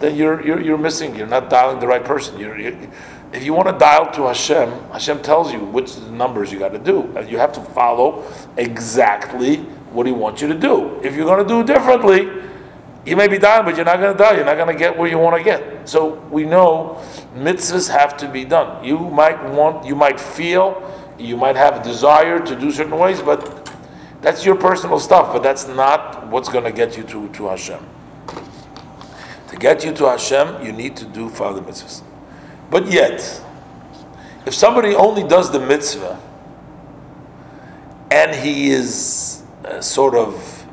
then 0.00 0.16
you're 0.16 0.44
you're, 0.44 0.60
you're 0.60 0.76
missing. 0.78 1.14
You're 1.14 1.26
not 1.28 1.48
dialing 1.48 1.78
the 1.80 1.86
right 1.86 2.04
person. 2.04 2.38
You're, 2.38 2.58
you 2.58 2.90
if 3.32 3.44
you 3.44 3.52
want 3.52 3.68
to 3.68 3.78
dial 3.78 4.10
to 4.12 4.22
Hashem, 4.26 4.70
Hashem 4.92 5.20
tells 5.22 5.52
you 5.52 5.60
which 5.60 5.96
numbers 6.10 6.50
you 6.50 6.58
got 6.58 6.72
to 6.72 6.78
do, 6.78 7.14
you 7.28 7.36
have 7.38 7.52
to 7.52 7.60
follow 7.60 8.24
exactly 8.56 9.66
what 9.92 10.06
He 10.06 10.12
wants 10.12 10.42
you 10.42 10.48
to 10.48 10.54
do. 10.54 11.00
If 11.02 11.14
you're 11.14 11.26
going 11.26 11.46
to 11.46 11.48
do 11.48 11.64
differently, 11.64 12.28
you 13.08 13.16
may 13.16 13.28
be 13.28 13.38
dying, 13.38 13.64
but 13.64 13.76
you're 13.76 13.86
not 13.86 13.98
going 13.98 14.16
to 14.16 14.18
die. 14.22 14.34
You're 14.36 14.44
not 14.44 14.56
going 14.56 14.68
to 14.68 14.78
get 14.78 14.96
where 14.96 15.08
you 15.08 15.18
want 15.18 15.36
to 15.36 15.42
get. 15.42 15.88
So 15.88 16.14
we 16.30 16.44
know 16.44 17.02
mitzvahs 17.34 17.88
have 17.90 18.16
to 18.18 18.28
be 18.28 18.44
done. 18.44 18.84
You 18.84 18.98
might 18.98 19.42
want, 19.50 19.86
you 19.86 19.96
might 19.96 20.20
feel, 20.20 20.82
you 21.18 21.36
might 21.36 21.56
have 21.56 21.80
a 21.80 21.82
desire 21.82 22.44
to 22.44 22.54
do 22.54 22.70
certain 22.70 22.98
ways, 22.98 23.22
but 23.22 23.72
that's 24.20 24.44
your 24.44 24.56
personal 24.56 24.98
stuff. 24.98 25.32
But 25.32 25.42
that's 25.42 25.66
not 25.66 26.26
what's 26.26 26.48
going 26.48 26.64
to 26.64 26.72
get 26.72 26.96
you 26.96 27.02
to, 27.04 27.28
to 27.30 27.48
Hashem. 27.48 27.86
To 29.48 29.56
get 29.56 29.84
you 29.84 29.94
to 29.94 30.10
Hashem, 30.10 30.66
you 30.66 30.72
need 30.72 30.96
to 30.96 31.06
do 31.06 31.30
Father 31.30 31.62
mitzvahs. 31.62 32.02
But 32.70 32.92
yet, 32.92 33.42
if 34.44 34.54
somebody 34.54 34.94
only 34.94 35.26
does 35.26 35.50
the 35.50 35.60
mitzvah 35.60 36.20
and 38.10 38.34
he 38.34 38.70
is 38.70 39.37
uh, 39.64 39.80
sort 39.80 40.14
of 40.14 40.66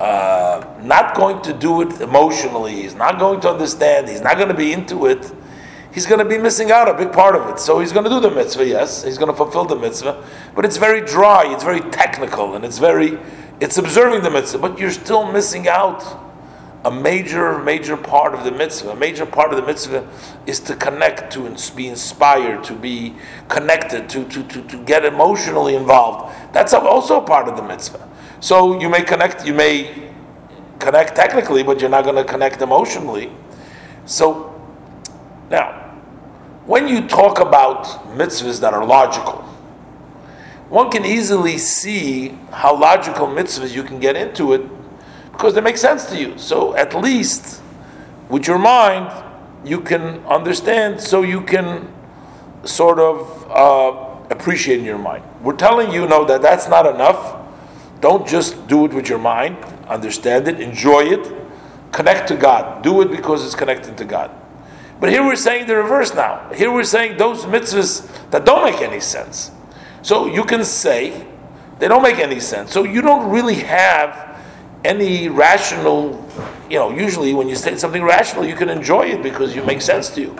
uh, 0.00 0.64
not 0.82 1.14
going 1.14 1.40
to 1.42 1.52
do 1.52 1.80
it 1.82 2.00
emotionally, 2.00 2.82
he's 2.82 2.94
not 2.94 3.18
going 3.18 3.40
to 3.40 3.50
understand, 3.50 4.08
he's 4.08 4.20
not 4.20 4.36
going 4.36 4.48
to 4.48 4.54
be 4.54 4.72
into 4.72 5.06
it, 5.06 5.32
he's 5.92 6.06
going 6.06 6.18
to 6.18 6.24
be 6.24 6.38
missing 6.38 6.70
out 6.70 6.88
a 6.88 6.94
big 6.94 7.12
part 7.12 7.36
of 7.36 7.48
it. 7.48 7.58
So 7.58 7.80
he's 7.80 7.92
going 7.92 8.04
to 8.04 8.10
do 8.10 8.20
the 8.20 8.30
mitzvah, 8.30 8.66
yes, 8.66 9.04
he's 9.04 9.18
going 9.18 9.30
to 9.30 9.36
fulfill 9.36 9.64
the 9.64 9.76
mitzvah, 9.76 10.26
but 10.54 10.64
it's 10.64 10.76
very 10.76 11.00
dry, 11.00 11.52
it's 11.52 11.64
very 11.64 11.80
technical, 11.90 12.54
and 12.54 12.64
it's 12.64 12.78
very, 12.78 13.18
it's 13.60 13.78
observing 13.78 14.22
the 14.22 14.30
mitzvah, 14.30 14.58
but 14.58 14.78
you're 14.78 14.90
still 14.90 15.30
missing 15.30 15.68
out 15.68 16.02
a 16.84 16.90
major, 16.90 17.58
major 17.58 17.96
part 17.96 18.34
of 18.34 18.44
the 18.44 18.50
mitzvah. 18.50 18.90
A 18.90 18.96
major 18.96 19.24
part 19.24 19.50
of 19.50 19.56
the 19.56 19.66
mitzvah 19.66 20.06
is 20.46 20.60
to 20.60 20.76
connect, 20.76 21.32
to 21.32 21.46
ins- 21.46 21.70
be 21.70 21.88
inspired, 21.88 22.62
to 22.64 22.74
be 22.74 23.14
connected, 23.48 24.08
to, 24.10 24.24
to, 24.28 24.42
to, 24.44 24.62
to 24.62 24.84
get 24.84 25.04
emotionally 25.04 25.76
involved. 25.76 26.34
That's 26.52 26.74
also 26.74 27.22
a 27.22 27.26
part 27.26 27.48
of 27.48 27.56
the 27.56 27.62
mitzvah. 27.62 28.06
So 28.40 28.78
you 28.78 28.90
may 28.90 29.02
connect, 29.02 29.46
you 29.46 29.54
may 29.54 30.10
connect 30.78 31.16
technically, 31.16 31.62
but 31.62 31.80
you're 31.80 31.88
not 31.88 32.04
going 32.04 32.16
to 32.16 32.24
connect 32.24 32.60
emotionally. 32.60 33.32
So 34.04 34.54
now, 35.50 35.80
when 36.66 36.86
you 36.86 37.08
talk 37.08 37.40
about 37.40 37.84
mitzvahs 38.16 38.60
that 38.60 38.74
are 38.74 38.84
logical, 38.84 39.40
one 40.68 40.90
can 40.90 41.06
easily 41.06 41.56
see 41.56 42.30
how 42.50 42.76
logical 42.76 43.26
mitzvahs 43.26 43.74
you 43.74 43.82
can 43.82 44.00
get 44.00 44.16
into 44.16 44.52
it 44.52 44.62
because 45.36 45.54
they 45.54 45.60
make 45.60 45.76
sense 45.76 46.06
to 46.06 46.16
you. 46.16 46.38
So 46.38 46.74
at 46.76 46.94
least 46.94 47.60
with 48.28 48.46
your 48.46 48.58
mind, 48.58 49.12
you 49.64 49.80
can 49.80 50.24
understand, 50.26 51.00
so 51.00 51.22
you 51.22 51.40
can 51.40 51.92
sort 52.64 52.98
of 52.98 53.50
uh, 53.50 54.30
appreciate 54.30 54.78
in 54.78 54.84
your 54.84 54.98
mind. 54.98 55.24
We're 55.42 55.56
telling 55.56 55.92
you, 55.92 56.06
no, 56.06 56.24
that 56.24 56.40
that's 56.40 56.68
not 56.68 56.86
enough. 56.86 57.36
Don't 58.00 58.26
just 58.26 58.66
do 58.68 58.84
it 58.84 58.92
with 58.92 59.08
your 59.08 59.18
mind. 59.18 59.56
Understand 59.88 60.48
it, 60.48 60.60
enjoy 60.60 61.04
it, 61.04 61.32
connect 61.92 62.28
to 62.28 62.36
God. 62.36 62.82
Do 62.82 63.02
it 63.02 63.10
because 63.10 63.44
it's 63.44 63.54
connected 63.54 63.96
to 63.98 64.04
God. 64.04 64.30
But 65.00 65.10
here 65.10 65.24
we're 65.24 65.36
saying 65.36 65.66
the 65.66 65.76
reverse 65.76 66.14
now. 66.14 66.50
Here 66.54 66.72
we're 66.72 66.84
saying 66.84 67.18
those 67.18 67.44
mitzvahs 67.44 68.30
that 68.30 68.44
don't 68.44 68.64
make 68.64 68.80
any 68.80 69.00
sense. 69.00 69.50
So 70.02 70.26
you 70.26 70.44
can 70.44 70.64
say 70.64 71.26
they 71.78 71.88
don't 71.88 72.02
make 72.02 72.18
any 72.18 72.40
sense. 72.40 72.72
So 72.72 72.84
you 72.84 73.02
don't 73.02 73.30
really 73.30 73.56
have 73.56 74.33
any 74.84 75.28
rational, 75.28 76.28
you 76.68 76.78
know, 76.78 76.90
usually 76.90 77.32
when 77.34 77.48
you 77.48 77.56
say 77.56 77.76
something 77.76 78.02
rational, 78.02 78.44
you 78.44 78.54
can 78.54 78.68
enjoy 78.68 79.06
it 79.06 79.22
because 79.22 79.56
it 79.56 79.66
makes 79.66 79.84
sense 79.84 80.10
to 80.10 80.20
you. 80.20 80.36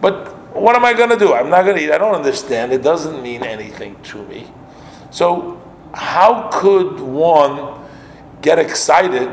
But 0.00 0.34
what 0.54 0.76
am 0.76 0.84
I 0.84 0.92
going 0.92 1.10
to 1.10 1.16
do? 1.16 1.32
I'm 1.32 1.48
not 1.48 1.64
going 1.64 1.76
to 1.76 1.82
eat. 1.82 1.90
I 1.90 1.98
don't 1.98 2.14
understand. 2.14 2.72
It 2.72 2.82
doesn't 2.82 3.22
mean 3.22 3.42
anything 3.42 4.00
to 4.04 4.22
me. 4.26 4.46
So, 5.10 5.60
how 5.92 6.50
could 6.52 6.98
one 6.98 7.80
get 8.42 8.58
excited 8.58 9.30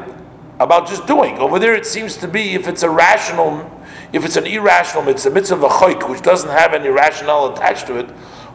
about 0.59 0.87
just 0.87 1.07
doing? 1.07 1.39
Over 1.39 1.57
there, 1.57 1.73
it 1.73 1.87
seems 1.87 2.17
to 2.17 2.27
be 2.27 2.53
if 2.53 2.67
it's 2.67 2.83
a 2.83 2.89
rational, 2.89 3.81
if 4.13 4.23
it's 4.23 4.35
an 4.35 4.45
irrational 4.45 5.03
mitzvah, 5.03 5.31
mitzvah 5.31 5.55
of 5.55 5.63
a 5.63 5.69
choik, 5.69 6.07
which 6.07 6.21
doesn't 6.21 6.49
have 6.49 6.75
any 6.75 6.89
rationale 6.89 7.51
attached 7.51 7.87
to 7.87 7.97
it, 7.97 8.09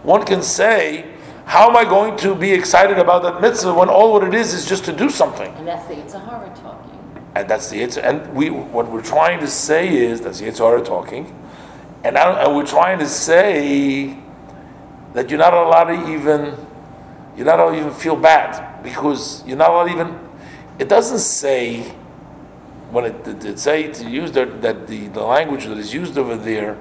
one 0.04 0.24
can 0.24 0.40
say, 0.40 1.15
how 1.46 1.70
am 1.70 1.76
I 1.76 1.84
going 1.84 2.16
to 2.18 2.34
be 2.34 2.52
excited 2.52 2.98
about 2.98 3.22
that 3.22 3.40
mitzvah 3.40 3.72
when 3.72 3.88
all 3.88 4.12
what 4.12 4.24
it 4.24 4.34
is 4.34 4.52
is 4.52 4.66
just 4.68 4.84
to 4.86 4.92
do 4.92 5.08
something? 5.08 5.54
And 5.54 5.66
that's 5.66 5.86
the 5.86 5.94
Yetzer 5.94 6.22
Hara 6.28 6.54
talking. 6.56 6.96
And 7.36 7.48
that's 7.48 7.70
the 7.70 7.82
Yitzhak. 7.82 8.02
And 8.02 8.34
we, 8.34 8.50
what 8.50 8.90
we're 8.90 9.02
trying 9.02 9.40
to 9.40 9.46
say 9.46 9.94
is, 9.94 10.20
that's 10.22 10.40
the 10.40 10.46
Yitzhak 10.46 10.84
talking, 10.84 11.38
and, 12.02 12.18
I, 12.18 12.44
and 12.44 12.56
we're 12.56 12.66
trying 12.66 12.98
to 12.98 13.06
say 13.06 14.18
that 15.12 15.30
you're 15.30 15.38
not 15.38 15.54
allowed 15.54 15.84
to 15.84 16.12
even, 16.12 16.56
you're 17.36 17.46
not 17.46 17.60
allowed 17.60 17.72
to 17.72 17.78
even 17.78 17.92
feel 17.92 18.16
bad 18.16 18.82
because 18.82 19.46
you're 19.46 19.56
not 19.56 19.70
allowed 19.70 19.90
even. 19.90 20.18
It 20.78 20.88
doesn't 20.88 21.20
say 21.20 21.82
when 22.90 23.04
it, 23.04 23.28
it, 23.28 23.44
it 23.44 23.58
say 23.58 23.92
to 23.92 24.08
use 24.08 24.32
the, 24.32 24.46
that 24.46 24.86
the, 24.86 25.08
the 25.08 25.22
language 25.22 25.66
that 25.66 25.78
is 25.78 25.92
used 25.94 26.18
over 26.18 26.36
there. 26.36 26.76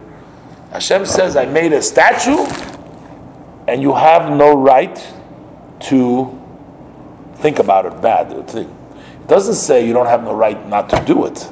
Hashem 0.71 1.05
says, 1.05 1.35
"I 1.35 1.45
made 1.45 1.73
a 1.73 1.81
statue, 1.81 2.45
and 3.67 3.81
you 3.81 3.93
have 3.93 4.31
no 4.31 4.55
right 4.57 4.97
to 5.81 6.41
think 7.35 7.59
about 7.59 7.85
it 7.85 8.01
bad." 8.01 8.31
It 8.31 9.27
doesn't 9.27 9.55
say 9.55 9.85
you 9.85 9.93
don't 9.93 10.07
have 10.07 10.23
no 10.23 10.33
right 10.33 10.67
not 10.67 10.89
to 10.89 11.03
do 11.05 11.25
it, 11.25 11.49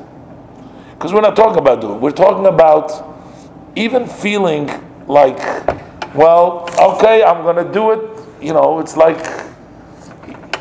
because 0.94 1.14
we're 1.14 1.22
not 1.22 1.36
talking 1.36 1.60
about 1.60 1.82
doing. 1.82 1.96
It. 1.96 2.02
We're 2.02 2.12
talking 2.12 2.46
about 2.46 2.92
even 3.76 4.06
feeling 4.08 4.70
like, 5.08 5.38
well, 6.14 6.70
okay, 6.80 7.24
I'm 7.24 7.42
going 7.42 7.56
to 7.56 7.74
do 7.74 7.92
it. 7.92 8.00
You 8.40 8.54
know, 8.54 8.80
it's 8.80 8.96
like 8.96 9.18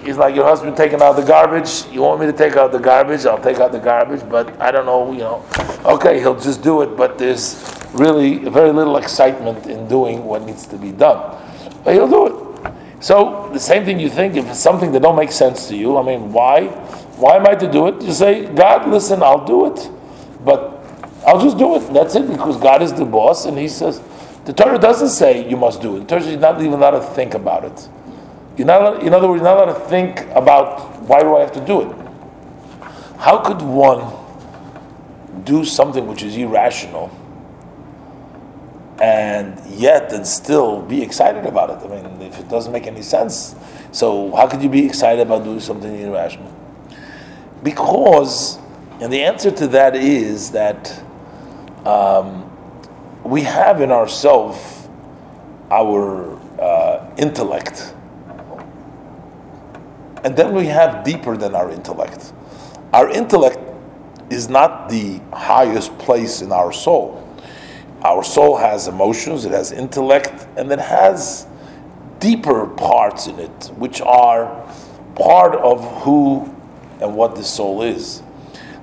it's 0.05 0.19
like 0.19 0.35
your 0.35 0.45
husband 0.45 0.77
taking 0.77 1.01
out 1.03 1.15
the 1.17 1.23
garbage. 1.23 1.85
You 1.93 2.01
want 2.03 2.21
me 2.21 2.27
to 2.27 2.33
take 2.33 2.57
out 2.57 2.73
the 2.73 2.79
garbage? 2.79 3.27
I'll 3.27 3.43
take 3.43 3.59
out 3.59 3.71
the 3.71 3.79
garbage, 3.79 4.29
but 4.29 4.61
I 4.61 4.71
don't 4.71 4.87
know. 4.87 5.13
You 5.13 5.19
know, 5.19 5.45
okay, 5.85 6.19
he'll 6.19 6.41
just 6.41 6.63
do 6.63 6.83
it. 6.83 6.97
But 6.97 7.19
there's 7.19 7.63
really 7.93 8.39
very 8.39 8.73
little 8.73 8.97
excitement 8.97 9.67
in 9.67 9.87
doing 9.87 10.25
what 10.25 10.43
needs 10.43 10.67
to 10.69 10.77
be 10.77 10.91
done. 10.91 11.37
But 11.85 11.95
he'll 11.95 12.09
do 12.09 12.27
it. 12.27 12.73
So 13.01 13.51
the 13.53 13.59
same 13.59 13.85
thing 13.85 13.99
you 13.99 14.09
think 14.09 14.37
if 14.37 14.47
it's 14.47 14.61
something 14.61 14.93
that 14.93 15.03
don't 15.03 15.17
make 15.17 15.33
sense 15.33 15.67
to 15.69 15.77
you. 15.77 15.99
I 15.99 16.03
mean, 16.03 16.33
why? 16.33 16.67
Why 17.17 17.37
am 17.37 17.47
I 17.47 17.55
to 17.57 17.71
do 17.71 17.89
it? 17.89 18.03
You 18.03 18.13
say, 18.13 18.47
God, 18.47 18.89
listen, 18.89 19.23
I'll 19.23 19.45
do 19.45 19.67
it, 19.67 19.91
but 20.45 20.85
I'll 21.27 21.41
just 21.41 21.59
do 21.59 21.77
it. 21.77 21.93
That's 21.93 22.15
it 22.15 22.29
because 22.29 22.57
God 22.59 22.83
is 22.83 22.93
the 22.93 23.05
boss, 23.05 23.47
and 23.47 23.59
He 23.59 23.69
says. 23.69 24.01
The 24.45 24.53
Torah 24.53 24.79
doesn't 24.79 25.11
say 25.11 25.49
you 25.49 25.57
must 25.57 25.81
do 25.81 25.97
it. 25.97 26.01
The 26.01 26.07
Torah 26.07 26.23
is 26.23 26.41
not 26.41 26.61
even 26.61 26.75
allowed 26.75 26.99
to 26.99 27.01
think 27.01 27.35
about 27.35 27.65
it. 27.65 27.89
You're 28.57 28.67
not, 28.67 29.03
in 29.03 29.15
other 29.15 29.29
words, 29.29 29.41
you're 29.41 29.49
not 29.49 29.69
allowed 29.69 29.79
to 29.79 29.89
think 29.89 30.21
about 30.35 31.01
why 31.03 31.21
do 31.21 31.37
I 31.37 31.41
have 31.41 31.53
to 31.53 31.65
do 31.65 31.83
it. 31.83 31.97
How 33.19 33.39
could 33.39 33.63
one 33.63 34.13
do 35.45 35.65
something 35.65 36.07
which 36.09 36.23
is 36.23 36.37
irrational 36.37 37.17
and 39.03 39.61
yet 39.67 40.13
and 40.13 40.27
still 40.27 40.81
be 40.81 41.03
excited 41.03 41.45
about 41.45 41.69
it? 41.69 41.91
I 41.91 42.03
mean, 42.03 42.23
if 42.23 42.39
it 42.39 42.49
doesn't 42.49 42.73
make 42.73 42.87
any 42.87 43.03
sense, 43.03 43.55
so 43.91 44.35
how 44.35 44.47
could 44.47 44.63
you 44.63 44.71
be 44.71 44.87
excited 44.87 45.21
about 45.21 45.45
doing 45.45 45.61
something 45.61 45.95
irrational? 46.01 46.51
Because, 47.63 48.59
and 49.01 49.13
the 49.13 49.23
answer 49.23 49.51
to 49.51 49.67
that 49.69 49.95
is 49.97 50.53
that 50.53 51.03
um, 51.85 52.49
we 53.25 53.43
have 53.43 53.81
in 53.81 53.91
ourselves 53.91 54.89
our 55.71 56.39
uh, 56.61 57.15
intellect 57.19 57.95
and 60.25 60.37
then 60.37 60.55
we 60.55 60.67
have 60.67 61.05
deeper 61.05 61.37
than 61.37 61.55
our 61.55 61.71
intellect. 61.71 62.33
Our 62.93 63.11
intellect 63.11 63.59
is 64.31 64.49
not 64.49 64.89
the 64.89 65.21
highest 65.33 65.97
place 65.99 66.43
in 66.43 66.53
our 66.53 66.73
soul. 66.73 67.22
Our 68.05 68.25
soul 68.25 68.57
has 68.57 68.89
emotions, 68.89 69.45
it 69.45 69.53
has 69.53 69.71
intellect, 69.71 70.47
and 70.57 70.71
it 70.73 70.81
has 70.81 71.47
deeper 72.19 72.67
parts 72.67 73.27
in 73.27 73.39
it, 73.39 73.71
which 73.77 74.01
are 74.01 74.67
part 75.15 75.55
of 75.55 76.03
who 76.03 76.53
and 77.01 77.15
what 77.15 77.37
the 77.37 77.45
soul 77.45 77.83
is. 77.83 78.23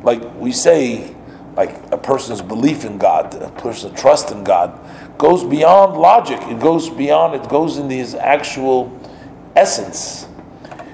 Like 0.04 0.36
we 0.36 0.52
say, 0.52 1.16
like 1.56 1.76
a 1.92 1.98
person's 1.98 2.42
belief 2.42 2.86
in 2.86 2.98
God, 2.98 3.34
a 3.36 3.50
person's 3.52 4.00
trust 4.00 4.32
in 4.32 4.44
God, 4.44 4.80
goes 5.18 5.44
beyond 5.44 6.00
logic. 6.00 6.40
It 6.44 6.60
goes 6.62 6.90
beyond, 6.90 7.36
it 7.36 7.50
goes 7.50 7.78
in 7.78 7.90
his 7.90 8.16
actual 8.16 8.98
essence. 9.56 10.28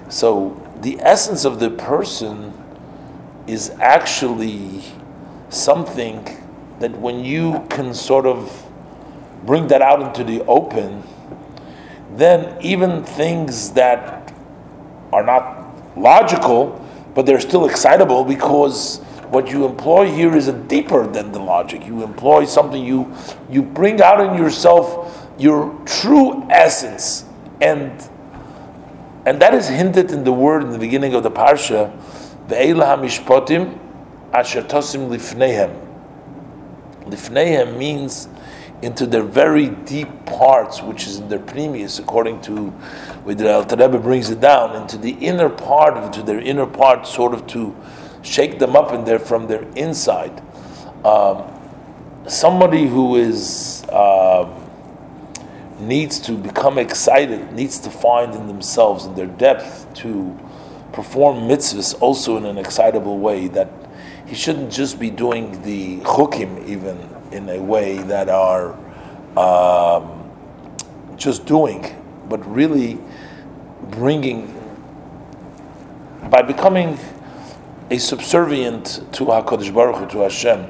So 0.09 0.59
the 0.81 0.99
essence 1.01 1.45
of 1.45 1.59
the 1.59 1.69
person 1.69 2.53
is 3.45 3.69
actually 3.79 4.81
something 5.49 6.25
that 6.79 6.91
when 6.99 7.23
you 7.23 7.65
can 7.69 7.93
sort 7.93 8.25
of 8.25 8.65
bring 9.45 9.67
that 9.67 9.81
out 9.81 10.01
into 10.01 10.23
the 10.23 10.43
open, 10.45 11.03
then 12.11 12.61
even 12.61 13.03
things 13.03 13.71
that 13.71 14.33
are 15.13 15.23
not 15.23 15.97
logical, 15.97 16.81
but 17.13 17.25
they're 17.25 17.39
still 17.39 17.65
excitable 17.65 18.23
because 18.23 18.99
what 19.29 19.49
you 19.49 19.65
employ 19.65 20.11
here 20.11 20.35
is 20.35 20.47
a 20.47 20.53
deeper 20.53 21.07
than 21.07 21.31
the 21.31 21.39
logic. 21.39 21.85
You 21.85 22.03
employ 22.03 22.45
something 22.45 22.83
you 22.83 23.13
you 23.49 23.61
bring 23.61 24.01
out 24.01 24.19
in 24.19 24.41
yourself 24.41 25.27
your 25.37 25.77
true 25.85 26.47
essence 26.49 27.25
and 27.61 27.91
and 29.25 29.41
that 29.41 29.53
is 29.53 29.67
hinted 29.67 30.11
in 30.11 30.23
the 30.23 30.31
word 30.31 30.63
in 30.63 30.71
the 30.71 30.77
beginning 30.77 31.15
of 31.15 31.23
the 31.23 31.31
parsha, 31.31 31.91
Ve'ela 32.47 32.95
hamishpotim 32.95 33.79
asher 34.31 34.61
tosim 34.61 35.09
lifnehem. 35.09 35.84
Lifnehem 37.05 37.77
means 37.77 38.27
into 38.81 39.05
their 39.05 39.23
very 39.23 39.69
deep 39.69 40.25
parts, 40.25 40.81
which 40.81 41.07
is 41.07 41.17
in 41.17 41.29
their 41.29 41.39
previous, 41.39 41.99
according 41.99 42.41
to 42.41 42.69
where 43.23 43.35
the 43.35 43.51
Alter 43.51 43.75
Rebbe 43.75 43.99
brings 43.99 44.29
it 44.29 44.41
down, 44.41 44.75
into 44.81 44.97
the 44.97 45.11
inner 45.11 45.49
part, 45.49 46.03
into 46.03 46.21
their 46.21 46.39
inner 46.39 46.65
part, 46.65 47.07
sort 47.07 47.33
of 47.33 47.47
to 47.47 47.75
shake 48.21 48.59
them 48.59 48.75
up 48.75 48.91
in 48.91 49.05
there 49.05 49.19
from 49.19 49.47
their 49.47 49.63
inside. 49.75 50.41
Um, 51.05 51.43
somebody 52.27 52.87
who 52.87 53.15
is 53.15 53.85
um, 53.89 54.69
needs 55.79 56.19
to 56.21 56.33
become 56.33 56.77
excited, 56.77 57.53
needs 57.53 57.79
to 57.79 57.89
find 57.89 58.33
in 58.33 58.47
themselves, 58.47 59.05
in 59.05 59.15
their 59.15 59.27
depth, 59.27 59.93
to 59.95 60.37
perform 60.91 61.47
mitzvahs 61.47 61.99
also 62.01 62.37
in 62.37 62.45
an 62.45 62.57
excitable 62.57 63.19
way. 63.19 63.47
That 63.47 63.69
he 64.25 64.35
shouldn't 64.35 64.71
just 64.71 64.99
be 64.99 65.09
doing 65.09 65.61
the 65.63 65.99
chukim 65.99 66.65
even 66.67 66.97
in 67.31 67.49
a 67.49 67.59
way 67.59 67.97
that 67.97 68.29
are 68.29 68.73
um, 69.37 70.31
just 71.15 71.45
doing, 71.45 71.85
but 72.27 72.45
really 72.49 72.97
bringing 73.89 74.51
by 76.29 76.41
becoming 76.41 76.97
a 77.91 77.97
subservient 77.99 79.01
to 79.13 79.25
Hakadosh 79.25 79.73
Baruch 79.73 79.97
Hu, 79.97 80.07
to 80.07 80.19
Hashem, 80.21 80.65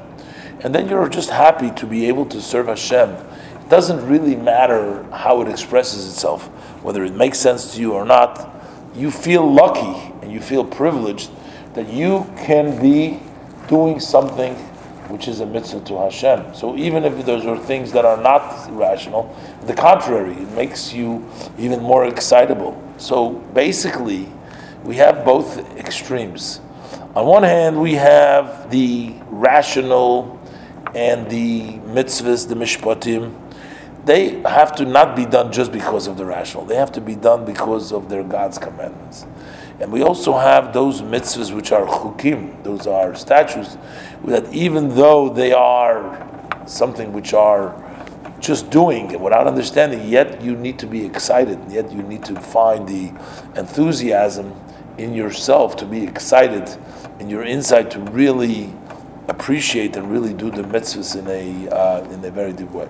and 0.61 0.75
then 0.75 0.89
you're 0.89 1.07
just 1.07 1.29
happy 1.29 1.71
to 1.71 1.85
be 1.85 2.07
able 2.07 2.25
to 2.25 2.41
serve 2.41 2.67
Hashem 2.67 3.09
It 3.09 3.69
doesn't 3.69 4.05
really 4.07 4.35
matter 4.35 5.03
how 5.11 5.41
it 5.41 5.47
expresses 5.47 6.07
itself, 6.07 6.47
whether 6.83 7.03
it 7.05 7.15
makes 7.15 7.37
sense 7.39 7.73
to 7.75 7.81
you 7.81 7.93
or 7.93 8.05
not. 8.05 8.51
You 8.95 9.11
feel 9.11 9.49
lucky 9.49 10.13
and 10.21 10.31
you 10.31 10.39
feel 10.39 10.65
privileged 10.65 11.29
that 11.73 11.87
you 11.89 12.29
can 12.37 12.81
be 12.81 13.19
doing 13.67 13.99
something 13.99 14.55
which 15.09 15.27
is 15.27 15.39
a 15.39 15.45
mitzvah 15.45 15.81
to 15.81 15.97
Hashem. 15.99 16.55
So 16.55 16.75
even 16.75 17.05
if 17.05 17.25
those 17.25 17.45
are 17.45 17.57
things 17.57 17.91
that 17.91 18.05
are 18.05 18.17
not 18.17 18.69
rational, 18.71 19.35
the 19.65 19.73
contrary, 19.73 20.33
it 20.33 20.51
makes 20.51 20.93
you 20.93 21.27
even 21.57 21.81
more 21.81 22.05
excitable. 22.05 22.81
So 22.97 23.31
basically, 23.53 24.31
we 24.83 24.95
have 24.95 25.23
both 25.23 25.77
extremes. 25.77 26.59
On 27.15 27.25
one 27.25 27.43
hand, 27.43 27.79
we 27.79 27.93
have 27.93 28.69
the 28.71 29.13
rational 29.27 30.39
and 30.93 31.29
the 31.29 31.73
mitzvahs, 31.93 32.47
the 32.47 32.55
mishpatim, 32.55 33.41
they 34.05 34.41
have 34.41 34.75
to 34.75 34.85
not 34.85 35.15
be 35.15 35.25
done 35.25 35.51
just 35.51 35.71
because 35.71 36.07
of 36.07 36.15
the 36.17 36.25
rational. 36.25 36.65
They 36.65 36.75
have 36.75 36.91
to 36.93 37.01
be 37.01 37.15
done 37.15 37.43
because 37.43 37.91
of 37.91 38.07
their 38.07 38.23
God's 38.23 38.57
commandments. 38.57 39.25
And 39.79 39.91
we 39.91 40.01
also 40.01 40.37
have 40.37 40.73
those 40.73 41.01
mitzvahs 41.01 41.53
which 41.53 41.71
are 41.71 41.85
chukim, 41.85 42.63
those 42.63 42.87
are 42.87 43.13
statutes, 43.15 43.77
that 44.23 44.51
even 44.53 44.95
though 44.95 45.29
they 45.29 45.51
are 45.51 46.25
something 46.65 47.11
which 47.11 47.33
are 47.33 47.81
just 48.39 48.69
doing 48.69 49.11
it 49.11 49.19
without 49.19 49.47
understanding, 49.47 50.07
yet 50.07 50.41
you 50.41 50.55
need 50.55 50.79
to 50.79 50.87
be 50.87 51.05
excited, 51.05 51.59
yet 51.69 51.91
you 51.91 52.01
need 52.03 52.23
to 52.23 52.39
find 52.39 52.87
the 52.87 53.11
enthusiasm 53.59 54.53
in 54.97 55.13
yourself 55.13 55.75
to 55.75 55.85
be 55.85 56.03
excited 56.03 56.69
in 57.19 57.29
your 57.29 57.43
inside 57.43 57.91
to 57.91 57.99
really 57.99 58.73
appreciate 59.27 59.95
and 59.97 60.09
really 60.11 60.33
do 60.33 60.51
the 60.51 60.61
mitzvahs 60.61 61.17
in 61.17 61.27
a 61.27 61.75
uh, 61.75 62.03
in 62.11 62.23
a 62.23 62.31
very 62.31 62.53
deep 62.53 62.69
way. 62.71 62.87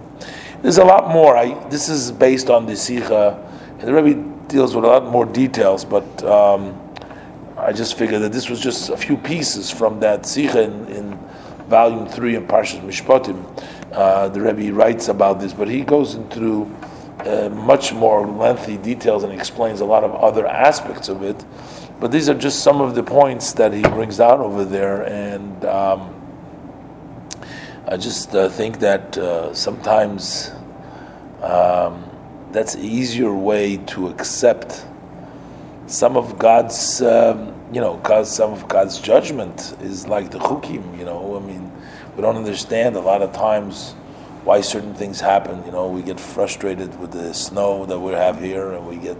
There's 0.61 0.77
a 0.77 0.83
lot 0.83 1.09
more. 1.09 1.37
I, 1.37 1.53
this 1.69 1.89
is 1.89 2.11
based 2.11 2.49
on 2.49 2.65
the 2.65 2.75
Sikha, 2.75 3.41
and 3.79 3.87
the 3.87 3.93
Rebbe 3.93 4.34
deals 4.47 4.75
with 4.75 4.85
a 4.85 4.87
lot 4.87 5.05
more 5.05 5.25
details, 5.25 5.85
but 5.85 6.23
um, 6.23 6.79
I 7.57 7.71
just 7.71 7.97
figured 7.97 8.21
that 8.21 8.31
this 8.31 8.49
was 8.49 8.59
just 8.59 8.89
a 8.89 8.97
few 8.97 9.17
pieces 9.17 9.71
from 9.71 9.99
that 10.01 10.25
Sikha 10.25 10.63
in, 10.63 10.87
in 10.87 11.19
volume 11.67 12.07
3 12.07 12.35
in 12.35 12.47
Parshas 12.47 12.81
Mishpatim. 12.81 13.43
Uh, 13.91 14.27
the 14.29 14.41
Rebbe 14.41 14.73
writes 14.73 15.07
about 15.07 15.39
this, 15.39 15.53
but 15.53 15.67
he 15.67 15.81
goes 15.81 16.15
into 16.15 16.63
uh, 17.19 17.49
much 17.49 17.93
more 17.93 18.27
lengthy 18.27 18.77
details 18.77 19.23
and 19.23 19.33
explains 19.33 19.81
a 19.81 19.85
lot 19.85 20.03
of 20.03 20.13
other 20.15 20.45
aspects 20.45 21.09
of 21.09 21.23
it. 21.23 21.43
But 21.99 22.11
these 22.11 22.27
are 22.29 22.35
just 22.35 22.59
some 22.59 22.81
of 22.81 22.93
the 22.93 23.03
points 23.03 23.53
that 23.53 23.73
he 23.73 23.81
brings 23.81 24.19
out 24.19 24.39
over 24.41 24.65
there, 24.65 25.03
and 25.03 25.65
um, 25.65 26.13
I 27.87 27.97
just 27.97 28.35
uh, 28.35 28.49
think 28.49 28.79
that 28.79 29.17
uh, 29.17 29.53
sometimes 29.53 30.51
um, 31.41 32.04
that's 32.55 32.75
an 32.75 32.83
easier 32.85 33.33
way 33.33 33.77
to 33.77 34.07
accept 34.07 34.85
some 35.87 36.15
of 36.15 36.39
God's, 36.39 37.01
um, 37.01 37.53
you 37.73 37.81
know, 37.81 37.97
God's, 37.97 38.31
some 38.31 38.53
of 38.53 38.67
God's 38.69 38.97
judgment 38.99 39.75
is 39.81 40.07
like 40.07 40.31
the 40.31 40.39
chukim. 40.39 40.97
You 40.97 41.03
know, 41.03 41.35
I 41.35 41.45
mean, 41.45 41.69
we 42.15 42.21
don't 42.21 42.37
understand 42.37 42.95
a 42.95 43.01
lot 43.01 43.21
of 43.21 43.33
times 43.33 43.91
why 44.45 44.61
certain 44.61 44.93
things 44.93 45.19
happen. 45.19 45.65
You 45.65 45.73
know, 45.73 45.89
we 45.89 46.01
get 46.01 46.17
frustrated 46.17 46.97
with 46.97 47.11
the 47.11 47.33
snow 47.33 47.85
that 47.87 47.99
we 47.99 48.13
have 48.13 48.39
here, 48.39 48.71
and 48.71 48.87
we 48.87 48.95
get 48.95 49.17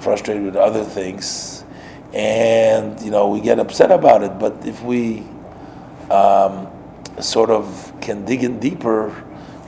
frustrated 0.00 0.42
with 0.42 0.56
other 0.56 0.82
things, 0.82 1.64
and 2.12 3.00
you 3.00 3.12
know, 3.12 3.28
we 3.28 3.40
get 3.40 3.60
upset 3.60 3.92
about 3.92 4.24
it. 4.24 4.40
But 4.40 4.66
if 4.66 4.82
we 4.82 5.22
um, 6.10 6.66
sort 7.20 7.50
of 7.50 7.92
can 8.00 8.24
dig 8.24 8.42
in 8.42 8.58
deeper, 8.58 9.14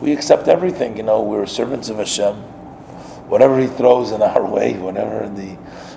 we 0.01 0.13
accept 0.13 0.49
everything. 0.49 0.97
You 0.97 1.05
know, 1.05 1.23
we're 1.23 1.47
servants 1.47 1.89
of 1.91 1.99
Hashem. 1.99 2.54
Whatever 3.29 3.59
He 3.59 3.67
throws 3.67 4.13
in 4.13 4.23
our 4.23 4.45
way, 4.45 4.75
whatever 4.75 5.29
the 5.29 5.57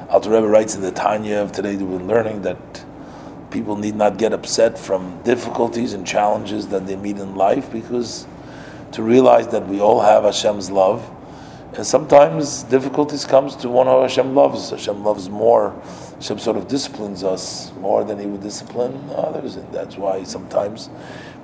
Alter 0.09 0.29
Rebbe 0.29 0.47
writes 0.47 0.75
in 0.75 0.81
the 0.81 0.91
Tanya 0.91 1.37
of 1.37 1.51
today, 1.51 1.75
we're 1.75 1.99
learning 1.99 2.43
that 2.43 2.85
people 3.51 3.75
need 3.75 3.95
not 3.95 4.17
get 4.17 4.33
upset 4.33 4.77
from 4.77 5.21
difficulties 5.23 5.93
and 5.93 6.05
challenges 6.05 6.67
that 6.69 6.87
they 6.87 6.95
meet 6.95 7.17
in 7.17 7.35
life 7.35 7.71
because 7.71 8.25
to 8.91 9.03
realize 9.03 9.47
that 9.49 9.67
we 9.67 9.79
all 9.79 10.01
have 10.01 10.23
Hashem's 10.23 10.71
love. 10.71 11.09
And 11.73 11.85
sometimes 11.85 12.63
difficulties 12.63 13.25
comes 13.25 13.55
to 13.57 13.69
one 13.69 13.87
who 13.87 14.01
Hashem 14.01 14.33
loves. 14.33 14.69
Hashem 14.69 15.03
loves 15.03 15.29
more. 15.29 15.75
Hashem 16.15 16.39
sort 16.39 16.57
of 16.57 16.67
disciplines 16.67 17.23
us 17.23 17.71
more 17.73 18.03
than 18.03 18.17
He 18.17 18.25
would 18.25 18.41
discipline 18.41 19.09
others, 19.13 19.55
and 19.55 19.71
that's 19.73 19.97
why 19.97 20.23
sometimes. 20.23 20.89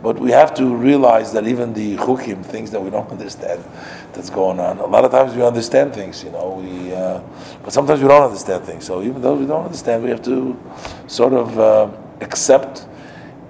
But 0.04 0.20
we 0.20 0.32
have 0.32 0.54
to 0.56 0.76
realize 0.76 1.32
that 1.32 1.48
even 1.48 1.74
the 1.74 1.96
chukim, 1.96 2.46
things 2.46 2.72
that 2.72 2.82
we 2.82 2.90
don't 2.90 3.10
understand, 3.18 3.64
that's 4.12 4.30
going 4.30 4.60
on. 4.60 4.80
A 4.80 4.86
lot 4.86 5.06
of 5.06 5.12
times 5.12 5.34
we 5.34 5.42
understand 5.42 5.96
things, 5.96 6.24
you 6.26 6.30
know. 6.32 6.62
We, 6.62 6.94
uh, 6.94 7.22
but 7.64 7.72
sometimes 7.72 8.02
we 8.02 8.10
don't 8.10 8.22
understand 8.24 8.66
things. 8.66 8.86
So 8.86 9.02
even 9.02 9.22
though 9.22 9.36
we 9.36 9.46
don't 9.46 9.64
understand, 9.64 10.04
we 10.04 10.10
have 10.10 10.22
to 10.24 10.60
sort 11.08 11.32
of 11.32 11.58
uh, 11.58 11.90
accept. 12.20 12.86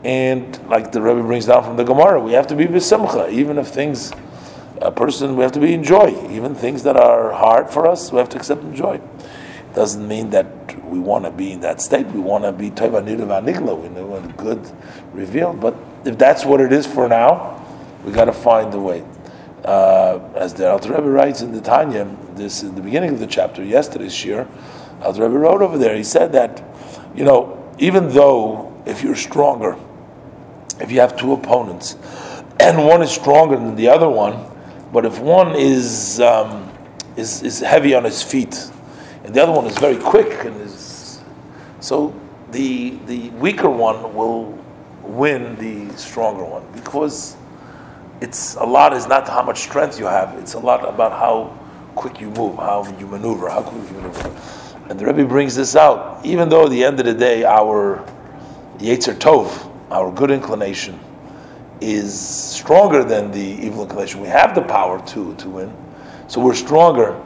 And 0.04 0.60
like 0.70 0.92
the 0.92 1.02
Rebbe 1.02 1.24
brings 1.24 1.48
down 1.48 1.64
from 1.64 1.76
the 1.76 1.84
Gemara, 1.84 2.20
we 2.20 2.34
have 2.34 2.46
to 2.48 2.56
be 2.56 2.66
besimcha, 2.66 3.32
even 3.32 3.58
if 3.58 3.70
things, 3.70 4.12
a 4.80 4.92
person, 4.92 5.36
we 5.36 5.42
have 5.42 5.54
to 5.54 5.60
be 5.60 5.74
in 5.74 5.84
joy. 5.84 6.10
Even 6.30 6.54
things 6.54 6.84
that 6.84 6.98
are 6.98 7.32
hard 7.32 7.72
for 7.72 7.88
us, 7.88 8.12
we 8.12 8.20
have 8.20 8.30
to 8.30 8.38
accept 8.38 8.62
in 8.62 8.76
joy. 8.76 9.02
Doesn't 9.74 10.08
mean 10.08 10.30
that 10.32 10.46
we 10.86 11.00
want 11.00 11.26
to 11.26 11.32
be 11.32 11.54
in 11.54 11.62
that 11.62 11.82
state. 11.82 12.06
We 12.08 12.20
want 12.20 12.44
to 12.44 12.52
be 12.52 12.70
taiva 12.70 13.04
nigla. 13.04 13.82
We 13.82 13.90
know 13.90 14.06
what 14.06 14.38
good 14.38 14.70
revealed. 15.14 15.60
But 15.60 15.76
if 16.06 16.18
that's 16.18 16.46
what 16.46 16.62
it 16.62 16.72
is 16.72 16.86
for 16.86 17.08
now, 17.08 17.66
we 18.04 18.12
got 18.12 18.26
to 18.26 18.34
find 18.34 18.74
a 18.74 18.80
way. 18.80 19.04
Uh, 19.64 20.20
as 20.36 20.54
the 20.54 20.70
Alter 20.70 20.94
Rebbe 20.94 21.10
writes 21.10 21.42
in 21.42 21.54
the 21.54 21.62
Tanya, 21.62 22.06
this 22.36 22.64
in 22.64 22.76
the 22.76 22.82
beginning 22.82 23.12
of 23.12 23.20
the 23.20 23.28
chapter, 23.28 23.64
yesterday's 23.64 24.24
year, 24.26 24.48
Alter 25.02 25.24
Rebbe 25.24 25.38
wrote 25.38 25.62
over 25.62 25.78
there. 25.78 25.96
He 25.96 26.04
said 26.04 26.34
that, 26.34 26.62
you 27.16 27.24
know, 27.24 27.74
even 27.80 28.10
though 28.10 28.74
if 28.86 29.04
you're 29.04 29.16
stronger, 29.16 29.78
if 30.82 30.92
you 30.92 31.00
have 31.00 31.16
two 31.16 31.34
opponents, 31.34 31.96
and 32.60 32.86
one 32.86 33.02
is 33.02 33.12
stronger 33.12 33.56
than 33.56 33.76
the 33.76 33.88
other 33.88 34.10
one, 34.10 34.50
but 34.92 35.06
if 35.06 35.20
one 35.20 35.56
is 35.56 36.20
um, 36.20 36.70
is 37.16 37.42
is 37.42 37.60
heavy 37.60 37.96
on 37.96 38.04
his 38.04 38.22
feet, 38.22 38.70
and 39.24 39.34
the 39.34 39.42
other 39.42 39.52
one 39.52 39.66
is 39.66 39.78
very 39.78 39.98
quick 39.98 40.46
and 40.46 40.60
is 40.62 41.22
so 41.80 42.14
the 42.52 42.92
the 43.08 43.30
weaker 43.32 43.70
one 43.70 44.14
will 44.14 44.63
win 45.04 45.56
the 45.58 45.96
stronger 45.98 46.44
one 46.44 46.66
because 46.74 47.36
it's 48.22 48.56
a 48.56 48.64
lot 48.64 48.94
is 48.94 49.08
not 49.08 49.28
how 49.28 49.44
much 49.44 49.60
strength 49.60 50.00
you 50.00 50.06
have 50.06 50.38
it's 50.40 50.54
a 50.54 50.60
lot 50.60 50.88
about 50.88 51.12
how 51.12 51.58
quick 51.96 52.20
you 52.20 52.30
move 52.32 52.56
how 52.56 52.86
you 53.00 53.08
maneuver 53.08 53.50
how 53.50 53.62
quick 53.62 53.84
you 53.92 53.98
maneuver. 53.98 54.40
And 54.90 55.00
the 55.00 55.06
Rebbe 55.06 55.26
brings 55.26 55.56
this 55.56 55.76
out 55.76 56.26
even 56.26 56.50
though 56.50 56.66
at 56.66 56.72
the 56.72 56.84
end 56.84 57.00
of 57.00 57.06
the 57.06 57.14
day 57.14 57.44
our 57.44 58.06
Yetzer 58.78 59.14
Tov 59.14 59.70
our 59.92 60.12
good 60.12 60.32
inclination 60.32 61.00
is 61.82 62.18
stronger 62.18 63.04
than 63.04 63.32
the 63.32 63.40
evil 63.66 63.84
inclination 63.84 64.22
we 64.22 64.28
have 64.28 64.56
the 64.56 64.62
power 64.62 65.06
to 65.08 65.36
to 65.36 65.50
win 65.50 65.74
so 66.34 66.42
we're 66.42 66.56
stronger. 66.56 67.22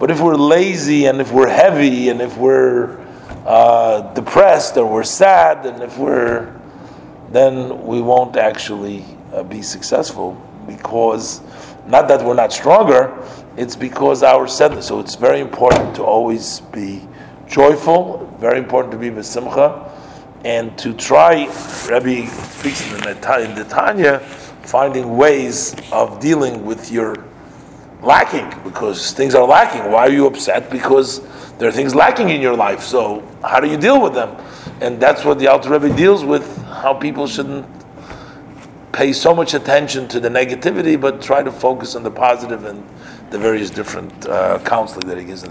But 0.00 0.10
if 0.10 0.20
we're 0.20 0.34
lazy 0.34 1.06
and 1.06 1.20
if 1.20 1.32
we're 1.32 1.48
heavy 1.48 2.08
and 2.08 2.20
if 2.20 2.36
we're 2.36 2.98
uh, 3.46 4.12
depressed 4.14 4.76
or 4.76 4.86
we're 4.86 5.04
sad 5.04 5.64
and 5.64 5.82
if 5.82 5.96
we're, 5.96 6.52
then 7.30 7.86
we 7.86 8.00
won't 8.00 8.36
actually 8.36 9.04
uh, 9.32 9.42
be 9.42 9.62
successful 9.62 10.40
because 10.66 11.40
not 11.86 12.08
that 12.08 12.24
we're 12.24 12.34
not 12.34 12.52
stronger, 12.52 13.16
it's 13.56 13.76
because 13.76 14.22
our 14.22 14.46
sadness. 14.46 14.86
So 14.86 15.00
it's 15.00 15.14
very 15.14 15.40
important 15.40 15.96
to 15.96 16.04
always 16.04 16.60
be 16.60 17.06
joyful, 17.48 18.26
very 18.38 18.58
important 18.58 18.92
to 18.92 18.98
be 18.98 19.10
besimcha, 19.10 19.90
and 20.44 20.76
to 20.78 20.92
try, 20.94 21.46
Rabbi 21.88 22.26
speaks 22.26 22.92
in 22.92 23.00
the 23.00 23.66
Tanya, 23.68 24.20
finding 24.62 25.16
ways 25.16 25.74
of 25.90 26.20
dealing 26.20 26.64
with 26.64 26.90
your 26.90 27.16
lacking 28.02 28.48
because 28.62 29.12
things 29.12 29.34
are 29.34 29.46
lacking. 29.46 29.90
Why 29.90 30.06
are 30.06 30.10
you 30.10 30.26
upset? 30.26 30.70
Because 30.70 31.20
there 31.58 31.68
are 31.68 31.72
things 31.72 31.94
lacking 31.94 32.28
in 32.28 32.40
your 32.40 32.54
life. 32.54 32.82
So 32.82 33.26
how 33.42 33.60
do 33.60 33.68
you 33.68 33.76
deal 33.76 34.00
with 34.00 34.14
them? 34.14 34.36
And 34.80 35.00
that's 35.00 35.24
what 35.24 35.38
the 35.38 35.48
Alter 35.48 35.70
Rebbe 35.70 35.96
deals 35.96 36.24
with. 36.24 36.46
How 36.78 36.94
people 36.94 37.26
shouldn't 37.26 37.66
pay 38.92 39.12
so 39.12 39.34
much 39.34 39.52
attention 39.52 40.06
to 40.08 40.20
the 40.20 40.28
negativity, 40.28 41.00
but 41.00 41.20
try 41.20 41.42
to 41.42 41.50
focus 41.50 41.96
on 41.96 42.04
the 42.04 42.10
positive 42.10 42.64
and 42.64 42.88
the 43.30 43.38
various 43.38 43.70
different 43.70 44.26
uh, 44.26 44.60
counseling 44.64 45.08
that 45.08 45.18
he 45.18 45.24
gives. 45.24 45.42